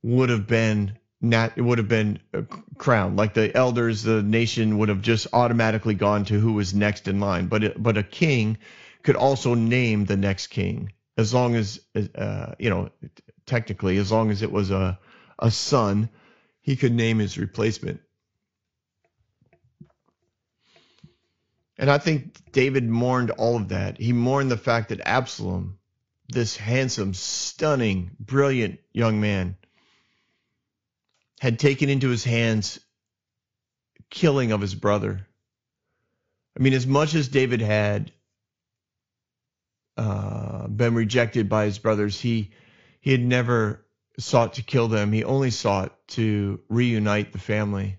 would 0.01 0.29
have 0.29 0.47
been 0.47 0.97
nat 1.21 1.53
it 1.55 1.61
would 1.61 1.77
have 1.77 1.87
been 1.87 2.19
crowned 2.77 3.15
like 3.15 3.33
the 3.33 3.55
elders 3.55 4.03
the 4.03 4.21
nation 4.21 4.77
would 4.77 4.89
have 4.89 5.01
just 5.01 5.25
automatically 5.31 5.93
gone 5.93 6.25
to 6.25 6.37
who 6.39 6.53
was 6.53 6.73
next 6.73 7.07
in 7.07 7.19
line 7.19 7.47
but 7.47 7.63
it, 7.63 7.81
but 7.81 7.97
a 7.97 8.03
king 8.03 8.57
could 9.03 9.15
also 9.15 9.53
name 9.53 10.03
the 10.03 10.17
next 10.17 10.47
king 10.47 10.91
as 11.17 11.33
long 11.33 11.55
as 11.55 11.79
uh, 12.15 12.53
you 12.59 12.69
know 12.69 12.89
technically 13.45 13.97
as 13.97 14.11
long 14.11 14.31
as 14.31 14.41
it 14.41 14.51
was 14.51 14.69
a 14.69 14.99
a 15.39 15.49
son 15.49 16.09
he 16.63 16.75
could 16.75 16.93
name 16.93 17.19
his 17.19 17.37
replacement 17.37 18.01
and 21.77 21.91
i 21.91 21.99
think 21.99 22.35
david 22.51 22.83
mourned 22.83 23.29
all 23.29 23.57
of 23.57 23.69
that 23.69 23.99
he 23.99 24.11
mourned 24.11 24.49
the 24.49 24.57
fact 24.57 24.89
that 24.89 24.99
absalom 25.05 25.77
this 26.29 26.57
handsome 26.57 27.13
stunning 27.13 28.11
brilliant 28.19 28.79
young 28.91 29.21
man 29.21 29.55
had 31.39 31.59
taken 31.59 31.89
into 31.89 32.09
his 32.09 32.23
hands 32.23 32.79
killing 34.13 34.51
of 34.51 34.61
his 34.61 34.75
brother. 34.75 35.27
I 36.57 36.61
mean, 36.61 36.73
as 36.73 36.85
much 36.85 37.15
as 37.15 37.27
David 37.27 37.61
had 37.61 38.11
uh, 39.97 40.67
been 40.67 40.93
rejected 40.93 41.49
by 41.49 41.65
his 41.65 41.79
brothers, 41.79 42.19
he 42.21 42.51
he 43.01 43.11
had 43.11 43.21
never 43.21 43.82
sought 44.19 44.53
to 44.53 44.63
kill 44.63 44.87
them. 44.87 45.11
He 45.11 45.23
only 45.23 45.49
sought 45.49 46.07
to 46.09 46.61
reunite 46.69 47.31
the 47.31 47.39
family. 47.39 47.97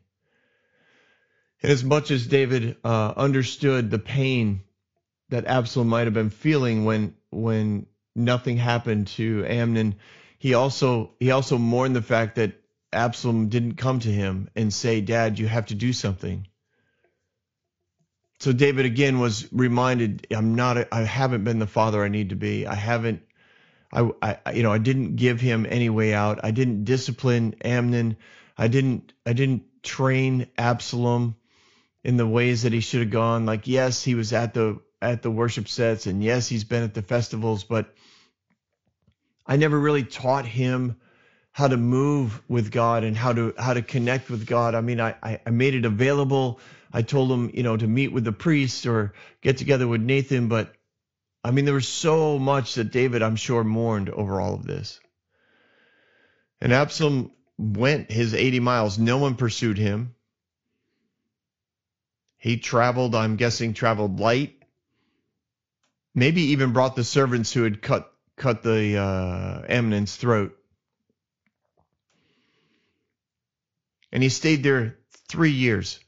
And 1.63 1.73
as 1.73 1.83
much 1.83 2.11
as 2.11 2.27
David 2.27 2.77
uh, 2.85 3.15
understood 3.17 3.91
the 3.91 3.99
pain 3.99 4.63
that 5.31 5.47
Absalom 5.47 5.89
might 5.89 6.07
have 6.07 6.15
been 6.15 6.31
feeling 6.31 6.85
when 6.85 7.15
when 7.31 7.87
nothing 8.15 8.57
happened 8.57 9.09
to 9.09 9.45
Amnon, 9.47 9.97
he 10.39 10.55
also 10.55 11.13
he 11.19 11.31
also 11.31 11.59
mourned 11.59 11.97
the 11.97 12.03
fact 12.03 12.37
that 12.37 12.53
Absalom 12.93 13.49
didn't 13.49 13.75
come 13.75 13.99
to 14.01 14.09
him 14.11 14.49
and 14.55 14.73
say, 14.73 15.01
Dad, 15.01 15.39
you 15.39 15.49
have 15.49 15.67
to 15.67 15.75
do 15.75 15.93
something. 15.93 16.47
So 18.41 18.53
David 18.53 18.87
again 18.87 19.21
was 19.21 19.49
reminded, 19.53 20.27
I'm 20.31 20.55
not, 20.55 20.77
a, 20.77 20.95
I 20.95 21.03
haven't 21.03 21.45
been 21.45 21.59
the 21.59 21.67
father 21.67 22.05
I 22.05 22.09
need 22.09 22.31
to 22.31 22.37
be. 22.37 22.67
I 22.67 22.75
haven't, 22.75 23.23
I, 23.95 24.39
I, 24.45 24.53
you 24.53 24.63
know, 24.63 24.73
I 24.73 24.79
didn't 24.79 25.17
give 25.17 25.41
him 25.41 25.67
any 25.69 25.89
way 25.89 26.13
out. 26.13 26.41
I 26.43 26.51
didn't 26.51 26.85
discipline 26.85 27.55
Amnon. 27.65 28.17
I 28.59 28.69
didn't, 28.69 29.13
I 29.25 29.33
didn't 29.33 29.63
train 29.83 30.49
Absalom 30.59 31.37
in 32.03 32.17
the 32.17 32.27
ways 32.27 32.63
that 32.63 32.73
he 32.73 32.81
should 32.81 33.01
have 33.01 33.11
gone. 33.11 33.47
Like, 33.47 33.67
yes, 33.67 34.03
he 34.03 34.15
was 34.15 34.33
at 34.33 34.55
the, 34.55 34.81
at 35.01 35.23
the 35.23 35.31
worship 35.31 35.69
sets 35.69 36.07
and 36.07 36.23
yes, 36.23 36.49
he's 36.49 36.65
been 36.65 36.83
at 36.83 36.95
the 36.95 37.03
festivals, 37.03 37.65
but 37.65 37.95
I 39.47 39.57
never 39.57 39.79
really 39.79 40.05
taught 40.05 40.47
him 40.47 40.97
how 41.53 41.69
to 41.69 41.77
move 41.77 42.43
with 42.49 42.73
God 42.73 43.05
and 43.05 43.17
how 43.17 43.33
to 43.33 43.55
how 43.57 43.75
to 43.75 43.83
connect 43.83 44.29
with 44.29 44.45
God. 44.45 44.75
I 44.75 44.81
mean, 44.81 45.01
I 45.01 45.15
I 45.47 45.51
made 45.51 45.75
it 45.75 45.85
available. 45.85 46.59
I 46.93 47.03
told 47.03 47.31
him, 47.31 47.51
you 47.55 47.63
know, 47.63 47.77
to 47.77 47.87
meet 47.87 48.13
with 48.13 48.25
the 48.25 48.33
priest 48.33 48.87
or 48.87 49.13
get 49.41 49.57
together 49.57 49.87
with 49.87 50.01
Nathan, 50.01 50.49
but 50.49 50.75
I 51.45 51.51
mean, 51.51 51.67
there 51.67 51.75
was 51.75 51.89
so 51.89 52.39
much 52.39 52.75
that 52.75 52.91
David, 52.91 53.23
I'm 53.23 53.37
sure, 53.37 53.63
mourned 53.63 54.09
over 54.09 54.41
all 54.41 54.55
of 54.55 54.65
this. 54.65 54.99
And 56.61 56.73
Absalom 56.73 57.33
went 57.59 58.11
his 58.11 58.35
80 58.35 58.61
miles. 58.61 58.99
No 58.99 59.19
one 59.19 59.35
pursued 59.37 59.77
him. 59.77 60.15
He 62.39 62.57
traveled, 62.57 63.15
I'm 63.15 63.37
guessing, 63.37 63.75
traveled 63.75 64.19
light. 64.21 64.55
Maybe 66.15 66.43
even 66.53 66.73
brought 66.73 66.97
the 66.97 67.05
servants 67.05 67.53
who 67.53 67.65
had 67.65 67.83
cut 67.83 68.11
cut 68.37 68.63
the 68.63 68.97
uh, 68.99 69.63
Amnon's 69.69 70.17
throat. 70.17 70.57
and 74.15 74.23
he 74.23 74.29
stayed 74.29 74.63
there 74.63 74.97
three 75.29 75.51
years. 75.51 75.99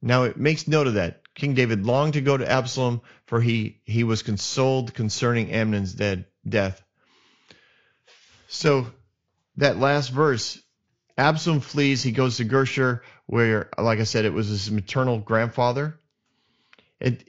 Now 0.00 0.24
it 0.24 0.38
makes 0.38 0.66
note 0.66 0.86
of 0.86 0.94
that. 0.94 1.19
King 1.40 1.54
David 1.54 1.86
longed 1.86 2.12
to 2.12 2.20
go 2.20 2.36
to 2.36 2.46
Absalom, 2.46 3.00
for 3.24 3.40
he, 3.40 3.80
he 3.84 4.04
was 4.04 4.22
consoled 4.22 4.92
concerning 4.92 5.50
Amnon's 5.50 5.94
dead, 5.94 6.26
death. 6.46 6.84
So 8.48 8.86
that 9.56 9.78
last 9.78 10.10
verse, 10.10 10.60
Absalom 11.16 11.60
flees. 11.60 12.02
He 12.02 12.12
goes 12.12 12.36
to 12.36 12.44
Geshur, 12.44 13.00
where, 13.24 13.70
like 13.78 14.00
I 14.00 14.04
said, 14.04 14.26
it 14.26 14.34
was 14.34 14.48
his 14.48 14.70
maternal 14.70 15.18
grandfather. 15.18 15.98
It 17.00 17.26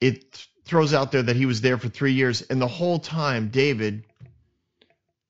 it 0.00 0.44
throws 0.64 0.92
out 0.92 1.12
there 1.12 1.22
that 1.22 1.36
he 1.36 1.46
was 1.46 1.60
there 1.60 1.78
for 1.78 1.88
three 1.88 2.14
years, 2.14 2.42
and 2.42 2.60
the 2.60 2.66
whole 2.66 2.98
time 2.98 3.50
David 3.50 4.02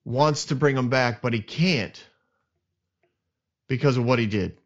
wants 0.05 0.45
to 0.45 0.55
bring 0.55 0.75
him 0.75 0.89
back, 0.89 1.21
but 1.21 1.33
he 1.33 1.41
can't 1.41 2.03
because 3.67 3.95
of 3.97 4.05
what 4.05 4.17
he 4.17 4.25
did. 4.25 4.57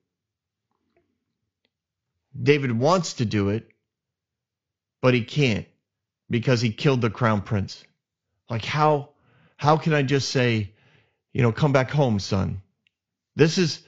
David 2.41 2.71
wants 2.71 3.15
to 3.15 3.25
do 3.25 3.49
it, 3.49 3.69
but 5.01 5.13
he 5.13 5.23
can't 5.23 5.67
because 6.29 6.61
he 6.61 6.71
killed 6.71 7.01
the 7.01 7.09
crown 7.09 7.41
prince. 7.41 7.83
Like 8.49 8.65
how 8.65 9.11
how 9.57 9.77
can 9.77 9.93
I 9.93 10.03
just 10.03 10.29
say, 10.29 10.73
you 11.33 11.41
know, 11.43 11.51
come 11.51 11.73
back 11.73 11.91
home, 11.91 12.19
son? 12.19 12.61
This 13.35 13.57
is 13.57 13.81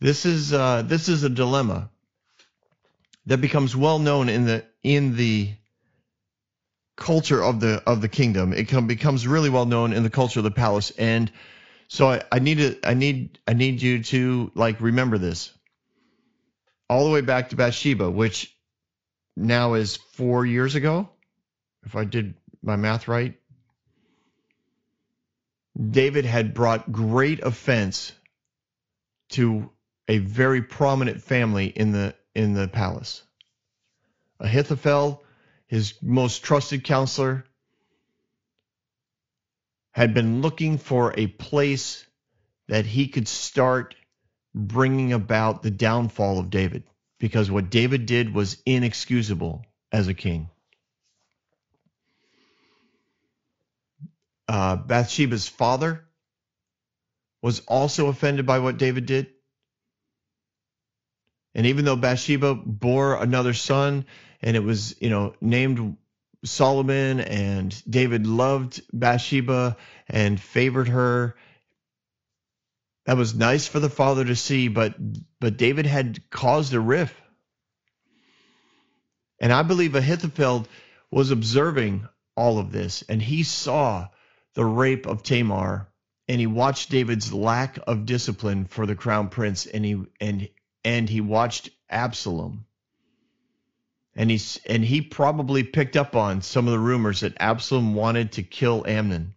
this 0.00 0.26
is 0.26 0.52
uh, 0.52 0.82
this 0.82 1.08
is 1.08 1.24
a 1.24 1.30
dilemma 1.30 1.90
that 3.26 3.40
becomes 3.40 3.76
well 3.76 3.98
known 3.98 4.28
in 4.28 4.46
the 4.46 4.64
in 4.82 5.16
the 5.16 5.52
culture 6.96 7.42
of 7.42 7.60
the 7.60 7.82
of 7.86 8.00
the 8.02 8.08
kingdom. 8.08 8.52
It 8.52 8.70
becomes 8.88 9.26
really 9.26 9.50
well 9.50 9.66
known 9.66 9.92
in 9.92 10.02
the 10.04 10.10
culture 10.10 10.40
of 10.40 10.44
the 10.44 10.50
palace, 10.52 10.92
and 10.92 11.30
So 11.88 12.10
I, 12.10 12.22
I 12.32 12.40
need 12.40 12.58
to 12.58 12.78
I 12.84 12.94
need 12.94 13.38
I 13.48 13.54
need 13.54 13.82
you 13.82 14.02
to 14.04 14.52
like 14.56 14.80
remember 14.82 15.18
this. 15.18 15.52
All 16.88 17.04
the 17.04 17.10
way 17.10 17.20
back 17.20 17.50
to 17.50 17.56
Bathsheba, 17.56 18.10
which 18.10 18.54
now 19.36 19.74
is 19.74 19.96
four 19.96 20.46
years 20.46 20.74
ago, 20.74 21.08
if 21.84 21.96
I 21.96 22.04
did 22.04 22.34
my 22.62 22.76
math 22.76 23.08
right. 23.08 23.38
David 25.90 26.24
had 26.24 26.54
brought 26.54 26.90
great 26.90 27.40
offense 27.40 28.12
to 29.30 29.70
a 30.08 30.18
very 30.18 30.62
prominent 30.62 31.22
family 31.22 31.66
in 31.66 31.92
the 31.92 32.14
in 32.34 32.54
the 32.54 32.68
palace. 32.68 33.22
Ahithophel, 34.40 35.24
his 35.66 35.94
most 36.02 36.44
trusted 36.44 36.84
counselor, 36.84 37.44
had 39.92 40.14
been 40.14 40.42
looking 40.42 40.78
for 40.78 41.14
a 41.16 41.26
place 41.26 42.06
that 42.68 42.86
he 42.86 43.08
could 43.08 43.28
start 43.28 43.94
bringing 44.56 45.12
about 45.12 45.62
the 45.62 45.70
downfall 45.70 46.38
of 46.38 46.48
David 46.48 46.82
because 47.20 47.50
what 47.50 47.70
David 47.70 48.06
did 48.06 48.34
was 48.34 48.56
inexcusable 48.64 49.64
as 49.92 50.08
a 50.08 50.14
king. 50.14 50.48
Uh, 54.48 54.76
Bathsheba's 54.76 55.46
father 55.46 56.04
was 57.42 57.60
also 57.68 58.08
offended 58.08 58.46
by 58.46 58.60
what 58.60 58.78
David 58.78 59.04
did. 59.06 59.28
And 61.54 61.66
even 61.66 61.84
though 61.84 61.96
Bathsheba 61.96 62.54
bore 62.54 63.20
another 63.22 63.52
son 63.52 64.06
and 64.40 64.56
it 64.56 64.60
was, 64.60 65.00
you 65.00 65.10
know, 65.10 65.34
named 65.40 65.96
Solomon 66.44 67.20
and 67.20 67.82
David 67.88 68.26
loved 68.26 68.80
Bathsheba 68.92 69.76
and 70.08 70.40
favored 70.40 70.88
her. 70.88 71.36
That 73.06 73.16
was 73.16 73.34
nice 73.34 73.68
for 73.68 73.78
the 73.78 73.88
father 73.88 74.24
to 74.24 74.34
see, 74.34 74.66
but 74.68 74.94
but 75.40 75.56
David 75.56 75.86
had 75.86 76.28
caused 76.28 76.74
a 76.74 76.80
rift. 76.80 77.14
And 79.40 79.52
I 79.52 79.62
believe 79.62 79.94
Ahithophel 79.94 80.66
was 81.10 81.30
observing 81.30 82.08
all 82.36 82.58
of 82.58 82.72
this 82.72 83.02
and 83.08 83.22
he 83.22 83.44
saw 83.44 84.08
the 84.54 84.64
rape 84.64 85.06
of 85.06 85.22
Tamar 85.22 85.88
and 86.28 86.40
he 86.40 86.46
watched 86.46 86.90
David's 86.90 87.32
lack 87.32 87.78
of 87.86 88.06
discipline 88.06 88.64
for 88.64 88.86
the 88.86 88.96
crown 88.96 89.28
prince 89.28 89.66
and 89.66 89.84
he 89.84 90.02
and 90.20 90.48
and 90.84 91.08
he 91.08 91.20
watched 91.20 91.70
Absalom 91.88 92.66
and 94.16 94.30
he's 94.30 94.58
and 94.66 94.84
he 94.84 95.00
probably 95.00 95.62
picked 95.62 95.96
up 95.96 96.16
on 96.16 96.42
some 96.42 96.66
of 96.66 96.72
the 96.72 96.78
rumors 96.78 97.20
that 97.20 97.36
Absalom 97.38 97.94
wanted 97.94 98.32
to 98.32 98.42
kill 98.42 98.84
Amnon. 98.86 99.35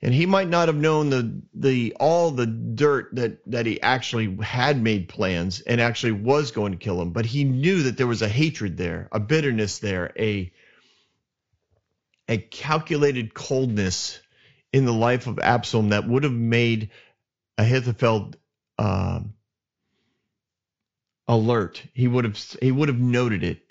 And 0.00 0.14
he 0.14 0.26
might 0.26 0.48
not 0.48 0.68
have 0.68 0.76
known 0.76 1.10
the 1.10 1.42
the 1.54 1.96
all 1.98 2.30
the 2.30 2.46
dirt 2.46 3.08
that 3.16 3.38
that 3.50 3.66
he 3.66 3.82
actually 3.82 4.36
had 4.36 4.80
made 4.80 5.08
plans 5.08 5.60
and 5.60 5.80
actually 5.80 6.12
was 6.12 6.52
going 6.52 6.72
to 6.72 6.78
kill 6.78 7.02
him, 7.02 7.10
but 7.10 7.26
he 7.26 7.42
knew 7.44 7.82
that 7.84 7.96
there 7.96 8.06
was 8.06 8.22
a 8.22 8.28
hatred 8.28 8.76
there, 8.76 9.08
a 9.10 9.18
bitterness 9.18 9.80
there, 9.80 10.12
a 10.16 10.52
a 12.28 12.38
calculated 12.38 13.34
coldness 13.34 14.20
in 14.72 14.84
the 14.84 14.92
life 14.92 15.26
of 15.26 15.40
Absalom 15.40 15.88
that 15.88 16.06
would 16.06 16.22
have 16.22 16.32
made 16.32 16.90
Ahithophel 17.56 18.34
um, 18.78 19.34
alert. 21.26 21.82
He 21.92 22.06
would 22.06 22.24
have 22.24 22.56
he 22.62 22.70
would 22.70 22.88
have 22.88 23.00
noted 23.00 23.42
it 23.42 23.62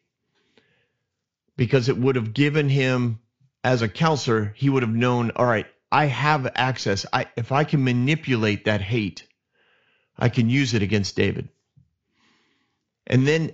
because 1.56 1.88
it 1.88 1.98
would 1.98 2.16
have 2.18 2.34
given 2.34 2.68
him 2.68 3.20
as 3.64 3.82
a 3.82 3.90
counselor, 3.90 4.54
he 4.56 4.70
would 4.70 4.84
have 4.84 4.94
known, 4.94 5.32
all 5.36 5.46
right, 5.46 5.66
I 5.92 6.06
have 6.06 6.52
access. 6.56 7.06
I 7.12 7.28
if 7.36 7.52
I 7.52 7.64
can 7.64 7.84
manipulate 7.84 8.66
that 8.66 8.82
hate, 8.82 9.28
I 10.18 10.30
can 10.30 10.50
use 10.50 10.74
it 10.74 10.82
against 10.82 11.16
David. 11.16 11.50
And 13.06 13.28
then 13.28 13.52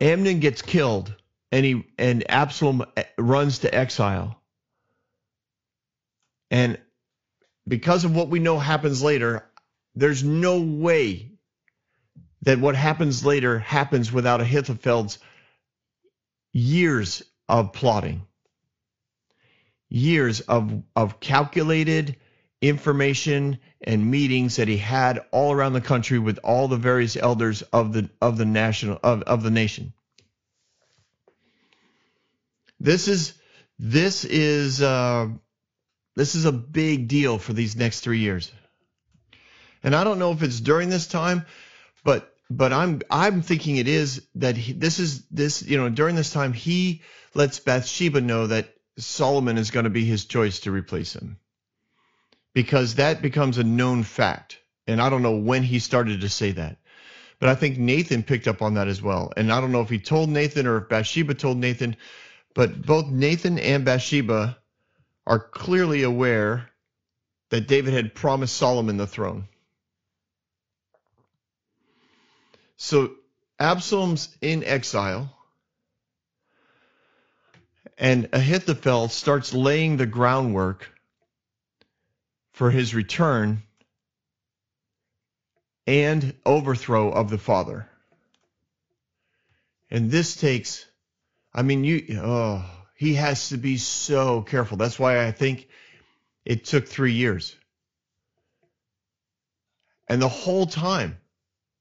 Amnon 0.00 0.40
gets 0.40 0.62
killed 0.62 1.14
and 1.52 1.64
he 1.64 1.84
and 1.98 2.28
Absalom 2.30 2.84
eh, 2.96 3.04
runs 3.18 3.60
to 3.60 3.74
exile. 3.74 4.40
And 6.50 6.78
because 7.66 8.04
of 8.04 8.14
what 8.14 8.28
we 8.28 8.38
know 8.38 8.58
happens 8.58 9.02
later, 9.02 9.44
there's 9.94 10.22
no 10.22 10.60
way 10.60 11.32
that 12.42 12.58
what 12.58 12.76
happens 12.76 13.24
later 13.24 13.58
happens 13.58 14.12
without 14.12 14.40
Ahithophel's 14.40 15.18
years 16.52 17.22
of 17.48 17.72
plotting, 17.72 18.26
years 19.88 20.40
of, 20.40 20.82
of 20.96 21.20
calculated 21.20 22.16
information 22.60 23.58
and 23.82 24.10
meetings 24.10 24.56
that 24.56 24.68
he 24.68 24.78
had 24.78 25.20
all 25.30 25.52
around 25.52 25.74
the 25.74 25.80
country 25.80 26.18
with 26.18 26.38
all 26.42 26.68
the 26.68 26.76
various 26.76 27.16
elders 27.16 27.62
of 27.62 27.92
the 27.92 28.08
of 28.20 28.38
the 28.38 28.46
national 28.46 28.98
of, 29.02 29.22
of 29.22 29.42
the 29.42 29.50
nation. 29.50 29.92
This 32.80 33.08
is 33.08 33.34
this 33.78 34.24
is 34.24 34.80
uh, 34.80 35.28
this 36.16 36.34
is 36.34 36.44
a 36.44 36.52
big 36.52 37.08
deal 37.08 37.38
for 37.38 37.52
these 37.52 37.76
next 37.76 38.00
three 38.00 38.20
years. 38.20 38.50
And 39.82 39.94
I 39.94 40.04
don't 40.04 40.18
know 40.18 40.32
if 40.32 40.42
it's 40.42 40.60
during 40.60 40.88
this 40.88 41.06
time, 41.06 41.44
but 42.02 42.34
but 42.50 42.72
I'm 42.72 43.02
I'm 43.10 43.42
thinking 43.42 43.76
it 43.76 43.88
is 43.88 44.26
that 44.36 44.56
he, 44.56 44.72
this 44.72 44.98
is 44.98 45.26
this 45.28 45.62
you 45.62 45.76
know 45.76 45.88
during 45.88 46.16
this 46.16 46.32
time 46.32 46.52
he 46.52 47.02
lets 47.34 47.58
Bathsheba 47.60 48.20
know 48.20 48.46
that 48.46 48.73
Solomon 48.96 49.58
is 49.58 49.70
going 49.70 49.84
to 49.84 49.90
be 49.90 50.04
his 50.04 50.24
choice 50.24 50.60
to 50.60 50.72
replace 50.72 51.14
him. 51.14 51.38
Because 52.52 52.96
that 52.96 53.22
becomes 53.22 53.58
a 53.58 53.64
known 53.64 54.02
fact 54.04 54.58
and 54.86 55.00
I 55.00 55.10
don't 55.10 55.22
know 55.22 55.36
when 55.36 55.62
he 55.62 55.78
started 55.78 56.20
to 56.20 56.28
say 56.28 56.52
that 56.52 56.78
but 57.40 57.48
I 57.48 57.56
think 57.56 57.78
Nathan 57.78 58.22
picked 58.22 58.46
up 58.46 58.62
on 58.62 58.74
that 58.74 58.86
as 58.86 59.02
well 59.02 59.32
and 59.36 59.52
I 59.52 59.60
don't 59.60 59.72
know 59.72 59.80
if 59.80 59.90
he 59.90 59.98
told 59.98 60.28
Nathan 60.28 60.66
or 60.66 60.78
if 60.78 60.88
Bathsheba 60.88 61.34
told 61.34 61.58
Nathan 61.58 61.96
but 62.54 62.82
both 62.82 63.08
Nathan 63.08 63.58
and 63.58 63.84
Bathsheba 63.84 64.56
are 65.26 65.40
clearly 65.40 66.02
aware 66.02 66.70
that 67.50 67.66
David 67.66 67.94
had 67.94 68.14
promised 68.14 68.56
Solomon 68.56 68.96
the 68.96 69.06
throne. 69.06 69.48
So 72.76 73.12
Absalom's 73.58 74.28
in 74.40 74.64
exile, 74.64 75.34
and 77.98 78.28
Ahithophel 78.32 79.08
starts 79.08 79.54
laying 79.54 79.96
the 79.96 80.06
groundwork 80.06 80.88
for 82.52 82.70
his 82.70 82.94
return 82.94 83.62
and 85.86 86.34
overthrow 86.46 87.10
of 87.10 87.30
the 87.30 87.38
father. 87.38 87.88
And 89.90 90.10
this 90.10 90.36
takes, 90.36 90.86
I 91.52 91.62
mean, 91.62 91.84
you, 91.84 92.20
oh, 92.22 92.64
he 92.96 93.14
has 93.14 93.50
to 93.50 93.56
be 93.56 93.76
so 93.76 94.42
careful. 94.42 94.76
That's 94.76 94.98
why 94.98 95.26
I 95.26 95.30
think 95.30 95.68
it 96.44 96.64
took 96.64 96.88
three 96.88 97.12
years. 97.12 97.54
And 100.08 100.20
the 100.20 100.28
whole 100.28 100.66
time, 100.66 101.18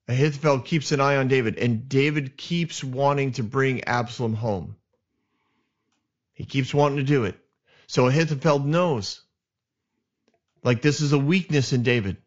Ahithophel 0.07 0.59
keeps 0.59 0.91
an 0.91 1.01
eye 1.01 1.17
on 1.17 1.27
David, 1.27 1.57
and 1.57 1.87
David 1.87 2.37
keeps 2.37 2.83
wanting 2.83 3.33
to 3.33 3.43
bring 3.43 3.83
Absalom 3.85 4.33
home. 4.33 4.75
He 6.33 6.45
keeps 6.45 6.73
wanting 6.73 6.97
to 6.97 7.03
do 7.03 7.25
it. 7.25 7.37
So 7.87 8.07
Ahithophel 8.07 8.59
knows, 8.59 9.21
like 10.63 10.81
this 10.81 11.01
is 11.01 11.13
a 11.13 11.19
weakness 11.19 11.73
in 11.73 11.83
David. 11.83 12.17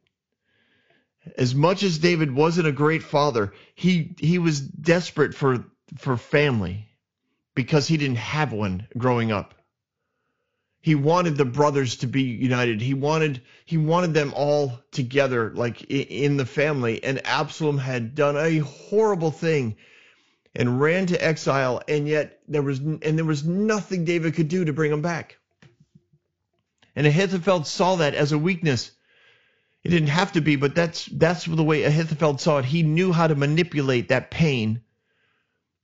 As 1.37 1.55
much 1.55 1.83
as 1.83 1.99
David 1.99 2.33
wasn't 2.33 2.69
a 2.69 2.73
great 2.73 3.03
father, 3.03 3.53
he 3.75 4.15
he 4.19 4.39
was 4.39 4.61
desperate 4.61 5.35
for 5.35 5.65
for 5.99 6.17
family 6.17 6.89
because 7.55 7.89
he 7.89 7.97
didn't 7.97 8.17
have 8.17 8.53
one 8.53 8.87
growing 8.97 9.33
up 9.33 9.55
he 10.87 10.95
wanted 10.95 11.37
the 11.37 11.45
brothers 11.45 11.97
to 11.97 12.07
be 12.07 12.23
united. 12.23 12.81
He 12.81 12.95
wanted 12.95 13.43
he 13.65 13.77
wanted 13.77 14.15
them 14.15 14.33
all 14.37 14.79
together, 14.93 15.51
like 15.53 15.83
in 15.91 16.37
the 16.37 16.47
family. 16.47 17.03
And 17.03 17.27
Absalom 17.27 17.79
had 17.79 18.15
done 18.15 18.37
a 18.37 18.59
horrible 18.59 19.33
thing 19.33 19.75
and 20.57 20.81
ran 20.81 21.07
to 21.07 21.23
exile, 21.23 21.83
and 21.87 22.09
yet 22.09 22.41
there 22.49 22.63
was 22.63 22.79
and 22.79 23.01
there 23.03 23.25
was 23.25 23.45
nothing 23.45 24.05
David 24.05 24.35
could 24.35 24.49
do 24.49 24.65
to 24.65 24.73
bring 24.73 24.91
him 24.91 25.03
back. 25.03 25.37
And 26.97 27.07
Ahithophel 27.07 27.65
saw 27.65 27.97
that 27.97 28.15
as 28.15 28.33
a 28.33 28.39
weakness. 28.39 28.91
It 29.85 29.91
didn't 29.91 30.09
have 30.09 30.33
to 30.33 30.41
be, 30.41 30.57
but 30.57 30.75
that's 30.75 31.07
that's 31.07 31.45
the 31.45 31.63
way 31.63 31.85
Ahithophel 31.85 32.39
saw 32.39 32.59
it. 32.59 32.65
He 32.65 32.83
knew 32.83 33.13
how 33.13 33.27
to 33.27 33.35
manipulate 33.35 34.09
that 34.09 34.31
pain 34.31 34.81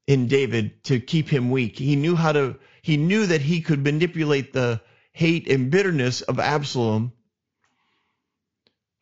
in 0.07 0.27
David 0.27 0.83
to 0.85 0.99
keep 0.99 1.29
him 1.29 1.51
weak. 1.51 1.79
He 1.79 1.95
knew 1.95 2.17
how 2.17 2.33
to 2.33 2.57
he 2.81 2.97
knew 2.97 3.27
that 3.27 3.43
he 3.43 3.61
could 3.61 3.85
manipulate 3.85 4.53
the 4.53 4.81
hate 5.13 5.49
and 5.49 5.71
bitterness 5.71 6.23
of 6.23 6.41
Absalom 6.41 7.13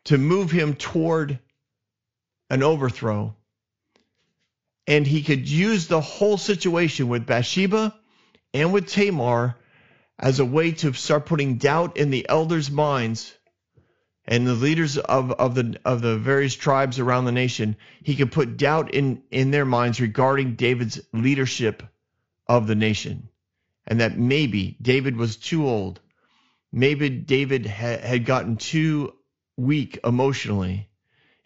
to 0.05 0.19
move 0.19 0.51
him 0.51 0.75
toward 0.75 1.39
an 2.51 2.65
overthrow. 2.65 3.37
And 4.91 5.07
he 5.07 5.23
could 5.23 5.49
use 5.49 5.87
the 5.87 6.01
whole 6.01 6.37
situation 6.37 7.07
with 7.07 7.25
Bathsheba 7.25 7.95
and 8.53 8.73
with 8.73 8.89
Tamar 8.89 9.55
as 10.19 10.41
a 10.41 10.45
way 10.45 10.73
to 10.73 10.93
start 10.95 11.27
putting 11.27 11.59
doubt 11.59 11.97
in 11.97 12.11
the 12.11 12.29
elders' 12.29 12.73
minds 12.73 13.33
and 14.25 14.45
the 14.45 14.55
leaders 14.55 14.99
of, 14.99 15.31
of 15.31 15.55
the 15.55 15.79
of 15.85 16.03
the 16.03 16.19
various 16.19 16.57
tribes 16.57 16.99
around 16.99 17.25
the 17.25 17.31
nation, 17.31 17.77
he 18.03 18.17
could 18.17 18.33
put 18.33 18.57
doubt 18.57 18.93
in 18.93 19.23
in 19.31 19.53
their 19.53 19.65
minds 19.65 20.01
regarding 20.01 20.57
David's 20.57 21.01
leadership 21.13 21.85
of 22.49 22.67
the 22.67 22.75
nation, 22.75 23.29
and 23.87 24.01
that 24.01 24.19
maybe 24.19 24.77
David 24.83 25.17
was 25.17 25.37
too 25.37 25.69
old, 25.69 26.01
maybe 26.73 27.09
David 27.09 27.65
ha- 27.65 28.01
had 28.03 28.25
gotten 28.25 28.57
too 28.57 29.15
weak 29.57 30.01
emotionally, 30.03 30.90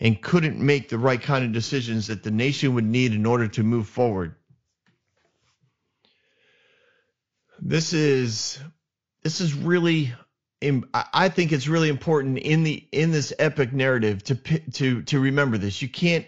and 0.00 0.20
couldn't 0.20 0.58
make 0.58 0.88
the 0.88 0.98
right 0.98 1.20
kind 1.20 1.44
of 1.44 1.52
decisions 1.52 2.08
that 2.08 2.22
the 2.22 2.30
nation 2.30 2.74
would 2.74 2.84
need 2.84 3.12
in 3.12 3.26
order 3.26 3.48
to 3.48 3.62
move 3.62 3.88
forward. 3.88 4.34
This 7.60 7.92
is 7.92 8.58
this 9.22 9.40
is 9.40 9.54
really 9.54 10.12
I 10.92 11.28
think 11.28 11.52
it's 11.52 11.68
really 11.68 11.88
important 11.88 12.38
in 12.38 12.64
the 12.64 12.86
in 12.92 13.10
this 13.10 13.32
epic 13.38 13.72
narrative 13.72 14.22
to 14.24 14.34
to 14.72 15.02
to 15.02 15.20
remember 15.20 15.58
this. 15.58 15.82
You 15.82 15.88
can't 15.88 16.26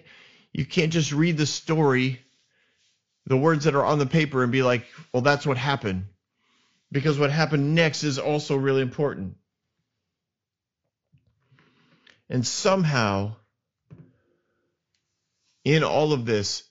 you 0.53 0.65
can't 0.65 0.93
just 0.93 1.13
read 1.13 1.37
the 1.37 1.47
story, 1.47 2.21
the 3.27 3.37
words 3.37 3.65
that 3.65 3.75
are 3.75 3.85
on 3.85 3.99
the 3.99 4.07
paper, 4.07 4.43
and 4.43 4.53
be 4.53 4.63
like, 4.63 4.87
"Well, 5.13 5.23
that's 5.23 5.47
what 5.47 5.57
happened," 5.57 6.07
because 6.93 7.19
what 7.19 7.31
happened 7.31 7.75
next 7.75 8.05
is 8.05 8.19
also 8.19 8.57
really 8.57 8.83
important. 8.83 9.37
And 12.29 12.47
somehow, 12.47 13.37
in 15.67 15.83
all 15.83 16.13
of 16.13 16.25
this, 16.25 16.63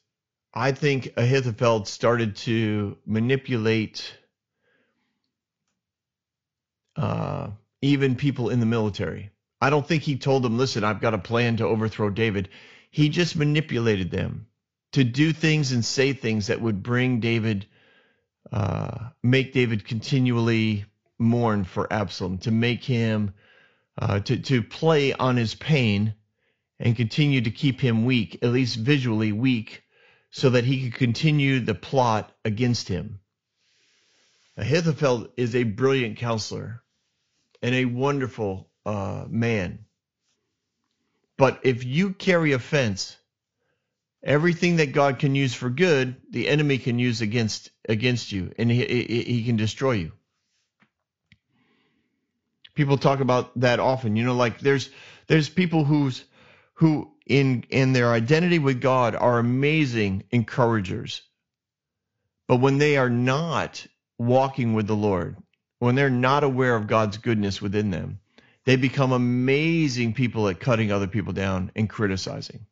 I 0.54 0.72
think 0.72 1.12
Ahithophel 1.18 1.84
started 1.84 2.38
to 2.38 2.98
manipulate 3.06 4.18
uh, 6.96 7.50
even 7.82 8.16
people 8.16 8.50
in 8.50 8.62
the 8.62 8.66
military. 8.66 9.32
I 9.60 9.70
don't 9.70 9.86
think 9.86 10.04
he 10.04 10.16
told 10.16 10.44
them, 10.44 10.58
listen, 10.58 10.86
I've 10.86 11.02
got 11.02 11.14
a 11.14 11.18
plan 11.18 11.58
to 11.58 11.66
overthrow 11.66 12.10
David. 12.10 12.48
He 12.90 13.10
just 13.10 13.36
manipulated 13.36 14.12
them 14.12 14.48
to 14.94 15.04
do 15.04 15.34
things 15.34 15.74
and 15.74 15.84
say 15.84 16.14
things 16.14 16.48
that 16.48 16.62
would 16.62 16.82
bring 16.82 17.20
David, 17.20 17.66
uh, 18.50 19.10
make 19.22 19.52
David 19.52 19.86
continually 19.86 20.86
mourn 21.20 21.66
for 21.66 21.92
Absalom, 21.92 22.38
to 22.40 22.52
make 22.52 22.86
him, 22.86 23.34
uh, 23.98 24.22
to, 24.22 24.38
to 24.38 24.64
play 24.64 25.12
on 25.12 25.36
his 25.36 25.54
pain 25.54 26.14
and 26.80 26.96
continue 26.96 27.42
to 27.42 27.52
keep 27.52 27.80
him 27.80 28.06
weak, 28.06 28.40
at 28.42 28.50
least 28.50 28.76
visually 28.78 29.32
weak, 29.32 29.84
so 30.30 30.50
that 30.50 30.66
he 30.66 30.90
could 30.90 31.00
continue 31.00 31.60
the 31.60 31.76
plot 31.76 32.32
against 32.44 32.88
him. 32.88 33.20
Ahithophel 34.58 35.28
is 35.38 35.56
a 35.56 35.64
brilliant 35.64 36.18
counselor 36.18 36.82
and 37.62 37.76
a 37.76 37.86
wonderful 37.86 38.70
uh, 38.86 39.26
man. 39.28 39.86
But 41.38 41.60
if 41.64 41.84
you 41.84 42.12
carry 42.14 42.54
offense, 42.54 43.18
everything 44.24 44.78
that 44.78 44.94
God 44.94 45.20
can 45.20 45.36
use 45.36 45.54
for 45.54 45.70
good, 45.70 46.16
the 46.30 46.48
enemy 46.48 46.78
can 46.78 47.00
use 47.00 47.22
against 47.22 47.72
against 47.88 48.32
you, 48.32 48.54
and 48.58 48.72
he, 48.72 48.86
he, 48.86 49.24
he 49.24 49.44
can 49.44 49.58
destroy 49.58 49.94
you. 49.94 50.12
People 52.74 52.98
talk 52.98 53.20
about 53.20 53.58
that 53.60 53.80
often. 53.80 54.16
You 54.16 54.26
know, 54.26 54.36
like 54.36 54.60
there's 54.60 54.90
there's 55.28 55.50
people 55.50 55.84
who's 55.84 56.24
who 56.76 57.12
in 57.26 57.66
in 57.70 57.94
their 57.94 58.12
identity 58.12 58.60
with 58.60 58.82
God 58.82 59.16
are 59.16 59.40
amazing 59.40 60.24
encouragers. 60.32 61.22
But 62.48 62.58
when 62.58 62.78
they 62.78 62.98
are 62.98 63.10
not 63.10 63.86
walking 64.18 64.74
with 64.74 64.88
the 64.88 64.96
Lord, 64.96 65.38
when 65.80 65.96
they're 65.96 66.10
not 66.10 66.44
aware 66.44 66.76
of 66.76 66.88
God's 66.88 67.18
goodness 67.18 67.62
within 67.62 67.90
them, 67.90 68.20
they 68.66 68.76
become 68.76 69.12
amazing 69.12 70.14
people 70.14 70.48
at 70.48 70.60
cutting 70.60 70.92
other 70.92 71.08
people 71.08 71.34
down 71.34 71.72
and 71.76 71.90
criticizing. 71.90 72.66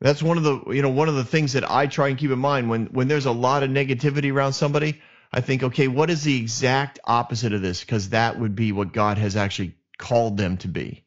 That's 0.00 0.22
one 0.22 0.36
of 0.36 0.44
the 0.44 0.70
you 0.70 0.82
know 0.82 0.90
one 0.90 1.08
of 1.08 1.16
the 1.16 1.24
things 1.24 1.54
that 1.54 1.68
I 1.68 1.86
try 1.86 2.08
and 2.08 2.18
keep 2.18 2.30
in 2.30 2.38
mind 2.38 2.70
when 2.70 2.86
when 2.86 3.08
there's 3.08 3.26
a 3.26 3.32
lot 3.32 3.62
of 3.62 3.70
negativity 3.70 4.32
around 4.32 4.52
somebody. 4.52 5.00
I 5.30 5.42
think, 5.42 5.62
okay, 5.62 5.88
what 5.88 6.08
is 6.08 6.22
the 6.22 6.38
exact 6.38 7.00
opposite 7.04 7.52
of 7.52 7.60
this? 7.60 7.80
Because 7.80 8.10
that 8.10 8.38
would 8.38 8.54
be 8.54 8.72
what 8.72 8.94
God 8.94 9.18
has 9.18 9.36
actually 9.36 9.74
called 9.98 10.36
them 10.36 10.56
to 10.58 10.68
be. 10.68 11.04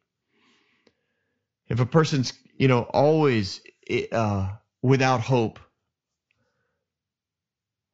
If 1.67 1.79
a 1.79 1.85
person's 1.85 2.33
you 2.57 2.67
know 2.67 2.81
always 2.81 3.61
uh, 4.11 4.49
without 4.81 5.21
hope, 5.21 5.59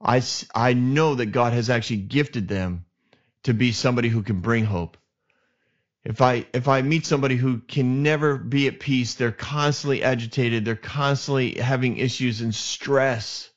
I, 0.01 0.21
I 0.53 0.73
know 0.73 1.15
that 1.15 1.27
God 1.27 1.53
has 1.53 1.69
actually 1.69 1.97
gifted 1.97 2.47
them 2.47 2.85
to 3.43 3.53
be 3.53 3.71
somebody 3.71 4.09
who 4.09 4.23
can 4.23 4.41
bring 4.41 4.65
hope. 4.65 4.97
If 6.03 6.21
I 6.21 6.45
if 6.53 6.67
I 6.67 6.81
meet 6.83 7.05
somebody 7.05 7.35
who 7.35 7.59
can 7.59 8.01
never 8.01 8.37
be 8.37 8.67
at 8.67 8.79
peace, 8.79 9.15
they're 9.15 9.31
constantly 9.31 10.03
agitated, 10.03 10.63
they're 10.63 10.75
constantly 10.75 11.55
having 11.55 11.97
issues 11.97 12.39
and 12.39 12.55
stress. 12.55 13.49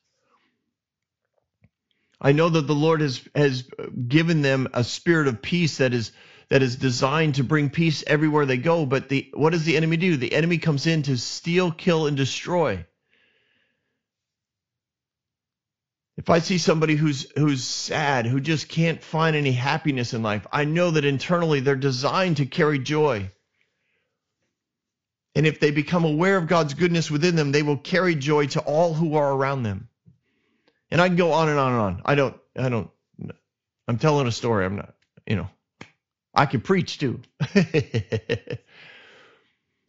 I 2.19 2.33
know 2.33 2.49
that 2.49 2.67
the 2.67 2.75
Lord 2.75 3.01
has 3.01 3.21
has 3.35 3.63
given 4.07 4.41
them 4.41 4.67
a 4.73 4.83
spirit 4.83 5.27
of 5.27 5.41
peace 5.41 5.77
that 5.77 5.93
is 5.93 6.11
that 6.51 6.61
is 6.61 6.75
designed 6.75 7.35
to 7.35 7.45
bring 7.45 7.69
peace 7.69 8.03
everywhere 8.05 8.45
they 8.45 8.57
go, 8.57 8.85
but 8.85 9.07
the 9.07 9.31
what 9.33 9.51
does 9.51 9.63
the 9.63 9.77
enemy 9.77 9.95
do? 9.95 10.17
The 10.17 10.33
enemy 10.33 10.57
comes 10.57 10.85
in 10.85 11.03
to 11.03 11.17
steal, 11.17 11.71
kill 11.71 12.07
and 12.07 12.17
destroy. 12.17 12.85
If 16.17 16.29
I 16.29 16.39
see 16.39 16.57
somebody 16.57 16.97
who's 16.97 17.31
who's 17.37 17.63
sad, 17.63 18.25
who 18.25 18.41
just 18.41 18.67
can't 18.67 19.01
find 19.01 19.37
any 19.37 19.53
happiness 19.53 20.13
in 20.13 20.23
life, 20.23 20.45
I 20.51 20.65
know 20.65 20.91
that 20.91 21.05
internally 21.05 21.61
they're 21.61 21.77
designed 21.77 22.37
to 22.37 22.45
carry 22.45 22.79
joy. 22.79 23.31
And 25.33 25.47
if 25.47 25.61
they 25.61 25.71
become 25.71 26.03
aware 26.03 26.35
of 26.35 26.47
God's 26.47 26.73
goodness 26.73 27.09
within 27.09 27.37
them, 27.37 27.53
they 27.53 27.63
will 27.63 27.77
carry 27.77 28.13
joy 28.13 28.47
to 28.47 28.59
all 28.59 28.93
who 28.93 29.15
are 29.15 29.31
around 29.31 29.63
them. 29.63 29.87
And 30.91 30.99
I 30.99 31.07
can 31.07 31.15
go 31.15 31.31
on 31.31 31.47
and 31.47 31.57
on 31.57 31.71
and 31.71 31.81
on. 31.81 32.01
I 32.03 32.15
don't 32.15 32.37
I 32.57 32.67
don't 32.67 32.91
I'm 33.87 33.99
telling 33.99 34.27
a 34.27 34.33
story. 34.33 34.65
I'm 34.65 34.75
not, 34.75 34.93
you 35.25 35.37
know. 35.37 35.47
I 36.33 36.45
can 36.45 36.61
preach 36.61 36.97
too. 36.97 37.21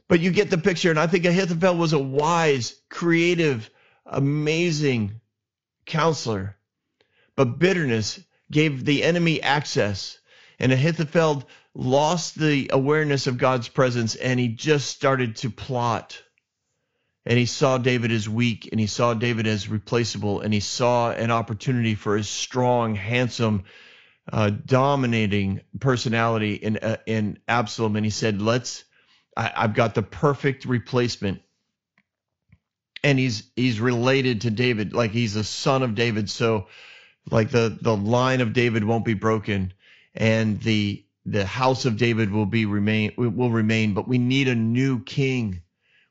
but 0.09 0.21
you 0.21 0.31
get 0.31 0.51
the 0.51 0.59
picture 0.59 0.91
and 0.91 0.99
I 0.99 1.07
think 1.07 1.25
Ahithophel 1.25 1.77
was 1.77 1.93
a 1.93 1.99
wise, 1.99 2.75
creative, 2.91 3.71
amazing 4.07 5.21
counselor. 5.87 6.57
But 7.37 7.59
bitterness 7.59 8.21
gave 8.51 8.85
the 8.85 9.03
enemy 9.03 9.43
access, 9.43 10.19
and 10.59 10.73
Ahithophel 10.73 11.49
lost 11.75 12.39
the 12.39 12.71
awareness 12.73 13.27
of 13.27 13.39
God's 13.39 13.69
presence, 13.69 14.15
and 14.15 14.39
he 14.39 14.49
just 14.49 14.91
started 14.91 15.37
to 15.37 15.51
plot. 15.51 16.23
And 17.25 17.39
he 17.39 17.47
saw 17.47 17.79
David 17.79 18.13
as 18.13 18.29
weak, 18.29 18.69
and 18.71 18.81
he 18.81 18.87
saw 18.87 19.15
David 19.15 19.47
as 19.47 19.69
replaceable, 19.69 20.41
and 20.41 20.53
he 20.53 20.61
saw 20.61 21.13
an 21.13 21.31
opportunity 21.31 21.95
for 21.95 22.17
his 22.17 22.29
strong, 22.29 22.95
handsome, 22.95 23.65
uh, 24.33 24.51
dominating 24.51 25.61
personality 25.79 26.55
in 26.55 26.79
uh, 26.79 26.97
in 27.07 27.39
Absalom, 27.47 27.97
and 27.97 28.05
he 28.05 28.11
said, 28.11 28.43
"Let's." 28.43 28.85
I, 29.35 29.51
I've 29.57 29.75
got 29.75 29.95
the 29.95 30.03
perfect 30.03 30.67
replacement 30.67 31.41
and 33.03 33.19
he's 33.19 33.45
he's 33.57 33.81
related 33.81 34.43
to 34.43 34.51
David, 34.51 34.93
like 34.93 35.11
he's 35.11 35.37
a 35.37 35.45
son 35.45 35.83
of 35.83 35.95
David. 35.95 36.31
So 36.31 36.67
like 37.31 37.51
the 37.51 37.77
the 37.81 37.97
line 37.97 38.41
of 38.41 38.53
David 38.53 38.85
won't 38.85 39.05
be 39.05 39.15
broken, 39.15 39.73
and 40.15 40.61
the 40.61 41.05
the 41.25 41.47
house 41.47 41.85
of 41.85 41.97
David 41.97 42.31
will 42.31 42.47
be 42.47 42.67
remain 42.67 43.13
will 43.17 43.51
remain. 43.51 43.95
But 43.95 44.09
we 44.09 44.19
need 44.19 44.49
a 44.49 44.55
new 44.55 45.03
king. 45.03 45.63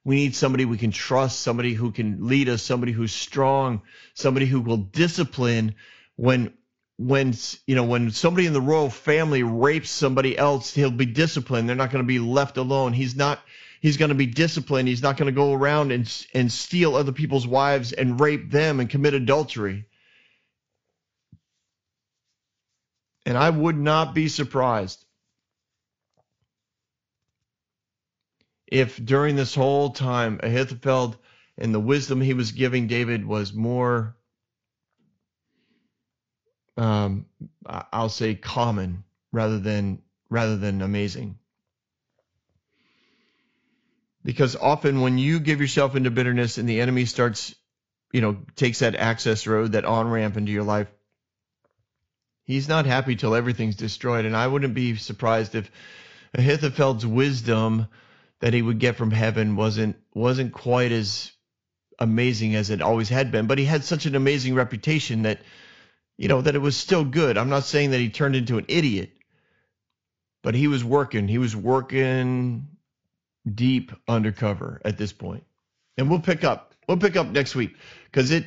We 0.03 0.15
need 0.15 0.35
somebody 0.35 0.65
we 0.65 0.77
can 0.77 0.91
trust, 0.91 1.41
somebody 1.41 1.73
who 1.73 1.91
can 1.91 2.27
lead 2.27 2.49
us, 2.49 2.63
somebody 2.63 2.91
who's 2.91 3.13
strong, 3.13 3.83
somebody 4.15 4.47
who 4.47 4.59
will 4.61 4.77
discipline 4.77 5.75
when 6.15 6.53
when 7.01 7.33
you 7.65 7.75
know 7.75 7.83
when 7.83 8.11
somebody 8.11 8.45
in 8.45 8.53
the 8.53 8.61
royal 8.61 8.89
family 8.89 9.41
rapes 9.41 9.89
somebody 9.89 10.37
else, 10.37 10.73
he'll 10.73 10.91
be 10.91 11.07
disciplined. 11.07 11.67
They're 11.67 11.75
not 11.75 11.91
going 11.91 12.03
to 12.03 12.07
be 12.07 12.19
left 12.19 12.57
alone. 12.57 12.93
He's 12.93 13.15
not 13.15 13.39
he's 13.79 13.97
going 13.97 14.09
to 14.09 14.15
be 14.15 14.27
disciplined. 14.27 14.87
He's 14.87 15.01
not 15.01 15.17
going 15.17 15.25
to 15.25 15.35
go 15.35 15.53
around 15.53 15.91
and 15.91 16.25
and 16.33 16.51
steal 16.51 16.95
other 16.95 17.11
people's 17.11 17.47
wives 17.47 17.91
and 17.91 18.19
rape 18.19 18.51
them 18.51 18.79
and 18.79 18.89
commit 18.89 19.15
adultery. 19.15 19.85
And 23.25 23.35
I 23.37 23.49
would 23.49 23.77
not 23.77 24.13
be 24.13 24.27
surprised 24.27 25.03
if 28.67 29.03
during 29.03 29.35
this 29.35 29.55
whole 29.55 29.89
time 29.89 30.39
Ahithophel 30.43 31.15
and 31.57 31.73
the 31.73 31.79
wisdom 31.79 32.21
he 32.21 32.33
was 32.33 32.51
giving 32.51 32.87
David 32.87 33.25
was 33.25 33.53
more 33.53 34.15
um, 36.77 37.25
I'll 37.65 38.09
say 38.09 38.35
common 38.35 39.03
rather 39.31 39.59
than 39.59 40.01
rather 40.29 40.57
than 40.57 40.81
amazing. 40.81 41.37
Because 44.23 44.55
often 44.55 45.01
when 45.01 45.17
you 45.17 45.39
give 45.39 45.61
yourself 45.61 45.95
into 45.95 46.11
bitterness 46.11 46.57
and 46.57 46.69
the 46.69 46.79
enemy 46.81 47.05
starts, 47.05 47.55
you 48.13 48.21
know, 48.21 48.37
takes 48.55 48.79
that 48.79 48.95
access 48.95 49.47
road, 49.47 49.71
that 49.71 49.83
on 49.83 50.09
ramp 50.09 50.37
into 50.37 50.51
your 50.51 50.63
life, 50.63 50.87
He's 52.43 52.67
not 52.67 52.85
happy 52.85 53.15
till 53.15 53.35
everything's 53.35 53.75
destroyed. 53.77 54.25
And 54.25 54.35
I 54.35 54.47
wouldn't 54.47 54.73
be 54.73 54.95
surprised 54.95 55.55
if 55.55 55.71
Ahithophel's 56.33 57.05
wisdom 57.05 57.87
that 58.39 58.53
he 58.53 58.61
would 58.61 58.79
get 58.79 58.95
from 58.95 59.11
heaven 59.11 59.55
wasn't 59.55 59.95
wasn't 60.13 60.51
quite 60.51 60.91
as 60.91 61.31
amazing 61.99 62.55
as 62.55 62.69
it 62.69 62.81
always 62.81 63.09
had 63.09 63.31
been. 63.31 63.47
But 63.47 63.59
he 63.59 63.65
had 63.65 63.83
such 63.83 64.05
an 64.05 64.15
amazing 64.15 64.55
reputation 64.55 65.21
that 65.21 65.39
you 66.21 66.27
know 66.27 66.39
that 66.39 66.53
it 66.53 66.59
was 66.59 66.77
still 66.77 67.03
good. 67.03 67.35
I'm 67.35 67.49
not 67.49 67.63
saying 67.63 67.91
that 67.91 67.97
he 67.97 68.09
turned 68.09 68.35
into 68.35 68.59
an 68.59 68.65
idiot, 68.67 69.09
but 70.43 70.53
he 70.53 70.67
was 70.67 70.83
working. 70.83 71.27
He 71.27 71.39
was 71.39 71.55
working 71.55 72.67
deep 73.51 73.91
undercover 74.07 74.79
at 74.85 74.99
this 74.99 75.11
point. 75.11 75.43
And 75.97 76.11
we'll 76.11 76.19
pick 76.19 76.43
up. 76.43 76.75
We'll 76.87 76.97
pick 76.97 77.15
up 77.15 77.25
next 77.29 77.55
week 77.55 77.75
because 78.05 78.29
it 78.29 78.45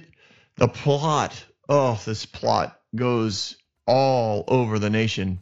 the 0.55 0.69
plot. 0.69 1.45
Oh, 1.69 2.01
this 2.05 2.25
plot 2.27 2.81
goes 2.95 3.57
all 3.89 4.45
over 4.47 4.79
the 4.79 4.91
nation. 4.91 5.41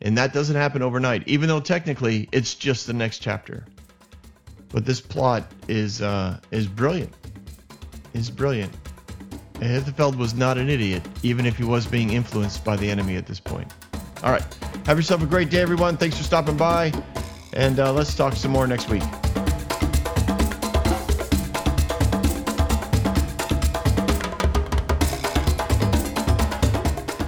And 0.00 0.16
that 0.16 0.32
doesn't 0.32 0.56
happen 0.56 0.80
overnight, 0.80 1.28
even 1.28 1.46
though 1.46 1.60
technically 1.60 2.26
it's 2.32 2.54
just 2.54 2.86
the 2.86 2.94
next 2.94 3.18
chapter. 3.18 3.66
But 4.70 4.86
this 4.86 5.02
plot 5.02 5.52
is 5.68 6.00
uh, 6.00 6.40
is 6.50 6.66
brilliant. 6.66 7.12
Is 8.14 8.30
brilliant. 8.30 8.72
Ahithophel 9.60 10.12
was 10.12 10.34
not 10.34 10.58
an 10.58 10.68
idiot, 10.68 11.02
even 11.22 11.46
if 11.46 11.56
he 11.56 11.64
was 11.64 11.86
being 11.86 12.12
influenced 12.12 12.64
by 12.64 12.76
the 12.76 12.90
enemy 12.90 13.16
at 13.16 13.26
this 13.26 13.40
point. 13.40 13.72
All 14.22 14.30
right. 14.30 14.44
Have 14.86 14.98
yourself 14.98 15.22
a 15.22 15.26
great 15.26 15.50
day, 15.50 15.60
everyone. 15.60 15.96
Thanks 15.96 16.16
for 16.16 16.24
stopping 16.24 16.56
by. 16.56 16.92
And 17.52 17.80
uh, 17.80 17.92
let's 17.92 18.14
talk 18.14 18.34
some 18.34 18.50
more 18.50 18.66
next 18.66 18.88
week. 18.90 19.02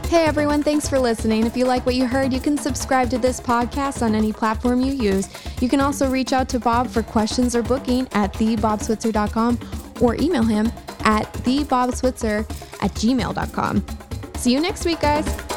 Hey 0.09 0.25
everyone, 0.25 0.63
thanks 0.63 0.89
for 0.89 0.99
listening. 0.99 1.47
If 1.47 1.57
you 1.57 1.65
like 1.65 1.87
what 1.87 1.95
you 1.95 2.07
heard, 2.07 2.33
you 2.33 2.41
can 2.41 2.59
subscribe 2.59 3.09
to 3.11 3.19
this 3.19 3.41
podcast 3.41 4.03
on 4.03 4.15
any 4.15 4.33
platform 4.33 4.81
you 4.81 4.93
use. 4.93 5.29
You 5.63 5.69
can 5.69 5.81
also 5.81 6.11
reach 6.11 6.33
out 6.33 6.49
to 6.51 6.61
Bob 6.61 6.89
for 6.89 7.03
questions 7.03 7.57
or 7.57 7.63
booking 7.63 8.09
at 8.13 8.33
thebobswitzer.com 8.35 9.59
or 10.01 10.15
email 10.17 10.43
him 10.43 10.71
at 11.09 11.33
thebobswitzer 11.33 12.41
at 12.83 12.91
gmail.com. 12.93 13.85
See 14.37 14.53
you 14.53 14.61
next 14.61 14.85
week, 14.85 15.01
guys. 15.01 15.48